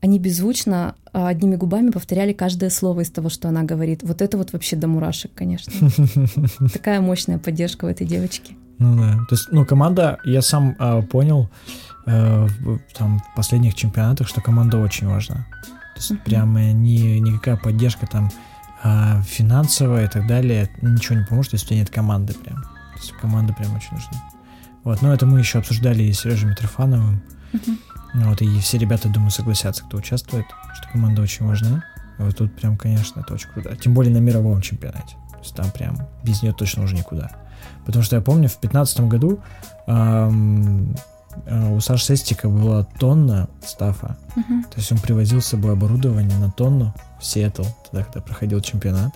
они 0.01 0.19
беззвучно 0.19 0.97
а, 1.13 1.29
одними 1.29 1.57
губами 1.57 1.91
повторяли 1.91 2.33
каждое 2.33 2.71
слово 2.71 3.03
из 3.03 3.11
того, 3.11 3.29
что 3.29 3.49
она 3.49 3.63
говорит. 3.63 4.03
Вот 4.03 4.21
это 4.21 4.37
вот 4.37 4.53
вообще 4.53 4.77
до 4.77 4.89
мурашек, 4.89 5.33
конечно. 5.35 5.73
Такая 6.73 7.01
мощная 7.01 7.39
поддержка 7.39 7.85
в 7.85 7.89
этой 7.89 8.07
девочке. 8.07 8.55
Ну 8.79 8.97
да. 8.97 9.13
То 9.29 9.37
есть, 9.37 9.49
ну, 9.53 9.65
команда, 9.65 10.19
я 10.25 10.43
сам 10.43 10.75
э, 10.77 11.03
понял 11.03 11.49
э, 12.07 12.49
там 12.95 13.21
в 13.21 13.37
последних 13.37 13.75
чемпионатах, 13.77 14.27
что 14.27 14.41
команда 14.41 14.79
очень 14.79 15.07
важна. 15.07 15.47
То 15.95 15.99
есть, 15.99 16.11
uh-huh. 16.11 16.25
прям 16.25 16.57
не, 16.83 17.21
никакая 17.21 17.57
поддержка 17.57 18.09
там 18.09 18.33
э, 18.83 19.23
финансовая 19.25 20.07
и 20.07 20.09
так 20.09 20.27
далее 20.27 20.69
ничего 20.81 21.17
не 21.17 21.25
поможет, 21.27 21.53
если 21.53 21.67
у 21.67 21.69
тебя 21.69 21.79
нет 21.81 21.91
команды 21.91 22.35
прям. 22.35 22.63
То 22.63 22.99
есть, 22.99 23.13
команда 23.21 23.53
прям 23.53 23.73
очень 23.77 23.93
нужна. 23.93 24.32
Вот, 24.85 25.01
но 25.03 25.13
это 25.13 25.27
мы 25.27 25.39
еще 25.39 25.59
обсуждали 25.59 26.03
и 26.03 26.13
с 26.13 26.21
Сережей 26.21 26.51
Митрофановым. 26.51 27.23
Uh-huh. 27.53 27.79
Вот, 28.15 28.43
и 28.43 28.61
все 28.61 28.79
ребята, 28.79 29.09
думаю, 29.09 29.31
согласятся, 29.31 29.85
кто 29.85 29.99
участвует, 29.99 30.47
что 30.75 30.89
команда 30.91 31.23
очень 31.23 31.47
важна. 31.47 31.85
Вот 32.19 32.37
тут 32.37 32.55
прям, 32.55 32.77
конечно, 32.77 33.21
это 33.21 33.35
очень 33.35 33.49
круто. 33.49 33.75
Тем 33.77 33.95
более 33.95 34.13
на 34.13 34.19
мировом 34.19 34.61
чемпионате. 34.61 35.17
То 35.31 35.39
есть 35.39 35.55
там 35.55 35.71
прям 35.71 35.97
без 36.23 36.43
нее 36.43 36.53
точно 36.53 36.85
уже 36.85 36.95
никуда. 36.95 37.31
Потому 37.87 38.05
что 38.05 38.17
я 38.17 38.23
помню, 38.23 38.49
в 38.49 38.59
2015 38.61 39.01
году 39.03 39.41
эм, 39.87 40.95
у 41.71 41.81
Саши 41.81 42.05
Сестика 42.05 42.49
была 42.49 42.85
тонна 42.85 43.49
стафа. 43.65 44.19
Uh-huh. 44.37 44.63
То 44.71 44.77
есть 44.77 44.93
он 44.93 44.99
привозил 44.99 45.41
с 45.41 45.47
собой 45.47 45.73
оборудование 45.73 46.37
на 46.39 46.51
тонну 46.51 46.95
в 47.21 47.25
Сиэтл, 47.25 47.65
тогда, 47.91 48.05
когда 48.05 48.21
проходил 48.21 48.61
чемпионат. 48.61 49.15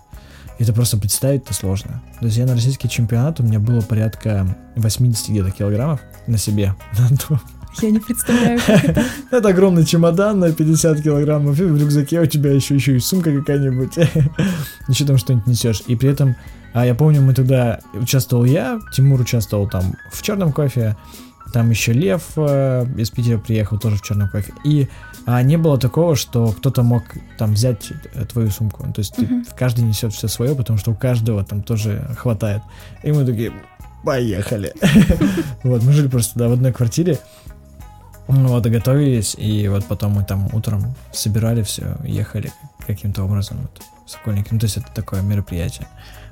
Это 0.58 0.72
просто 0.72 0.96
представить-то 0.96 1.52
сложно. 1.52 2.02
То 2.18 2.26
есть 2.26 2.38
я 2.38 2.46
на 2.46 2.54
российский 2.54 2.88
чемпионат, 2.88 3.40
у 3.40 3.42
меня 3.42 3.60
было 3.60 3.80
порядка 3.82 4.46
80 4.76 5.28
где-то 5.28 5.50
килограммов 5.50 6.00
на 6.26 6.38
себе. 6.38 6.74
Я 7.82 7.90
не 7.90 7.98
представляю, 7.98 8.58
как 8.66 8.84
это. 8.84 9.04
Это 9.30 9.48
огромный 9.48 9.84
чемодан 9.84 10.40
на 10.40 10.50
50 10.50 11.02
килограммов, 11.02 11.60
и 11.60 11.64
в 11.64 11.78
рюкзаке 11.78 12.20
у 12.20 12.26
тебя 12.26 12.52
еще, 12.52 12.74
еще 12.74 12.96
и 12.96 13.00
сумка 13.00 13.30
какая-нибудь. 13.36 13.96
Еще 14.88 15.04
там 15.04 15.18
что-нибудь 15.18 15.46
несешь. 15.46 15.82
И 15.86 15.94
при 15.94 16.08
этом, 16.08 16.36
а 16.72 16.86
я 16.86 16.94
помню, 16.94 17.20
мы 17.20 17.34
туда 17.34 17.80
участвовал 17.92 18.44
я, 18.44 18.80
Тимур 18.94 19.20
участвовал 19.20 19.68
там 19.68 19.94
в 20.10 20.22
черном 20.22 20.52
кофе, 20.52 20.96
там 21.52 21.70
еще 21.70 21.92
Лев 21.92 22.22
э, 22.36 22.86
из 22.96 23.10
Питера 23.10 23.38
приехал 23.38 23.78
тоже 23.78 23.96
в 23.96 24.02
черном 24.02 24.28
кофе. 24.28 24.52
И 24.64 24.88
а, 25.26 25.42
не 25.42 25.58
было 25.58 25.76
такого, 25.76 26.14
что 26.14 26.52
кто-то 26.52 26.84
мог 26.84 27.02
там 27.36 27.54
взять 27.54 27.90
э, 28.14 28.24
твою 28.24 28.50
сумку. 28.50 28.84
То 28.92 29.00
есть 29.00 29.18
uh-huh. 29.18 29.44
ты, 29.44 29.54
каждый 29.56 29.84
несет 29.84 30.12
все 30.12 30.28
свое, 30.28 30.54
потому 30.54 30.78
что 30.78 30.92
у 30.92 30.94
каждого 30.94 31.44
там 31.44 31.62
тоже 31.62 32.08
хватает. 32.16 32.62
И 33.02 33.10
мы 33.10 33.26
такие, 33.26 33.52
поехали. 34.04 34.72
Вот, 35.64 35.82
мы 35.82 35.92
жили 35.92 36.06
просто 36.06 36.48
в 36.48 36.52
одной 36.52 36.72
квартире. 36.72 37.18
Ну 38.28 38.48
вот, 38.48 38.64
и 38.66 38.70
готовились, 38.70 39.34
и 39.36 39.66
вот 39.68 39.84
потом 39.86 40.12
мы 40.12 40.24
там 40.24 40.48
утром 40.52 40.94
собирали 41.12 41.62
все, 41.62 41.96
ехали 42.04 42.52
каким-то 42.86 43.24
образом 43.24 43.58
вот, 43.62 43.82
в 44.06 44.10
Сокольники. 44.10 44.48
Ну, 44.52 44.60
то 44.60 44.66
есть 44.66 44.76
это 44.76 44.86
такое 44.94 45.22
мероприятие. 45.22 45.88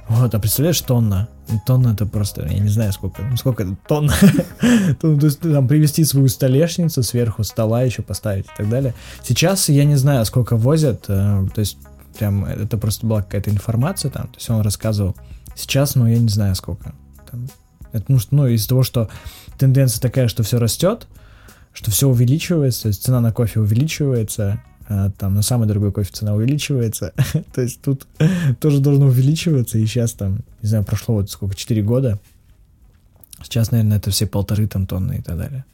Вот, 0.09 0.35
а 0.35 0.39
представляешь, 0.39 0.81
тонна? 0.81 1.29
Тонна 1.67 1.89
это 1.89 2.07
просто, 2.07 2.47
я 2.47 2.59
не 2.59 2.69
знаю, 2.69 2.93
сколько, 2.93 3.23
ну, 3.23 3.37
сколько 3.37 3.63
это 3.63 3.77
тонна. 3.87 4.13
То 5.01 5.13
есть 5.13 5.41
там 5.41 5.69
привезти 5.69 6.05
свою 6.05 6.29
столешницу 6.29 7.03
сверху 7.03 7.45
стола 7.45 7.83
еще 7.83 8.03
поставить 8.03 8.47
и 8.47 8.57
так 8.57 8.69
далее. 8.69 8.95
Сейчас 9.23 9.69
я 9.69 9.85
не 9.85 9.97
знаю, 9.97 10.25
сколько 10.25 10.57
возят, 10.57 11.05
э, 11.09 11.47
то 11.55 11.59
есть 11.61 11.79
прям 12.19 12.45
это 12.45 12.79
просто 12.79 13.07
была 13.07 13.23
какая-то 13.23 13.51
информация 13.51 14.11
там, 14.11 14.29
то 14.29 14.37
есть 14.37 14.49
он 14.51 14.61
рассказывал. 14.61 15.17
Сейчас, 15.55 15.95
ну, 15.95 16.07
я 16.07 16.19
не 16.19 16.29
знаю, 16.29 16.55
сколько. 16.55 16.95
Там, 17.31 17.49
это, 17.93 18.05
ну, 18.09 18.19
ну, 18.31 18.47
из-за 18.49 18.69
того, 18.69 18.83
что 18.83 19.09
тенденция 19.59 20.01
такая, 20.01 20.29
что 20.29 20.43
все 20.43 20.59
растет, 20.59 21.07
что 21.73 21.91
все 21.91 22.09
увеличивается, 22.09 22.93
цена 22.93 23.21
на 23.21 23.33
кофе 23.33 23.61
увеличивается, 23.61 24.63
там 24.87 25.35
на 25.35 25.43
самый 25.43 25.67
дорогой 25.67 25.93
кофе 25.93 26.11
цена 26.13 26.35
увеличивается, 26.35 27.13
то 27.55 27.63
есть 27.63 27.81
тут 27.81 28.07
тоже 28.61 28.81
должно 28.81 29.07
увеличиваться, 29.07 29.79
и 29.79 29.87
сейчас 29.87 30.13
там, 30.13 30.41
не 30.63 30.69
знаю, 30.69 30.85
прошло 30.85 31.17
вот 31.17 31.31
сколько, 31.31 31.55
4 31.55 31.83
года, 31.83 32.19
сейчас, 33.43 33.71
наверное, 33.71 33.99
это 33.99 34.11
все 34.11 34.27
полторы 34.27 34.67
там 34.67 34.87
тонны 34.87 35.19
и 35.19 35.23
так 35.23 35.39
далее, 35.39 35.65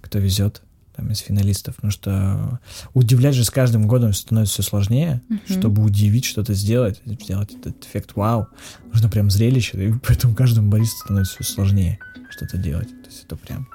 кто 0.00 0.18
везет 0.18 0.62
там 0.96 1.10
из 1.12 1.18
финалистов, 1.18 1.76
потому 1.76 1.92
что 1.92 2.60
удивлять 2.92 3.34
же 3.34 3.44
с 3.44 3.50
каждым 3.50 3.86
годом 3.86 4.12
становится 4.12 4.54
все 4.54 4.62
сложнее, 4.68 5.22
uh-huh. 5.30 5.60
чтобы 5.60 5.84
удивить, 5.84 6.24
что-то 6.24 6.54
сделать, 6.54 7.00
сделать 7.06 7.52
этот 7.52 7.84
эффект 7.84 8.10
вау, 8.16 8.48
нужно 8.92 9.08
прям 9.08 9.30
зрелище, 9.30 9.90
и 9.90 9.92
поэтому 10.04 10.34
каждому 10.34 10.70
баристу 10.70 10.98
становится 11.04 11.36
все 11.40 11.54
сложнее 11.54 11.98
что-то 12.30 12.58
делать, 12.58 12.88
то 12.88 13.08
есть 13.08 13.24
это 13.24 13.36
прям 13.36 13.68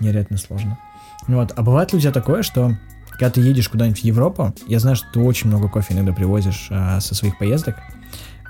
нереально 0.00 0.36
сложно. 0.36 0.78
Вот. 1.26 1.52
А 1.56 1.62
бывает 1.62 1.92
ли 1.92 1.98
у 1.98 2.00
тебя 2.00 2.12
такое, 2.12 2.42
что 2.42 2.76
когда 3.18 3.30
ты 3.30 3.40
едешь 3.40 3.68
куда-нибудь 3.68 4.00
в 4.00 4.04
Европу, 4.04 4.54
я 4.66 4.78
знаю, 4.78 4.96
что 4.96 5.06
ты 5.12 5.20
очень 5.20 5.48
много 5.48 5.68
кофе 5.68 5.94
иногда 5.94 6.12
привозишь 6.12 6.68
а, 6.70 7.00
со 7.00 7.14
своих 7.14 7.38
поездок. 7.38 7.76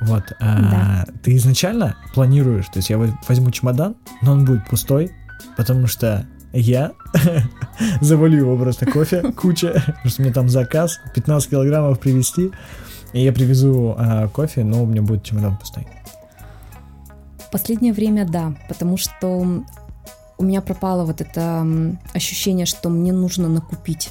Вот. 0.00 0.24
А, 0.40 0.60
да. 0.60 1.06
Ты 1.22 1.36
изначально 1.36 1.96
планируешь, 2.14 2.66
то 2.66 2.78
есть 2.78 2.90
я 2.90 2.98
возьму 2.98 3.50
чемодан, 3.50 3.96
но 4.22 4.32
он 4.32 4.44
будет 4.44 4.66
пустой, 4.68 5.12
потому 5.56 5.86
что 5.86 6.26
я 6.52 6.92
завалю 8.00 8.38
его 8.38 8.56
просто 8.56 8.86
кофе, 8.86 9.32
куча, 9.36 9.82
потому 9.86 10.08
что 10.08 10.22
мне 10.22 10.32
там 10.32 10.48
заказ 10.48 10.98
15 11.14 11.50
килограммов 11.50 12.00
привезти, 12.00 12.50
и 13.12 13.22
я 13.22 13.32
привезу 13.32 13.94
а, 13.96 14.28
кофе, 14.28 14.64
но 14.64 14.82
у 14.82 14.86
меня 14.86 15.02
будет 15.02 15.22
чемодан 15.22 15.56
пустой. 15.56 15.86
Последнее 17.52 17.92
время 17.92 18.26
да, 18.26 18.54
потому 18.68 18.96
что 18.96 19.62
у 20.38 20.44
меня 20.44 20.60
пропало 20.60 21.04
вот 21.04 21.20
это 21.20 21.66
ощущение, 22.12 22.66
что 22.66 22.90
мне 22.90 23.12
нужно 23.12 23.48
накупить, 23.48 24.10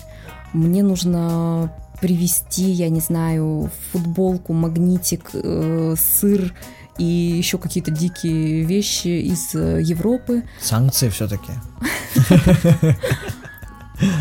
мне 0.55 0.83
нужно 0.83 1.71
привезти, 2.01 2.71
я 2.71 2.89
не 2.89 2.99
знаю, 2.99 3.69
футболку, 3.91 4.53
магнитик, 4.53 5.29
э, 5.33 5.95
сыр 5.97 6.53
и 6.97 7.03
еще 7.03 7.57
какие-то 7.57 7.91
дикие 7.91 8.63
вещи 8.63 9.07
из 9.07 9.55
э, 9.55 9.81
Европы. 9.81 10.43
Санкции 10.61 11.09
все-таки. 11.09 11.51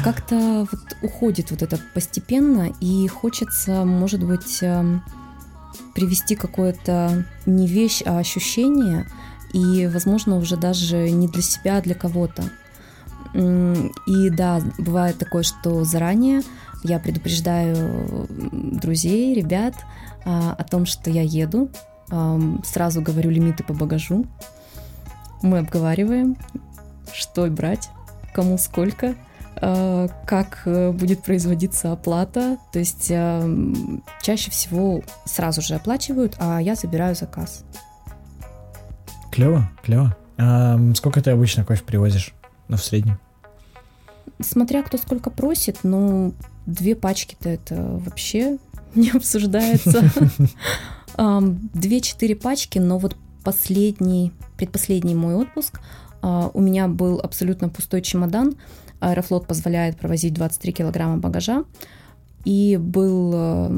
Как-то 0.05 0.68
вот 0.70 0.97
уходит 1.03 1.51
вот 1.51 1.62
это 1.62 1.80
постепенно, 1.95 2.72
и 2.80 3.09
хочется, 3.09 3.85
может 3.85 4.22
быть, 4.22 4.59
эм, 4.62 5.03
привести 5.95 6.37
какое-то 6.37 7.24
не 7.45 7.66
вещь, 7.66 8.03
а 8.07 8.18
ощущение– 8.18 9.07
и, 9.55 9.87
возможно, 9.87 10.37
уже 10.37 10.57
даже 10.57 11.09
не 11.11 11.28
для 11.28 11.41
себя, 11.41 11.78
а 11.78 11.80
для 11.80 11.95
кого-то. 11.95 12.43
И 13.35 14.30
да, 14.30 14.61
бывает 14.78 15.18
такое, 15.18 15.43
что 15.43 15.82
заранее 15.85 16.43
я 16.85 17.01
предупреждаю 17.01 18.28
друзей, 18.51 19.35
ребят 19.35 19.74
а, 20.24 20.55
о 20.57 20.64
том, 20.64 20.87
что 20.87 21.11
я 21.11 21.22
еду, 21.22 21.70
сразу 22.64 23.01
говорю 23.01 23.30
лимиты 23.30 23.64
по 23.64 23.72
багажу, 23.72 24.26
мы 25.43 25.59
обговариваем, 25.59 26.37
что 27.12 27.47
брать, 27.47 27.89
кому 28.35 28.59
сколько, 28.59 29.14
а, 29.57 30.09
как 30.26 30.62
э, 30.66 30.93
будет 30.93 31.22
производиться 31.22 31.93
оплата. 31.93 32.59
То 32.72 32.78
есть 32.78 33.09
чаще 33.09 34.51
всего 34.51 35.03
сразу 35.24 35.62
же 35.62 35.74
оплачивают, 35.74 36.37
а 36.39 36.61
я 36.61 36.74
забираю 36.74 37.14
заказ. 37.14 37.64
Клево, 39.32 39.68
клево. 39.82 40.14
А 40.37 40.78
сколько 40.95 41.22
ты 41.22 41.30
обычно 41.30 41.64
кофе 41.64 41.82
привозишь? 41.82 42.35
Ну, 42.68 42.76
в 42.76 42.85
среднем? 42.85 43.18
Смотря 44.41 44.82
кто 44.82 44.99
сколько 44.99 45.30
просит, 45.30 45.78
но 45.82 46.32
две 46.66 46.95
пачки-то 46.95 47.49
это 47.49 47.76
вообще 47.76 48.59
не 48.95 49.11
обсуждается. 49.11 50.11
Две-четыре 51.74 52.35
пачки, 52.35 52.78
но 52.78 52.99
вот 52.99 53.16
последний, 53.45 54.32
предпоследний 54.57 55.14
мой 55.14 55.35
отпуск 55.35 55.80
а, 56.22 56.51
у 56.53 56.61
меня 56.61 56.89
был 56.89 57.20
абсолютно 57.20 57.68
пустой 57.68 58.03
чемодан. 58.03 58.57
Аэрофлот 58.99 59.47
позволяет 59.47 59.97
провозить 59.97 60.35
23 60.35 60.72
килограмма 60.72 61.18
багажа. 61.18 61.64
И 62.45 62.76
был 62.76 63.70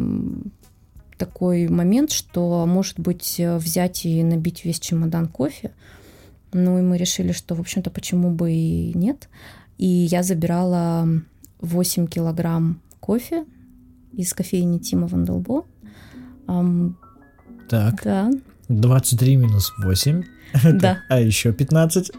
такой 1.17 1.69
момент, 1.69 2.11
что, 2.13 2.67
может 2.67 2.99
быть, 2.99 3.37
э, 3.39 3.57
взять 3.57 4.05
и 4.05 4.23
набить 4.23 4.65
весь 4.65 4.81
чемодан 4.81 5.29
кофе. 5.29 5.73
Ну 6.53 6.79
и 6.79 6.83
мы 6.83 6.97
решили, 6.97 7.33
что, 7.33 7.55
в 7.55 7.61
общем-то, 7.61 7.91
почему 7.91 8.31
бы 8.31 8.53
и 8.53 8.93
нет. 8.97 9.29
И 9.79 9.87
я 9.87 10.23
забирала 10.23 11.09
8 11.61 12.07
килограмм 12.07 12.81
кофе 13.01 13.45
из 14.13 14.33
кофейни 14.33 14.79
Тима 14.79 15.07
Вандалбо. 15.07 15.65
Um, 16.47 16.95
так. 17.69 18.03
Да. 18.05 18.31
23 18.69 19.37
минус 19.37 19.73
8. 19.79 20.23
Да. 20.65 20.99
а 21.09 21.21
еще 21.21 21.53
15. 21.53 22.13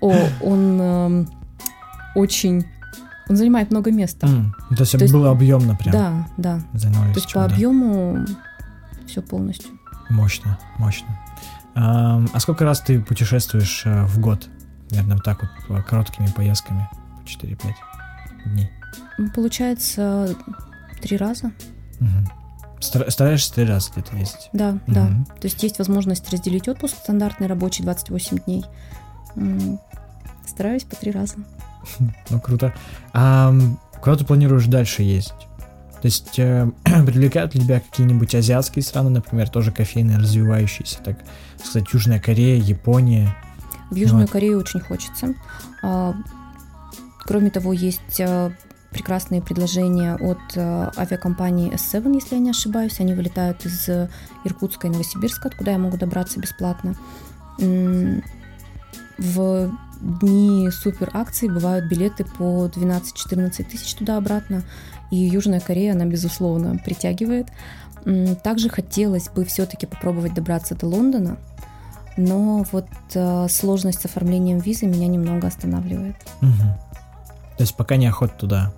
О, 0.00 0.14
он 0.40 0.80
э, 0.80 1.26
очень 2.16 2.66
он 3.28 3.36
занимает 3.36 3.70
много 3.70 3.92
места. 3.92 4.26
Mm. 4.26 4.76
То 4.76 4.80
есть 4.80 4.98
то 4.98 5.12
было 5.12 5.30
объемно 5.30 5.76
прям. 5.76 5.92
Да, 5.92 6.28
да. 6.36 6.60
Занимались 6.74 7.14
то 7.14 7.20
есть 7.20 7.32
по 7.32 7.44
объему 7.44 8.26
все 9.06 9.22
полностью. 9.22 9.70
Мощно, 10.08 10.58
мощно. 10.78 11.06
А, 11.76 12.20
а 12.32 12.40
сколько 12.40 12.64
раз 12.64 12.80
ты 12.80 13.00
путешествуешь 13.00 13.82
э, 13.84 14.04
в 14.06 14.18
год? 14.18 14.48
Наверное, 14.90 15.16
вот 15.16 15.24
так 15.24 15.42
вот 15.68 15.84
короткими 15.84 16.26
поездками, 16.28 16.88
4-5 17.24 17.74
дней. 18.46 18.70
Получается, 19.34 20.36
три 21.00 21.16
раза. 21.16 21.52
Угу. 22.00 22.80
Стараешься 22.80 23.54
три 23.54 23.64
раза 23.64 23.90
где-то 23.92 24.16
ездить? 24.16 24.48
Да, 24.52 24.70
угу. 24.70 24.80
да. 24.86 25.06
То 25.40 25.46
есть 25.46 25.62
есть 25.62 25.78
возможность 25.78 26.30
разделить 26.30 26.68
отпуск 26.68 26.96
стандартный 26.96 27.46
рабочий 27.46 27.82
28 27.82 28.38
дней. 28.38 28.64
Стараюсь 30.46 30.84
по 30.84 30.96
три 30.96 31.10
раза. 31.10 31.36
Ну, 32.28 32.40
круто. 32.40 32.74
А 33.12 33.54
куда 34.02 34.16
ты 34.16 34.24
планируешь 34.24 34.66
дальше 34.66 35.02
ездить? 35.02 35.32
То 36.00 36.06
есть 36.06 36.38
э, 36.38 36.70
привлекают 36.84 37.54
ли 37.54 37.62
тебя 37.62 37.80
какие-нибудь 37.80 38.34
азиатские 38.34 38.82
страны, 38.82 39.10
например, 39.10 39.48
тоже 39.48 39.72
кофейные, 39.72 40.18
развивающиеся, 40.18 40.98
так 41.02 41.18
сказать, 41.62 41.88
Южная 41.92 42.20
Корея, 42.20 42.60
Япония? 42.60 43.34
В 43.90 43.94
Южную 43.96 44.22
вот. 44.22 44.30
Корею 44.30 44.58
очень 44.58 44.80
хочется. 44.80 45.34
А, 45.82 46.14
кроме 47.24 47.50
того, 47.50 47.72
есть 47.72 48.20
а, 48.20 48.52
прекрасные 48.90 49.42
предложения 49.42 50.14
от 50.14 50.38
а, 50.56 50.92
авиакомпании 50.96 51.72
S7, 51.72 52.14
если 52.14 52.36
я 52.36 52.40
не 52.40 52.50
ошибаюсь. 52.50 53.00
Они 53.00 53.14
вылетают 53.14 53.64
из 53.66 53.88
Иркутска 54.44 54.86
и 54.86 54.90
Новосибирска, 54.90 55.48
откуда 55.48 55.72
я 55.72 55.78
могу 55.78 55.96
добраться 55.96 56.40
бесплатно. 56.40 56.94
В 59.18 59.70
дни 60.00 60.70
супер 60.70 61.10
акций 61.12 61.48
бывают 61.48 61.86
билеты 61.90 62.24
по 62.24 62.66
12-14 62.66 63.64
тысяч 63.64 63.94
туда-обратно. 63.94 64.62
И 65.10 65.16
Южная 65.16 65.60
Корея, 65.60 65.92
она, 65.92 66.06
безусловно, 66.06 66.78
притягивает. 66.78 67.48
Также 68.42 68.70
хотелось 68.70 69.28
бы 69.28 69.44
все-таки 69.44 69.86
попробовать 69.86 70.32
добраться 70.32 70.74
до 70.74 70.86
Лондона, 70.86 71.38
но 72.16 72.64
вот 72.72 72.86
э, 73.14 73.48
сложность 73.48 74.02
с 74.02 74.04
оформлением 74.04 74.58
визы 74.58 74.86
меня 74.86 75.06
немного 75.06 75.46
останавливает. 75.46 76.16
Угу. 76.42 76.62
То 77.56 77.62
есть 77.62 77.76
пока 77.76 77.96
не 77.96 78.06
охота 78.06 78.34
туда 78.34 78.72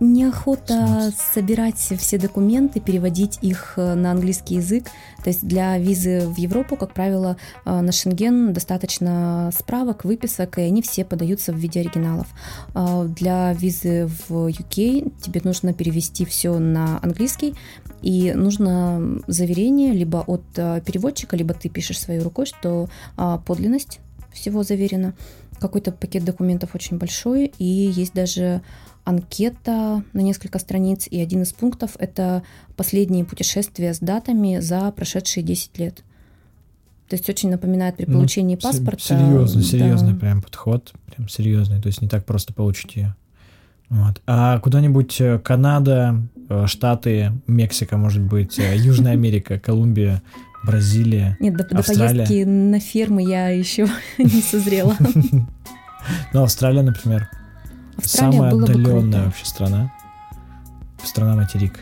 неохота 0.00 1.12
собирать 1.34 1.76
все 1.76 2.18
документы, 2.18 2.80
переводить 2.80 3.38
их 3.42 3.74
э, 3.76 3.94
на 3.94 4.12
английский 4.12 4.56
язык. 4.56 4.86
То 5.22 5.28
есть 5.28 5.46
для 5.46 5.76
визы 5.78 6.26
в 6.26 6.38
Европу, 6.38 6.76
как 6.76 6.94
правило, 6.94 7.36
э, 7.64 7.80
на 7.80 7.92
Шенген 7.92 8.52
достаточно 8.54 9.50
справок, 9.56 10.04
выписок, 10.04 10.58
и 10.58 10.62
они 10.62 10.80
все 10.80 11.04
подаются 11.04 11.52
в 11.52 11.56
виде 11.56 11.80
оригиналов. 11.80 12.26
А 12.74 13.04
для 13.04 13.52
визы 13.52 14.08
в 14.28 14.48
UK 14.48 15.12
тебе 15.20 15.42
нужно 15.44 15.74
перевести 15.74 16.24
все 16.24 16.58
на 16.58 16.98
английский, 17.02 17.54
и 18.00 18.32
нужно 18.32 19.20
заверение 19.26 19.92
либо 19.92 20.24
от 20.26 20.42
э, 20.56 20.80
переводчика, 20.84 21.36
либо 21.36 21.52
ты 21.52 21.68
пишешь 21.68 22.00
своей 22.00 22.20
рукой, 22.20 22.46
что 22.46 22.88
а, 23.16 23.38
подлинность 23.38 24.00
всего 24.32 24.62
заверена. 24.62 25.14
Какой-то 25.60 25.92
пакет 25.92 26.24
документов 26.24 26.74
очень 26.74 26.98
большой, 26.98 27.52
и 27.58 27.64
есть 27.64 28.14
даже 28.14 28.62
анкета 29.04 30.02
на 30.12 30.20
несколько 30.20 30.58
страниц, 30.58 31.06
и 31.10 31.20
один 31.20 31.42
из 31.42 31.52
пунктов— 31.52 31.92
это 31.98 32.42
последние 32.76 33.24
путешествия 33.24 33.94
с 33.94 33.98
датами 33.98 34.58
за 34.60 34.90
прошедшие 34.92 35.42
10 35.44 35.78
лет. 35.78 36.02
То 37.08 37.16
есть 37.16 37.28
очень 37.28 37.50
напоминает 37.50 37.96
при 37.96 38.06
ну, 38.06 38.14
получении 38.14 38.54
ну, 38.54 38.60
паспорта. 38.60 39.02
Серьезный, 39.02 39.64
серьезный 39.64 40.12
да. 40.12 40.18
прям 40.20 40.42
подход, 40.42 40.92
прям 41.06 41.28
серьезный. 41.28 41.80
То 41.82 41.88
есть 41.88 42.00
не 42.00 42.08
так 42.08 42.24
просто 42.24 42.52
получить 42.52 42.94
ее. 42.94 43.16
Вот. 43.88 44.22
А 44.28 44.60
куда-нибудь 44.60 45.20
э, 45.20 45.40
Канада, 45.40 46.22
э, 46.48 46.66
Штаты, 46.68 47.32
Мексика, 47.48 47.96
может 47.96 48.22
быть, 48.22 48.60
э, 48.60 48.76
Южная 48.76 49.12
Америка, 49.14 49.58
Колумбия, 49.58 50.22
Бразилия, 50.64 51.36
Нет, 51.40 51.56
до, 51.56 51.64
Австралия. 51.78 52.08
до 52.08 52.14
поездки 52.26 52.44
на 52.44 52.80
фермы 52.80 53.22
я 53.22 53.48
еще 53.48 53.88
не 54.18 54.42
созрела. 54.42 54.96
Ну, 56.32 56.42
Австралия, 56.42 56.82
например. 56.82 57.28
Австралия 57.98 58.32
Самая 58.32 58.52
отдаленная 58.54 59.26
вообще 59.26 59.44
страна. 59.44 59.92
Страна-материк. 61.04 61.80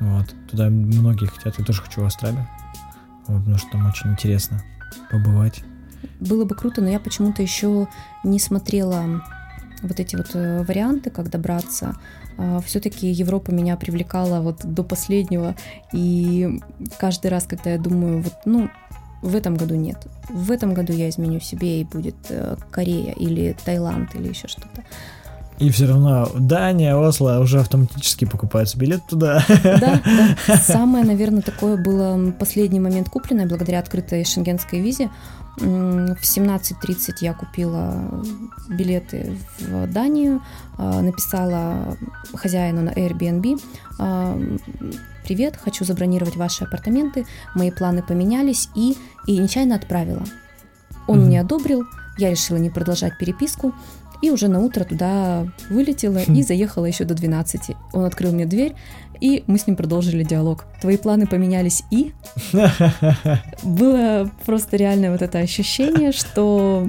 Вот. 0.00 0.32
Туда 0.48 0.68
многие 0.68 1.26
хотят. 1.26 1.58
Я 1.58 1.64
тоже 1.64 1.82
хочу 1.82 2.02
в 2.02 2.04
Австралию. 2.04 2.46
Вот, 3.26 3.40
потому 3.40 3.58
что 3.58 3.68
там 3.72 3.86
очень 3.86 4.12
интересно 4.12 4.62
побывать. 5.10 5.62
Было 6.20 6.44
бы 6.44 6.54
круто, 6.54 6.80
но 6.80 6.88
я 6.88 7.00
почему-то 7.00 7.42
еще 7.42 7.88
не 8.22 8.38
смотрела 8.38 9.22
вот 9.82 9.98
эти 9.98 10.16
вот 10.16 10.30
э, 10.34 10.62
варианты, 10.62 11.10
как 11.10 11.28
добраться. 11.28 11.96
А, 12.38 12.60
Все-таки 12.60 13.08
Европа 13.08 13.50
меня 13.50 13.76
привлекала 13.76 14.40
вот 14.40 14.64
до 14.64 14.82
последнего, 14.82 15.54
и 15.92 16.60
каждый 16.98 17.28
раз, 17.28 17.44
когда 17.44 17.70
я 17.70 17.78
думаю, 17.78 18.22
вот, 18.22 18.34
ну, 18.44 18.68
в 19.22 19.34
этом 19.34 19.56
году 19.56 19.74
нет. 19.74 20.06
В 20.28 20.50
этом 20.50 20.74
году 20.74 20.92
я 20.92 21.08
изменю 21.08 21.40
себе, 21.40 21.80
и 21.80 21.84
будет 21.84 22.16
э, 22.28 22.56
Корея 22.70 23.12
или 23.12 23.56
Таиланд 23.64 24.14
или 24.14 24.28
еще 24.28 24.46
что-то. 24.46 24.84
И 25.58 25.70
все 25.70 25.86
равно 25.86 26.28
Дания, 26.38 26.94
Осло 26.94 27.38
уже 27.40 27.60
автоматически 27.60 28.26
покупается 28.26 28.78
билет 28.78 29.00
туда. 29.08 29.42
Да, 29.64 30.02
да. 30.04 30.56
Самое, 30.62 31.04
наверное, 31.04 31.40
такое 31.40 31.76
было 31.76 32.30
последний 32.32 32.80
момент 32.80 33.08
купленное 33.08 33.46
благодаря 33.46 33.78
открытой 33.78 34.24
шенгенской 34.24 34.80
визе. 34.80 35.10
В 35.56 36.20
17.30 36.20 37.12
я 37.20 37.32
купила 37.32 38.22
билеты 38.68 39.38
в 39.58 39.86
Данию, 39.90 40.42
а, 40.76 41.00
написала 41.00 41.96
хозяину 42.34 42.82
на 42.82 42.90
Airbnb, 42.90 43.60
а, 43.98 44.38
привет, 45.24 45.56
хочу 45.56 45.84
забронировать 45.84 46.36
ваши 46.36 46.64
апартаменты, 46.64 47.26
мои 47.54 47.70
планы 47.70 48.02
поменялись 48.02 48.68
и, 48.74 48.98
и 49.26 49.38
нечаянно 49.38 49.76
отправила. 49.76 50.24
Он 51.06 51.20
mm-hmm. 51.20 51.24
мне 51.24 51.40
одобрил, 51.40 51.84
я 52.18 52.30
решила 52.30 52.58
не 52.58 52.68
продолжать 52.68 53.16
переписку, 53.16 53.74
и 54.22 54.30
уже 54.30 54.48
на 54.48 54.60
утро 54.60 54.84
туда 54.84 55.46
вылетела 55.70 56.18
и 56.18 56.42
заехала 56.42 56.86
еще 56.86 57.04
до 57.04 57.14
12. 57.14 57.76
Он 57.92 58.04
открыл 58.04 58.32
мне 58.32 58.46
дверь, 58.46 58.74
и 59.20 59.44
мы 59.46 59.58
с 59.58 59.66
ним 59.66 59.76
продолжили 59.76 60.22
диалог. 60.22 60.64
Твои 60.80 60.96
планы 60.96 61.26
поменялись 61.26 61.84
и... 61.90 62.12
Было 63.62 64.30
просто 64.44 64.76
реально 64.76 65.12
вот 65.12 65.22
это 65.22 65.38
ощущение, 65.38 66.12
что 66.12 66.86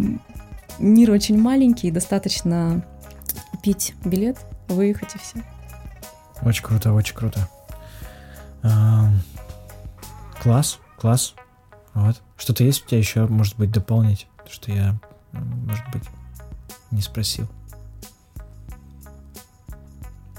мир 0.79 1.11
очень 1.11 1.39
маленький, 1.39 1.91
достаточно 1.91 2.85
купить 3.51 3.93
билет, 4.05 4.37
выехать 4.67 5.15
и 5.15 5.19
все. 5.19 5.43
Очень 6.41 6.63
круто, 6.63 6.93
очень 6.93 7.15
круто. 7.15 7.49
А, 8.63 9.09
класс, 10.41 10.79
класс. 10.97 11.33
Вот. 11.93 12.21
Что-то 12.37 12.63
есть 12.63 12.85
у 12.85 12.87
тебя 12.87 12.99
еще, 12.99 13.25
может 13.27 13.57
быть, 13.57 13.71
дополнить? 13.71 14.27
Что 14.49 14.71
я, 14.71 14.95
может 15.31 15.83
быть, 15.91 16.03
не 16.91 17.01
спросил. 17.01 17.47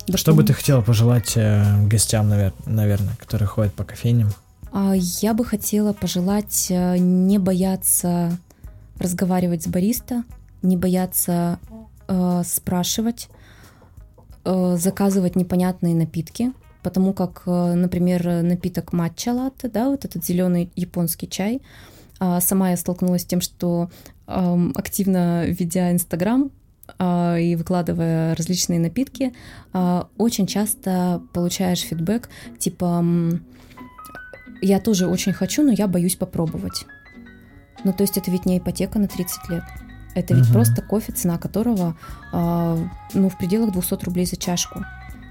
Да 0.07 0.17
что 0.17 0.35
бы 0.35 0.43
ты 0.43 0.55
хотела 0.55 0.81
пожелать 0.81 1.35
э, 1.37 1.87
гостям, 1.87 2.33
навер- 2.33 2.55
наверное, 2.65 3.15
которые 3.17 3.47
ходят 3.47 3.75
по 3.75 3.85
кофейням? 3.85 4.31
А, 4.73 4.95
я 4.97 5.35
бы 5.35 5.45
хотела 5.45 5.93
пожелать 5.93 6.69
э, 6.71 6.97
не 6.97 7.39
бояться 7.39 8.37
разговаривать 8.99 9.65
с 9.65 9.67
бариста, 9.67 10.25
не 10.63 10.79
бояться 10.79 11.59
э, 12.09 12.43
спрашивать, 12.47 13.29
э, 14.45 14.77
заказывать 14.79 15.37
непонятные 15.37 15.95
напитки, 15.95 16.53
потому 16.83 17.13
как, 17.13 17.43
э, 17.45 17.75
например, 17.75 18.43
напиток 18.43 18.95
матча 18.95 19.35
латте, 19.35 19.69
да, 19.69 19.91
вот 19.91 20.07
этот 20.07 20.25
зеленый 20.25 20.71
японский 20.75 21.29
чай, 21.29 21.57
э, 21.57 21.61
сама 22.19 22.71
я 22.71 22.77
столкнулась 22.77 23.23
с 23.23 23.27
тем, 23.27 23.41
что 23.41 23.91
активно 24.27 25.45
ведя 25.47 25.93
Инстаграм 25.93 26.51
а, 26.97 27.37
и 27.37 27.55
выкладывая 27.57 28.35
различные 28.35 28.81
напитки, 28.81 29.35
а, 29.73 30.09
очень 30.17 30.47
часто 30.47 31.23
получаешь 31.33 31.81
фидбэк 31.81 32.31
типа 32.59 33.05
«я 34.63 34.81
тоже 34.81 35.07
очень 35.07 35.33
хочу, 35.33 35.63
но 35.63 35.73
я 35.73 35.87
боюсь 35.87 36.17
попробовать». 36.17 36.87
Ну, 37.85 37.93
то 37.93 38.03
есть 38.03 38.17
это 38.17 38.31
ведь 38.31 38.47
не 38.47 38.59
ипотека 38.59 38.99
на 38.99 39.07
30 39.07 39.49
лет. 39.51 39.63
Это 40.15 40.35
ведь 40.35 40.47
угу. 40.47 40.55
просто 40.55 40.83
кофе, 40.83 41.13
цена 41.13 41.39
которого, 41.39 41.97
а, 42.33 42.79
ну, 43.15 43.29
в 43.29 43.39
пределах 43.39 43.73
200 43.73 44.05
рублей 44.05 44.27
за 44.27 44.37
чашку. 44.37 44.85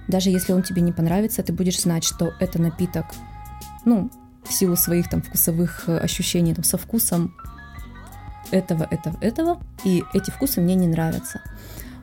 Даже 0.08 0.30
если 0.30 0.54
он 0.54 0.64
тебе 0.64 0.82
не 0.82 0.94
понравится, 0.94 1.44
ты 1.44 1.52
будешь 1.52 1.82
знать, 1.82 2.06
что 2.06 2.34
это 2.40 2.62
напиток, 2.62 3.08
ну, 3.84 4.10
в 4.48 4.54
силу 4.54 4.76
своих 4.76 5.10
там 5.10 5.22
вкусовых 5.22 5.84
э, 5.88 5.98
ощущений, 5.98 6.54
там, 6.54 6.64
со 6.64 6.78
вкусом 6.78 7.36
этого, 8.52 8.88
этого, 8.90 9.18
этого, 9.22 9.60
и 9.84 10.04
эти 10.14 10.32
вкусы 10.32 10.62
мне 10.62 10.76
не 10.76 10.88
нравятся. 10.88 11.42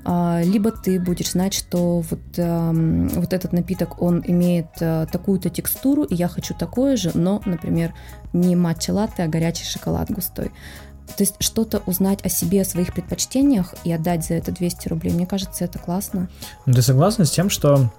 А, 0.06 0.42
либо 0.42 0.70
ты 0.70 1.00
будешь 1.00 1.30
знать, 1.30 1.54
что 1.54 2.00
вот, 2.00 2.20
э, 2.36 3.08
вот 3.14 3.32
этот 3.32 3.52
напиток, 3.52 4.02
он 4.02 4.22
имеет 4.26 4.66
э, 4.80 5.06
такую-то 5.10 5.48
текстуру, 5.48 6.02
и 6.04 6.14
я 6.14 6.28
хочу 6.28 6.54
такое 6.54 6.96
же, 6.96 7.12
но, 7.14 7.40
например, 7.46 7.94
не 8.34 8.54
матча 8.54 8.90
латте, 8.90 9.22
а 9.22 9.28
горячий 9.28 9.64
шоколад 9.64 10.10
густой. 10.10 10.50
То 11.16 11.22
есть 11.22 11.36
что-то 11.38 11.82
узнать 11.86 12.24
о 12.24 12.28
себе, 12.28 12.62
о 12.62 12.64
своих 12.64 12.92
предпочтениях 12.92 13.74
и 13.84 13.92
отдать 13.92 14.26
за 14.26 14.34
это 14.34 14.52
200 14.52 14.88
рублей, 14.88 15.12
мне 15.12 15.26
кажется, 15.26 15.64
это 15.64 15.78
классно. 15.78 16.28
Ты 16.66 16.82
согласна 16.82 17.24
с 17.24 17.30
тем, 17.30 17.48
что 17.48 17.90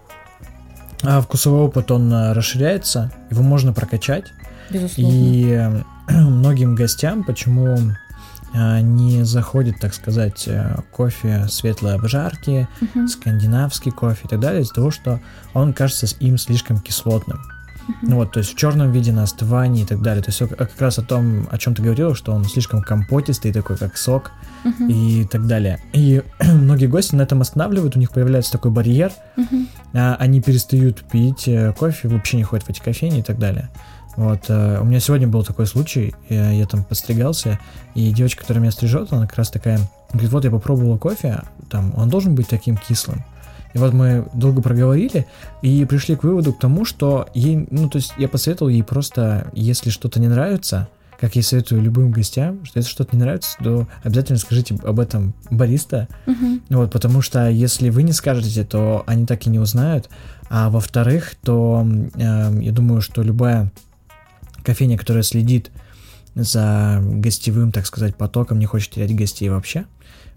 а, 1.04 1.22
вкусовой 1.22 1.62
опыт, 1.62 1.92
он 1.92 2.12
э, 2.12 2.34
расширяется, 2.34 3.12
его 3.30 3.44
можно 3.44 3.74
прокачать? 3.74 4.34
Безусловно. 4.70 5.12
И 5.14 5.72
многим 6.10 6.76
гостям, 6.76 7.24
почему 7.24 7.78
а, 8.54 8.80
не 8.82 9.24
заходит, 9.24 9.80
так 9.80 9.94
сказать, 9.94 10.48
э, 10.48 10.78
кофе 10.92 11.48
светлой 11.50 11.96
обжарки, 11.96 12.68
Мгм. 12.82 13.08
скандинавский 13.08 13.92
кофе 13.92 14.22
и 14.26 14.28
так 14.28 14.40
далее, 14.40 14.62
из-за 14.62 14.74
того, 14.74 14.92
что 14.92 15.20
он 15.54 15.74
кажется 15.74 16.08
им 16.20 16.38
слишком 16.38 16.80
кислотным. 16.80 17.40
Ну 18.02 18.16
вот, 18.16 18.32
то 18.32 18.40
есть 18.40 18.54
в 18.54 18.56
черном 18.58 18.92
виде 18.92 19.12
на 19.12 19.24
остывании 19.24 19.84
и 19.84 19.86
так 19.86 20.02
далее. 20.02 20.24
То 20.24 20.30
есть 20.32 20.40
как 20.58 20.72
раз 20.80 20.98
о 20.98 21.04
том, 21.04 21.48
о 21.52 21.58
чем 21.58 21.76
ты 21.76 21.82
говорила, 21.84 22.16
что 22.16 22.32
он 22.34 22.44
слишком 22.46 22.82
компотистый, 22.82 23.52
такой 23.54 23.78
как 23.78 23.98
сок 23.98 24.32
Мгм. 24.64 24.88
и 24.90 25.26
так 25.26 25.46
далее. 25.46 25.80
И 25.94 26.24
многие 26.44 26.88
гости 26.88 27.16
на 27.16 27.22
этом 27.22 27.42
останавливают, 27.42 27.96
у 27.96 28.00
них 28.00 28.12
появляется 28.12 28.52
такой 28.52 28.72
барьер, 28.72 29.12
Мгм. 29.38 29.68
а, 29.94 30.16
они 30.20 30.42
перестают 30.42 31.04
пить 31.04 31.48
э, 31.48 31.74
кофе, 31.78 32.08
вообще 32.08 32.38
не 32.38 32.44
ходят 32.44 32.66
в 32.66 32.70
эти 32.70 32.80
кофейни 32.80 33.20
и 33.20 33.24
так 33.24 33.38
далее. 33.38 33.70
Вот, 34.16 34.46
э, 34.48 34.80
у 34.82 34.86
меня 34.86 35.00
сегодня 35.00 35.28
был 35.28 35.44
такой 35.44 35.68
случай, 35.68 36.16
я, 36.30 36.50
я 36.52 36.66
там 36.66 36.84
подстригался, 36.84 37.60
и 37.96 38.12
девочка, 38.12 38.42
которая 38.42 38.62
меня 38.62 38.72
стрижет, 38.72 39.12
она 39.12 39.28
как 39.28 39.38
раз 39.38 39.50
такая, 39.52 39.80
говорит, 40.12 40.32
вот 40.32 40.46
я 40.46 40.52
попробовала 40.52 40.98
кофе, 40.98 41.44
там, 41.70 41.94
он 41.98 42.10
должен 42.10 42.34
быть 42.34 42.48
таким 42.48 42.78
кислым. 42.78 43.24
И 43.76 43.78
вот 43.78 43.92
мы 43.92 44.26
долго 44.34 44.62
проговорили 44.62 45.28
и 45.62 45.84
пришли 45.84 46.16
к 46.16 46.24
выводу 46.24 46.54
к 46.54 46.60
тому, 46.60 46.86
что 46.86 47.28
ей, 47.34 47.68
ну, 47.70 47.90
то 47.90 47.98
есть 47.98 48.14
я 48.18 48.30
посоветовал 48.30 48.70
ей 48.70 48.84
просто, 48.84 49.52
если 49.54 49.90
что-то 49.90 50.22
не 50.22 50.30
нравится, 50.30 50.88
как 51.20 51.36
я 51.36 51.44
советую 51.44 51.82
любым 51.82 52.12
гостям, 52.12 52.64
что 52.64 52.80
если 52.80 52.90
что-то 52.90 53.18
не 53.18 53.22
нравится, 53.22 53.58
то 53.62 53.86
обязательно 54.02 54.40
скажите 54.40 54.78
об 54.82 54.98
этом 55.02 55.34
бариста, 55.52 56.08
Мгм. 56.26 56.62
вот, 56.70 56.90
потому 56.92 57.22
что 57.22 57.50
если 57.50 57.90
вы 57.90 58.04
не 58.04 58.14
скажете, 58.14 58.64
то 58.64 59.04
они 59.08 59.26
так 59.26 59.46
и 59.46 59.50
не 59.50 59.60
узнают. 59.60 60.10
А 60.50 60.70
во-вторых, 60.70 61.36
то 61.44 61.86
э, 62.16 62.60
я 62.62 62.72
думаю, 62.72 63.02
что 63.02 63.24
любая 63.24 63.74
кофейня, 64.64 64.98
которая 64.98 65.24
следит 65.24 65.70
за 66.34 67.02
гостевым, 67.04 67.74
так 67.74 67.86
сказать, 67.86 68.16
потоком, 68.16 68.58
не 68.58 68.66
хочет 68.68 68.92
терять 68.92 69.14
гостей 69.14 69.50
вообще, 69.50 69.86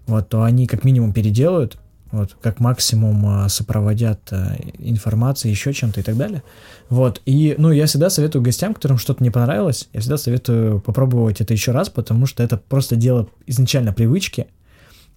вот, 0.07 0.27
то 0.27 0.43
они 0.43 0.67
как 0.67 0.83
минимум 0.83 1.13
переделают, 1.13 1.77
вот, 2.11 2.35
как 2.41 2.59
максимум 2.59 3.45
э, 3.45 3.49
сопроводят 3.49 4.19
э, 4.31 4.55
информацией, 4.79 5.51
еще 5.51 5.73
чем-то 5.73 5.99
и 5.99 6.03
так 6.03 6.17
далее. 6.17 6.41
Вот, 6.89 7.21
и, 7.25 7.53
ну, 7.57 7.71
я 7.71 7.85
всегда 7.85 8.09
советую 8.09 8.41
гостям, 8.41 8.73
которым 8.73 8.97
что-то 8.97 9.23
не 9.23 9.29
понравилось, 9.29 9.89
я 9.93 9.99
всегда 9.99 10.17
советую 10.17 10.79
попробовать 10.81 11.39
это 11.41 11.53
еще 11.53 11.71
раз, 11.71 11.89
потому 11.89 12.25
что 12.25 12.41
это 12.41 12.57
просто 12.57 12.95
дело 12.95 13.27
изначально 13.45 13.93
привычки, 13.93 14.47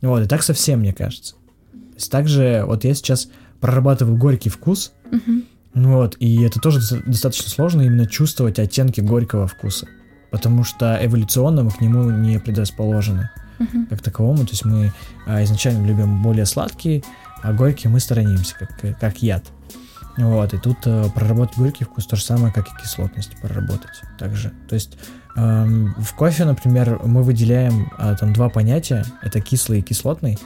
вот, 0.03 0.22
и 0.24 0.28
так 0.28 0.43
совсем, 0.43 0.80
мне 0.80 0.93
кажется. 0.93 1.34
То 1.72 1.95
есть 1.97 2.11
также, 2.11 2.64
вот 2.66 2.84
я 2.84 2.95
сейчас 2.95 3.28
прорабатываю 3.61 4.16
горький 4.16 4.51
вкус, 4.51 4.93
Мгм. 5.11 5.45
вот, 5.74 6.16
и 6.18 6.43
это 6.43 6.61
тоже 6.61 6.80
доста- 6.80 7.03
достаточно 7.07 7.49
сложно 7.49 7.82
именно 7.82 8.07
чувствовать 8.07 8.59
оттенки 8.59 9.01
горького 9.01 9.47
вкуса, 9.47 9.86
потому 10.30 10.64
что 10.64 10.99
эволюционно 11.01 11.62
мы 11.64 11.70
к 11.70 11.80
нему 11.80 12.11
не 12.11 12.38
предрасположены 12.38 13.30
Мгм. 13.59 13.87
как 13.87 14.03
таковому, 14.03 14.45
то 14.45 14.51
есть 14.53 14.65
мы 14.65 14.93
а, 15.27 15.43
изначально 15.45 15.87
любим 15.87 16.23
более 16.23 16.47
сладкие, 16.47 17.03
а 17.43 17.53
горькие 17.53 17.91
мы 17.91 18.01
сторонимся, 18.01 18.55
как, 18.59 18.99
как 18.99 19.23
яд. 19.23 19.45
Вот, 20.19 20.53
и 20.53 20.59
тут 20.59 20.77
э, 20.85 21.09
проработать 21.15 21.57
горький 21.57 21.85
вкус 21.85 22.07
то 22.07 22.17
же 22.17 22.23
самое, 22.23 22.53
как 22.53 22.67
и 22.69 22.83
кислотность 22.83 23.31
проработать 23.41 24.03
также. 24.19 24.53
То 24.69 24.75
есть 24.75 24.99
эм, 25.37 25.95
в 25.99 26.15
кофе, 26.15 26.45
например, 26.45 27.01
мы 27.05 27.23
выделяем 27.23 27.91
а, 27.97 28.15
там 28.15 28.33
два 28.35 28.51
понятия, 28.51 29.05
это 29.23 29.41
кислый 29.41 29.79
и 29.79 29.83
кислотный. 29.83 30.39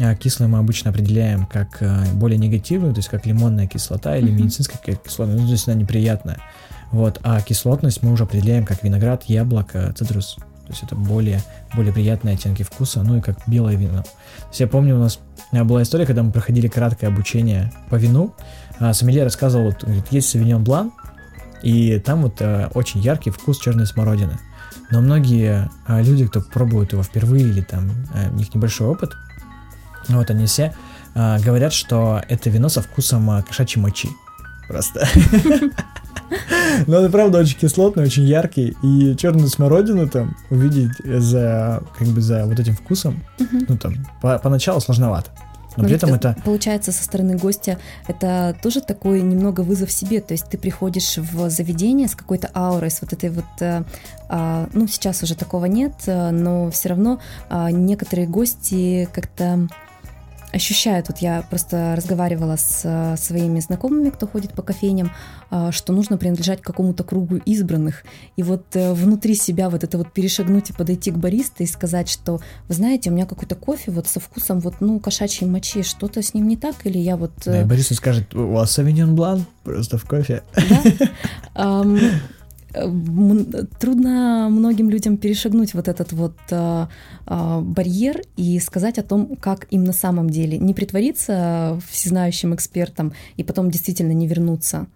А 0.00 0.16
кислый 0.16 0.48
мы 0.48 0.58
обычно 0.58 0.90
определяем 0.90 1.46
как 1.46 1.80
э, 1.80 2.12
более 2.14 2.38
негативную, 2.38 2.92
то 2.92 2.98
есть 2.98 3.08
как 3.08 3.24
лимонная 3.26 3.68
кислота 3.68 4.16
или 4.16 4.30
Мгм. 4.30 4.36
медицинская 4.42 4.78
ки- 4.84 4.98
кислотность, 5.04 5.40
ну, 5.42 5.46
то 5.46 5.52
есть 5.52 5.68
она 5.68 5.76
неприятная. 5.76 6.38
Вот, 6.90 7.20
а 7.22 7.40
кислотность 7.40 8.02
мы 8.02 8.10
уже 8.10 8.24
определяем 8.24 8.64
как 8.66 8.82
виноград, 8.82 9.22
яблоко, 9.28 9.92
цитрус. 9.96 10.36
То 10.66 10.72
есть 10.72 10.82
это 10.82 10.94
более, 10.94 11.42
более 11.74 11.92
приятные 11.92 12.34
оттенки 12.34 12.62
вкуса, 12.62 13.02
ну 13.02 13.18
и 13.18 13.20
как 13.20 13.38
белое 13.46 13.76
вино. 13.76 14.02
То 14.02 14.48
есть 14.48 14.60
я 14.60 14.66
помню, 14.66 14.96
у 14.96 14.98
нас 14.98 15.18
была 15.52 15.82
история, 15.82 16.06
когда 16.06 16.22
мы 16.22 16.32
проходили 16.32 16.68
краткое 16.68 17.08
обучение 17.08 17.72
по 17.90 17.96
вину. 17.96 18.34
А, 18.78 18.92
Сомелье 18.94 19.24
рассказывал, 19.24 19.66
вот, 19.66 19.84
говорит, 19.84 20.06
есть 20.10 20.28
савиньон 20.30 20.64
блан, 20.64 20.92
и 21.62 21.98
там 21.98 22.22
вот 22.22 22.40
э, 22.40 22.68
очень 22.74 23.00
яркий 23.00 23.30
вкус 23.30 23.58
черной 23.58 23.86
смородины. 23.86 24.38
Но 24.90 25.00
многие 25.00 25.70
э, 25.86 26.02
люди, 26.02 26.26
кто 26.26 26.40
пробуют 26.40 26.92
его 26.92 27.02
впервые 27.02 27.44
или 27.44 27.62
там 27.62 27.90
э, 28.14 28.30
у 28.30 28.34
них 28.34 28.54
небольшой 28.54 28.88
опыт, 28.88 29.12
вот 30.08 30.30
они 30.30 30.46
все 30.46 30.74
э, 31.14 31.38
говорят, 31.40 31.72
что 31.72 32.22
это 32.28 32.50
вино 32.50 32.68
со 32.68 32.82
вкусом 32.82 33.30
э, 33.30 33.42
кошачьей 33.42 33.82
мочи. 33.82 34.08
Просто. 34.68 35.06
Но 36.86 36.98
это 36.98 37.10
правда 37.10 37.38
очень 37.38 37.58
кислотный, 37.58 38.04
очень 38.04 38.24
яркий. 38.24 38.76
И 38.82 39.16
черную 39.16 39.48
смородину 39.48 40.08
там 40.08 40.36
увидеть 40.50 40.92
за 41.04 41.82
как 41.98 42.08
бы 42.08 42.20
за 42.20 42.44
вот 42.46 42.58
этим 42.58 42.74
вкусом, 42.74 43.22
Мгм. 43.38 43.66
ну 43.68 43.78
там 43.78 43.94
по- 44.20 44.38
поначалу 44.38 44.80
сложновато. 44.80 45.30
Но 45.76 45.82
Но 45.82 45.88
при 45.88 45.96
этом 45.96 46.14
это 46.14 46.36
Получается, 46.44 46.92
со 46.92 47.02
стороны 47.02 47.36
гостя 47.36 47.78
это 48.06 48.56
тоже 48.62 48.80
такой 48.80 49.20
немного 49.22 49.62
вызов 49.62 49.90
себе. 49.90 50.20
То 50.20 50.32
есть 50.32 50.48
ты 50.48 50.56
приходишь 50.56 51.18
в 51.18 51.50
заведение 51.50 52.06
с 52.06 52.14
какой-то 52.14 52.48
аурой, 52.54 52.90
с 52.92 53.00
вот 53.02 53.12
этой 53.12 53.30
вот... 53.30 53.44
э, 53.58 53.82
а, 54.28 54.68
ну, 54.72 54.86
сейчас 54.86 55.24
уже 55.24 55.34
такого 55.34 55.64
нет, 55.64 55.94
э, 56.06 56.30
но 56.30 56.70
все 56.70 56.90
равно 56.90 57.18
а, 57.50 57.72
некоторые 57.72 58.28
гости 58.28 59.08
как-то 59.12 59.66
ощущают, 60.52 61.08
вот 61.08 61.18
я 61.18 61.42
просто 61.50 61.94
разговаривала 61.96 62.54
с 62.54 62.82
э, 62.84 63.16
своими 63.16 63.58
знакомыми, 63.58 64.10
кто 64.10 64.28
ходит 64.28 64.52
по 64.54 64.62
кофейням, 64.62 65.10
что 65.72 65.92
нужно 65.92 66.16
принадлежать 66.16 66.60
к 66.60 66.64
какому-то 66.64 67.04
кругу 67.04 67.36
избранных. 67.36 68.04
И 68.36 68.42
вот 68.42 68.64
э, 68.74 68.92
внутри 68.92 69.34
себя 69.34 69.70
вот 69.70 69.84
это 69.84 69.98
вот 69.98 70.12
перешагнуть 70.12 70.70
и 70.70 70.72
подойти 70.72 71.10
к 71.10 71.16
бариста 71.16 71.62
и 71.62 71.66
сказать, 71.66 72.08
что, 72.08 72.40
вы 72.68 72.74
знаете, 72.74 73.10
у 73.10 73.12
меня 73.12 73.26
какой-то 73.26 73.54
кофе 73.54 73.90
вот 73.90 74.06
со 74.06 74.20
вкусом 74.20 74.60
вот, 74.60 74.74
ну, 74.80 74.98
кошачьей 74.98 75.48
мочи, 75.48 75.82
что-то 75.82 76.22
с 76.22 76.34
ним 76.34 76.48
не 76.48 76.56
так, 76.56 76.74
или 76.84 76.98
я 76.98 77.16
вот... 77.16 77.32
да, 77.44 77.60
и 77.60 77.62
э, 77.62 77.64
Борис 77.64 77.88
скажет, 77.88 78.34
у 78.34 78.48
вас 78.48 78.72
савиньон 78.72 79.14
блан 79.14 79.44
просто 79.62 79.98
в 79.98 80.04
кофе. 80.04 80.42
да, 81.54 81.84
э, 82.74 82.94
трудно 83.78 84.48
многим 84.50 84.90
людям 84.90 85.16
перешагнуть 85.16 85.74
вот 85.74 85.88
этот 85.88 86.12
вот 86.12 86.36
а, 86.50 86.88
а, 87.26 87.60
барьер 87.60 88.22
и 88.36 88.58
сказать 88.58 88.98
о 88.98 89.02
том, 89.02 89.36
как 89.36 89.66
им 89.70 89.84
на 89.84 89.92
самом 89.92 90.30
деле. 90.30 90.58
Не 90.58 90.74
притвориться 90.74 91.80
всезнающим 91.88 92.54
экспертом 92.54 93.12
и 93.36 93.44
потом 93.44 93.70
действительно 93.70 94.12
не 94.12 94.26
вернуться. 94.26 94.86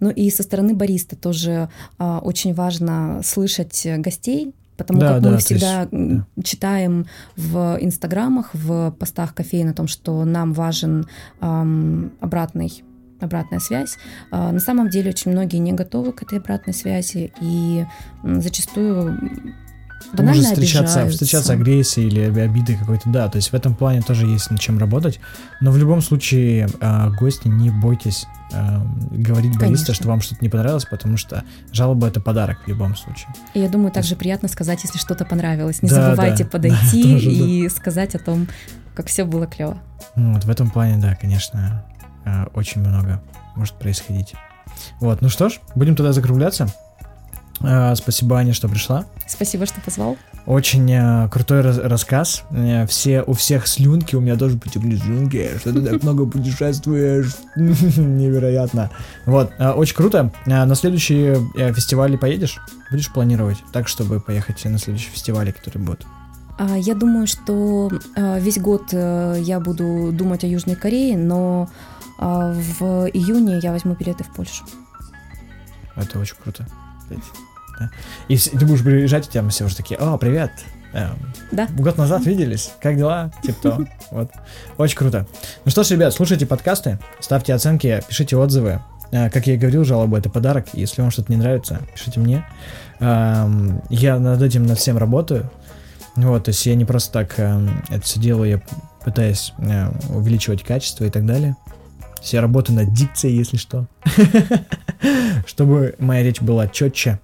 Ну 0.00 0.10
и 0.10 0.30
со 0.30 0.42
стороны 0.42 0.74
бариста 0.74 1.16
тоже 1.16 1.68
а, 1.98 2.18
очень 2.18 2.54
важно 2.54 3.20
слышать 3.24 3.86
гостей, 3.98 4.54
потому 4.76 5.00
Да, 5.00 5.14
как 5.14 5.22
да, 5.22 5.30
мы 5.30 5.38
всегда 5.38 5.88
есть, 5.90 6.24
читаем 6.44 7.06
в 7.36 7.78
инстаграмах, 7.80 8.50
в 8.54 8.90
постах 8.98 9.34
кофеин 9.34 9.70
о 9.70 9.74
том, 9.74 9.86
что 9.86 10.24
нам 10.24 10.52
важен 10.52 11.06
ам, 11.40 12.12
обратный 12.20 12.82
обратная 13.20 13.60
связь. 13.60 13.96
А, 14.30 14.52
На 14.52 14.60
самом 14.60 14.90
деле 14.90 15.10
очень 15.10 15.30
многие 15.30 15.56
не 15.56 15.72
готовы 15.72 16.12
к 16.12 16.22
этой 16.22 16.38
обратной 16.38 16.74
связи 16.74 17.32
и 17.40 17.86
зачастую 18.22 19.18
банально 20.12 20.42
Может 20.42 20.52
встречаться, 20.52 21.00
обижаются. 21.00 21.12
встречаться 21.12 21.52
агрессии 21.54 22.04
или 22.04 22.20
обиды 22.40 22.76
какой-то, 22.76 23.08
да, 23.10 23.28
то 23.28 23.36
есть 23.36 23.50
в 23.50 23.54
этом 23.54 23.74
плане 23.74 24.02
тоже 24.02 24.26
есть 24.26 24.50
над 24.50 24.60
чем 24.60 24.78
работать, 24.78 25.20
но 25.60 25.70
в 25.70 25.78
любом 25.78 26.02
случае, 26.02 26.68
а, 26.80 27.10
гости, 27.10 27.48
не 27.48 27.70
бойтесь 27.70 28.26
а, 28.52 28.86
говорить 29.10 29.58
бариста, 29.58 29.94
что 29.94 30.08
вам 30.08 30.20
что-то 30.20 30.40
не 30.42 30.48
понравилось, 30.48 30.84
потому 30.84 31.16
что 31.16 31.42
жалоба 31.72 32.08
это 32.08 32.20
подарок 32.20 32.58
в 32.64 32.68
любом 32.68 32.96
случае. 32.96 33.28
И 33.54 33.60
я 33.60 33.68
думаю, 33.68 33.90
также 33.90 34.14
приятно 34.16 34.48
сказать, 34.48 34.82
если 34.84 34.98
что-то 34.98 35.24
понравилось. 35.24 35.82
Не 35.82 35.88
Да, 35.88 36.10
забывайте 36.10 36.44
да, 36.44 36.50
подойти 36.52 37.02
да, 37.02 37.12
тоже, 37.14 37.30
и 37.30 37.68
сказать 37.68 38.14
о 38.14 38.18
том, 38.18 38.46
как 38.94 39.06
все 39.06 39.24
было 39.24 39.46
клево. 39.46 39.78
Ну, 40.14 40.34
вот 40.34 40.44
в 40.44 40.50
этом 40.50 40.70
плане, 40.70 40.98
да, 40.98 41.16
конечно, 41.16 41.84
а, 42.24 42.46
очень 42.54 42.80
много 42.80 43.20
может 43.56 43.74
происходить. 43.74 44.34
Вот, 45.00 45.22
ну 45.22 45.28
что 45.28 45.48
ж, 45.48 45.60
будем 45.74 45.96
тогда 45.96 46.12
закругляться. 46.12 46.68
А, 47.60 47.94
Спасибо, 47.94 48.36
Аня, 48.38 48.52
что 48.52 48.68
пришла. 48.68 49.06
Спасибо, 49.26 49.66
что 49.66 49.80
позвал. 49.80 50.16
Очень 50.46 50.90
э, 50.92 51.28
крутой 51.30 51.62
раз- 51.62 51.78
рассказ. 51.78 52.42
Э, 52.50 52.86
все, 52.86 53.22
у 53.22 53.32
всех 53.32 53.66
слюнки, 53.66 54.14
у 54.14 54.20
меня 54.20 54.36
тоже 54.36 54.58
потекли 54.58 54.98
слюнки, 54.98 55.48
что 55.58 55.72
ты 55.72 55.80
так 55.80 56.02
много 56.02 56.26
путешествуешь. 56.26 57.34
Невероятно. 57.56 58.90
Вот, 59.24 59.52
э, 59.58 59.70
очень 59.70 59.96
круто. 59.96 60.32
Э, 60.44 60.64
на 60.66 60.74
следующие 60.74 61.38
э, 61.56 61.72
фестивали 61.72 62.16
поедешь? 62.16 62.58
Будешь 62.90 63.10
планировать 63.10 63.58
так, 63.72 63.88
чтобы 63.88 64.20
поехать 64.20 64.62
на 64.66 64.78
следующие 64.78 65.12
фестивали, 65.12 65.52
которые 65.52 65.82
будут? 65.82 66.06
А, 66.58 66.76
Я 66.76 66.94
думаю, 66.94 67.26
что 67.26 67.90
а, 68.14 68.38
весь 68.38 68.58
год 68.58 68.82
э, 68.92 69.38
я 69.40 69.58
буду 69.60 70.10
думать 70.12 70.44
о 70.44 70.46
Южной 70.46 70.76
Корее, 70.76 71.16
но 71.16 71.68
а, 72.18 72.52
в 72.52 72.82
июне 73.08 73.58
я 73.62 73.72
возьму 73.72 73.94
билеты 73.94 74.24
в 74.24 74.32
Польшу. 74.34 74.64
Это 75.96 76.18
очень 76.18 76.36
круто. 76.42 76.66
Да. 77.78 77.90
И 78.28 78.36
ты 78.36 78.64
будешь 78.66 78.82
приезжать, 78.82 79.28
у 79.28 79.30
тебя 79.30 79.48
все 79.48 79.64
уже 79.64 79.76
такие, 79.76 79.98
о, 79.98 80.16
привет. 80.18 80.50
Эм, 80.92 81.16
Да. 81.50 81.66
Год 81.76 81.98
назад 81.98 82.24
виделись, 82.24 82.72
как 82.80 82.96
дела? 82.96 83.32
Типа 83.42 83.58
то. 83.62 83.84
Вот. 84.10 84.30
Очень 84.78 84.96
круто. 84.96 85.26
Ну 85.64 85.70
что 85.70 85.82
ж, 85.82 85.90
ребят, 85.90 86.12
слушайте 86.14 86.46
подкасты, 86.46 86.98
ставьте 87.20 87.52
оценки, 87.54 88.00
пишите 88.08 88.36
отзывы. 88.36 88.80
Э, 89.10 89.28
Как 89.30 89.46
я 89.46 89.54
и 89.54 89.56
говорил, 89.56 89.84
жалоба 89.84 90.18
это 90.18 90.30
подарок. 90.30 90.66
Если 90.72 91.02
вам 91.02 91.10
что-то 91.10 91.32
не 91.32 91.38
нравится, 91.38 91.80
пишите 91.94 92.20
мне. 92.20 92.44
Эм, 93.00 93.82
Я 93.90 94.18
над 94.18 94.40
этим 94.40 94.66
над 94.66 94.78
всем 94.78 94.96
работаю. 94.98 95.50
Вот, 96.16 96.44
то 96.44 96.50
есть 96.50 96.64
я 96.66 96.76
не 96.76 96.84
просто 96.84 97.12
так 97.12 97.34
э, 97.38 97.68
это 97.88 98.00
все 98.02 98.20
делаю, 98.20 98.48
я 98.50 98.62
пытаюсь 99.04 99.52
э, 99.58 99.88
увеличивать 100.10 100.62
качество 100.62 101.04
и 101.04 101.10
так 101.10 101.26
далее. 101.26 101.56
То 101.98 102.20
есть 102.20 102.32
я 102.34 102.40
работаю 102.40 102.76
над 102.78 102.92
дикцией, 102.94 103.36
если 103.36 103.56
что. 103.56 103.86
Чтобы 105.46 105.94
моя 105.98 106.22
речь 106.22 106.40
была 106.40 106.68
четче 106.68 107.18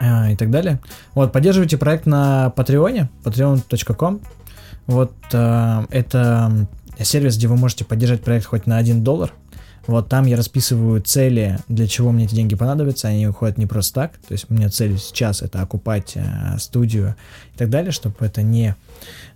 и 0.00 0.36
так 0.36 0.50
далее. 0.50 0.80
Вот, 1.14 1.32
поддерживайте 1.32 1.76
проект 1.76 2.06
на 2.06 2.50
Патреоне, 2.50 3.10
patreon.com. 3.24 4.20
Вот, 4.86 5.12
э, 5.32 5.86
это 5.90 6.66
сервис, 6.98 7.36
где 7.36 7.48
вы 7.48 7.56
можете 7.56 7.84
поддержать 7.84 8.22
проект 8.22 8.46
хоть 8.46 8.66
на 8.66 8.76
1 8.76 9.04
доллар. 9.04 9.32
Вот 9.86 10.08
там 10.08 10.26
я 10.26 10.36
расписываю 10.36 11.00
цели, 11.00 11.58
для 11.68 11.86
чего 11.86 12.12
мне 12.12 12.24
эти 12.24 12.34
деньги 12.34 12.54
понадобятся, 12.54 13.08
они 13.08 13.26
уходят 13.26 13.58
не 13.58 13.66
просто 13.66 13.94
так, 13.94 14.18
то 14.18 14.32
есть 14.32 14.46
у 14.48 14.54
меня 14.54 14.68
цель 14.68 14.98
сейчас 14.98 15.42
это 15.42 15.62
окупать 15.62 16.12
э, 16.14 16.58
студию 16.58 17.16
и 17.54 17.58
так 17.58 17.70
далее, 17.70 17.90
чтобы 17.90 18.14
это 18.20 18.42
не 18.42 18.76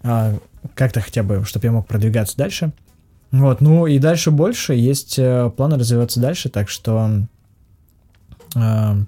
э, 0.02 0.38
как-то 0.74 1.00
хотя 1.00 1.22
бы, 1.22 1.44
чтобы 1.44 1.66
я 1.66 1.72
мог 1.72 1.86
продвигаться 1.86 2.36
дальше. 2.36 2.72
Вот, 3.32 3.60
ну 3.60 3.86
и 3.86 3.98
дальше 3.98 4.30
больше, 4.30 4.74
есть 4.74 5.18
э, 5.18 5.50
планы 5.56 5.76
развиваться 5.76 6.20
дальше, 6.20 6.50
так 6.50 6.68
что 6.68 7.26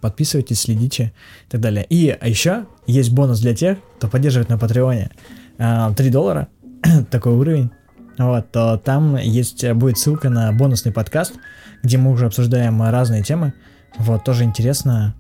подписывайтесь, 0.01 0.61
следите 0.61 1.12
и 1.47 1.51
так 1.51 1.61
далее. 1.61 1.86
И 1.88 2.09
а 2.11 2.28
еще 2.28 2.66
есть 2.86 3.11
бонус 3.11 3.40
для 3.40 3.55
тех, 3.55 3.78
кто 3.97 4.09
поддерживает 4.09 4.49
на 4.49 4.59
Патреоне. 4.59 5.11
Э, 5.59 5.92
3 5.97 6.11
доллара, 6.11 6.49
такой 7.11 7.32
уровень 7.32 7.70
вот, 8.18 8.51
то 8.51 8.78
там 8.78 9.16
есть, 9.16 9.68
будет 9.72 9.99
ссылка 9.99 10.30
на 10.30 10.53
бонусный 10.53 10.92
подкаст, 10.92 11.34
где 11.82 11.99
мы 11.99 12.11
уже 12.12 12.26
обсуждаем 12.26 12.82
разные 12.82 13.22
темы. 13.22 13.53
Вот, 13.99 14.24
тоже 14.24 14.44
интересно 14.44 15.14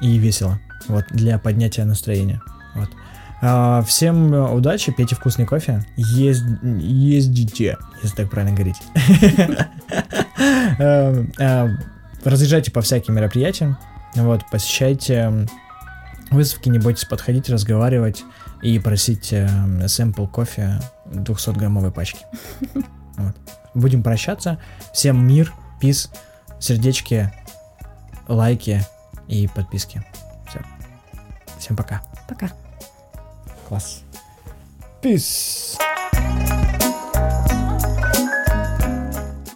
и 0.00 0.18
весело. 0.18 0.60
Вот, 0.86 1.04
для 1.10 1.38
поднятия 1.38 1.84
настроения. 1.84 2.40
Вот. 2.74 2.88
А, 3.40 3.82
всем 3.82 4.32
удачи, 4.32 4.92
пейте 4.92 5.14
вкусный 5.16 5.46
кофе, 5.46 5.84
езд, 5.96 6.44
ездите, 6.62 7.76
если 8.02 8.16
так 8.16 8.30
правильно 8.30 8.56
говорить. 8.56 8.76
Разъезжайте 12.24 12.70
по 12.70 12.80
всяким 12.80 13.14
мероприятиям, 13.14 13.78
вот, 14.14 14.42
посещайте 14.50 15.46
выставки, 16.30 16.68
не 16.68 16.78
бойтесь 16.78 17.04
подходить, 17.04 17.48
разговаривать 17.48 18.24
и 18.62 18.78
просить 18.78 19.32
э, 19.32 19.48
сэмпл 19.86 20.26
кофе 20.26 20.80
200-граммовой 21.06 21.92
пачки. 21.92 22.24
Вот. 23.16 23.34
Будем 23.74 24.04
прощаться. 24.04 24.60
Всем 24.92 25.26
мир, 25.26 25.52
пис, 25.80 26.08
сердечки, 26.60 27.32
лайки 28.28 28.86
и 29.26 29.48
подписки. 29.48 30.04
Все. 30.48 30.60
Всем 31.58 31.76
пока. 31.76 32.00
Пока. 32.28 32.52
Класс. 33.68 34.02
Peace. 35.02 35.76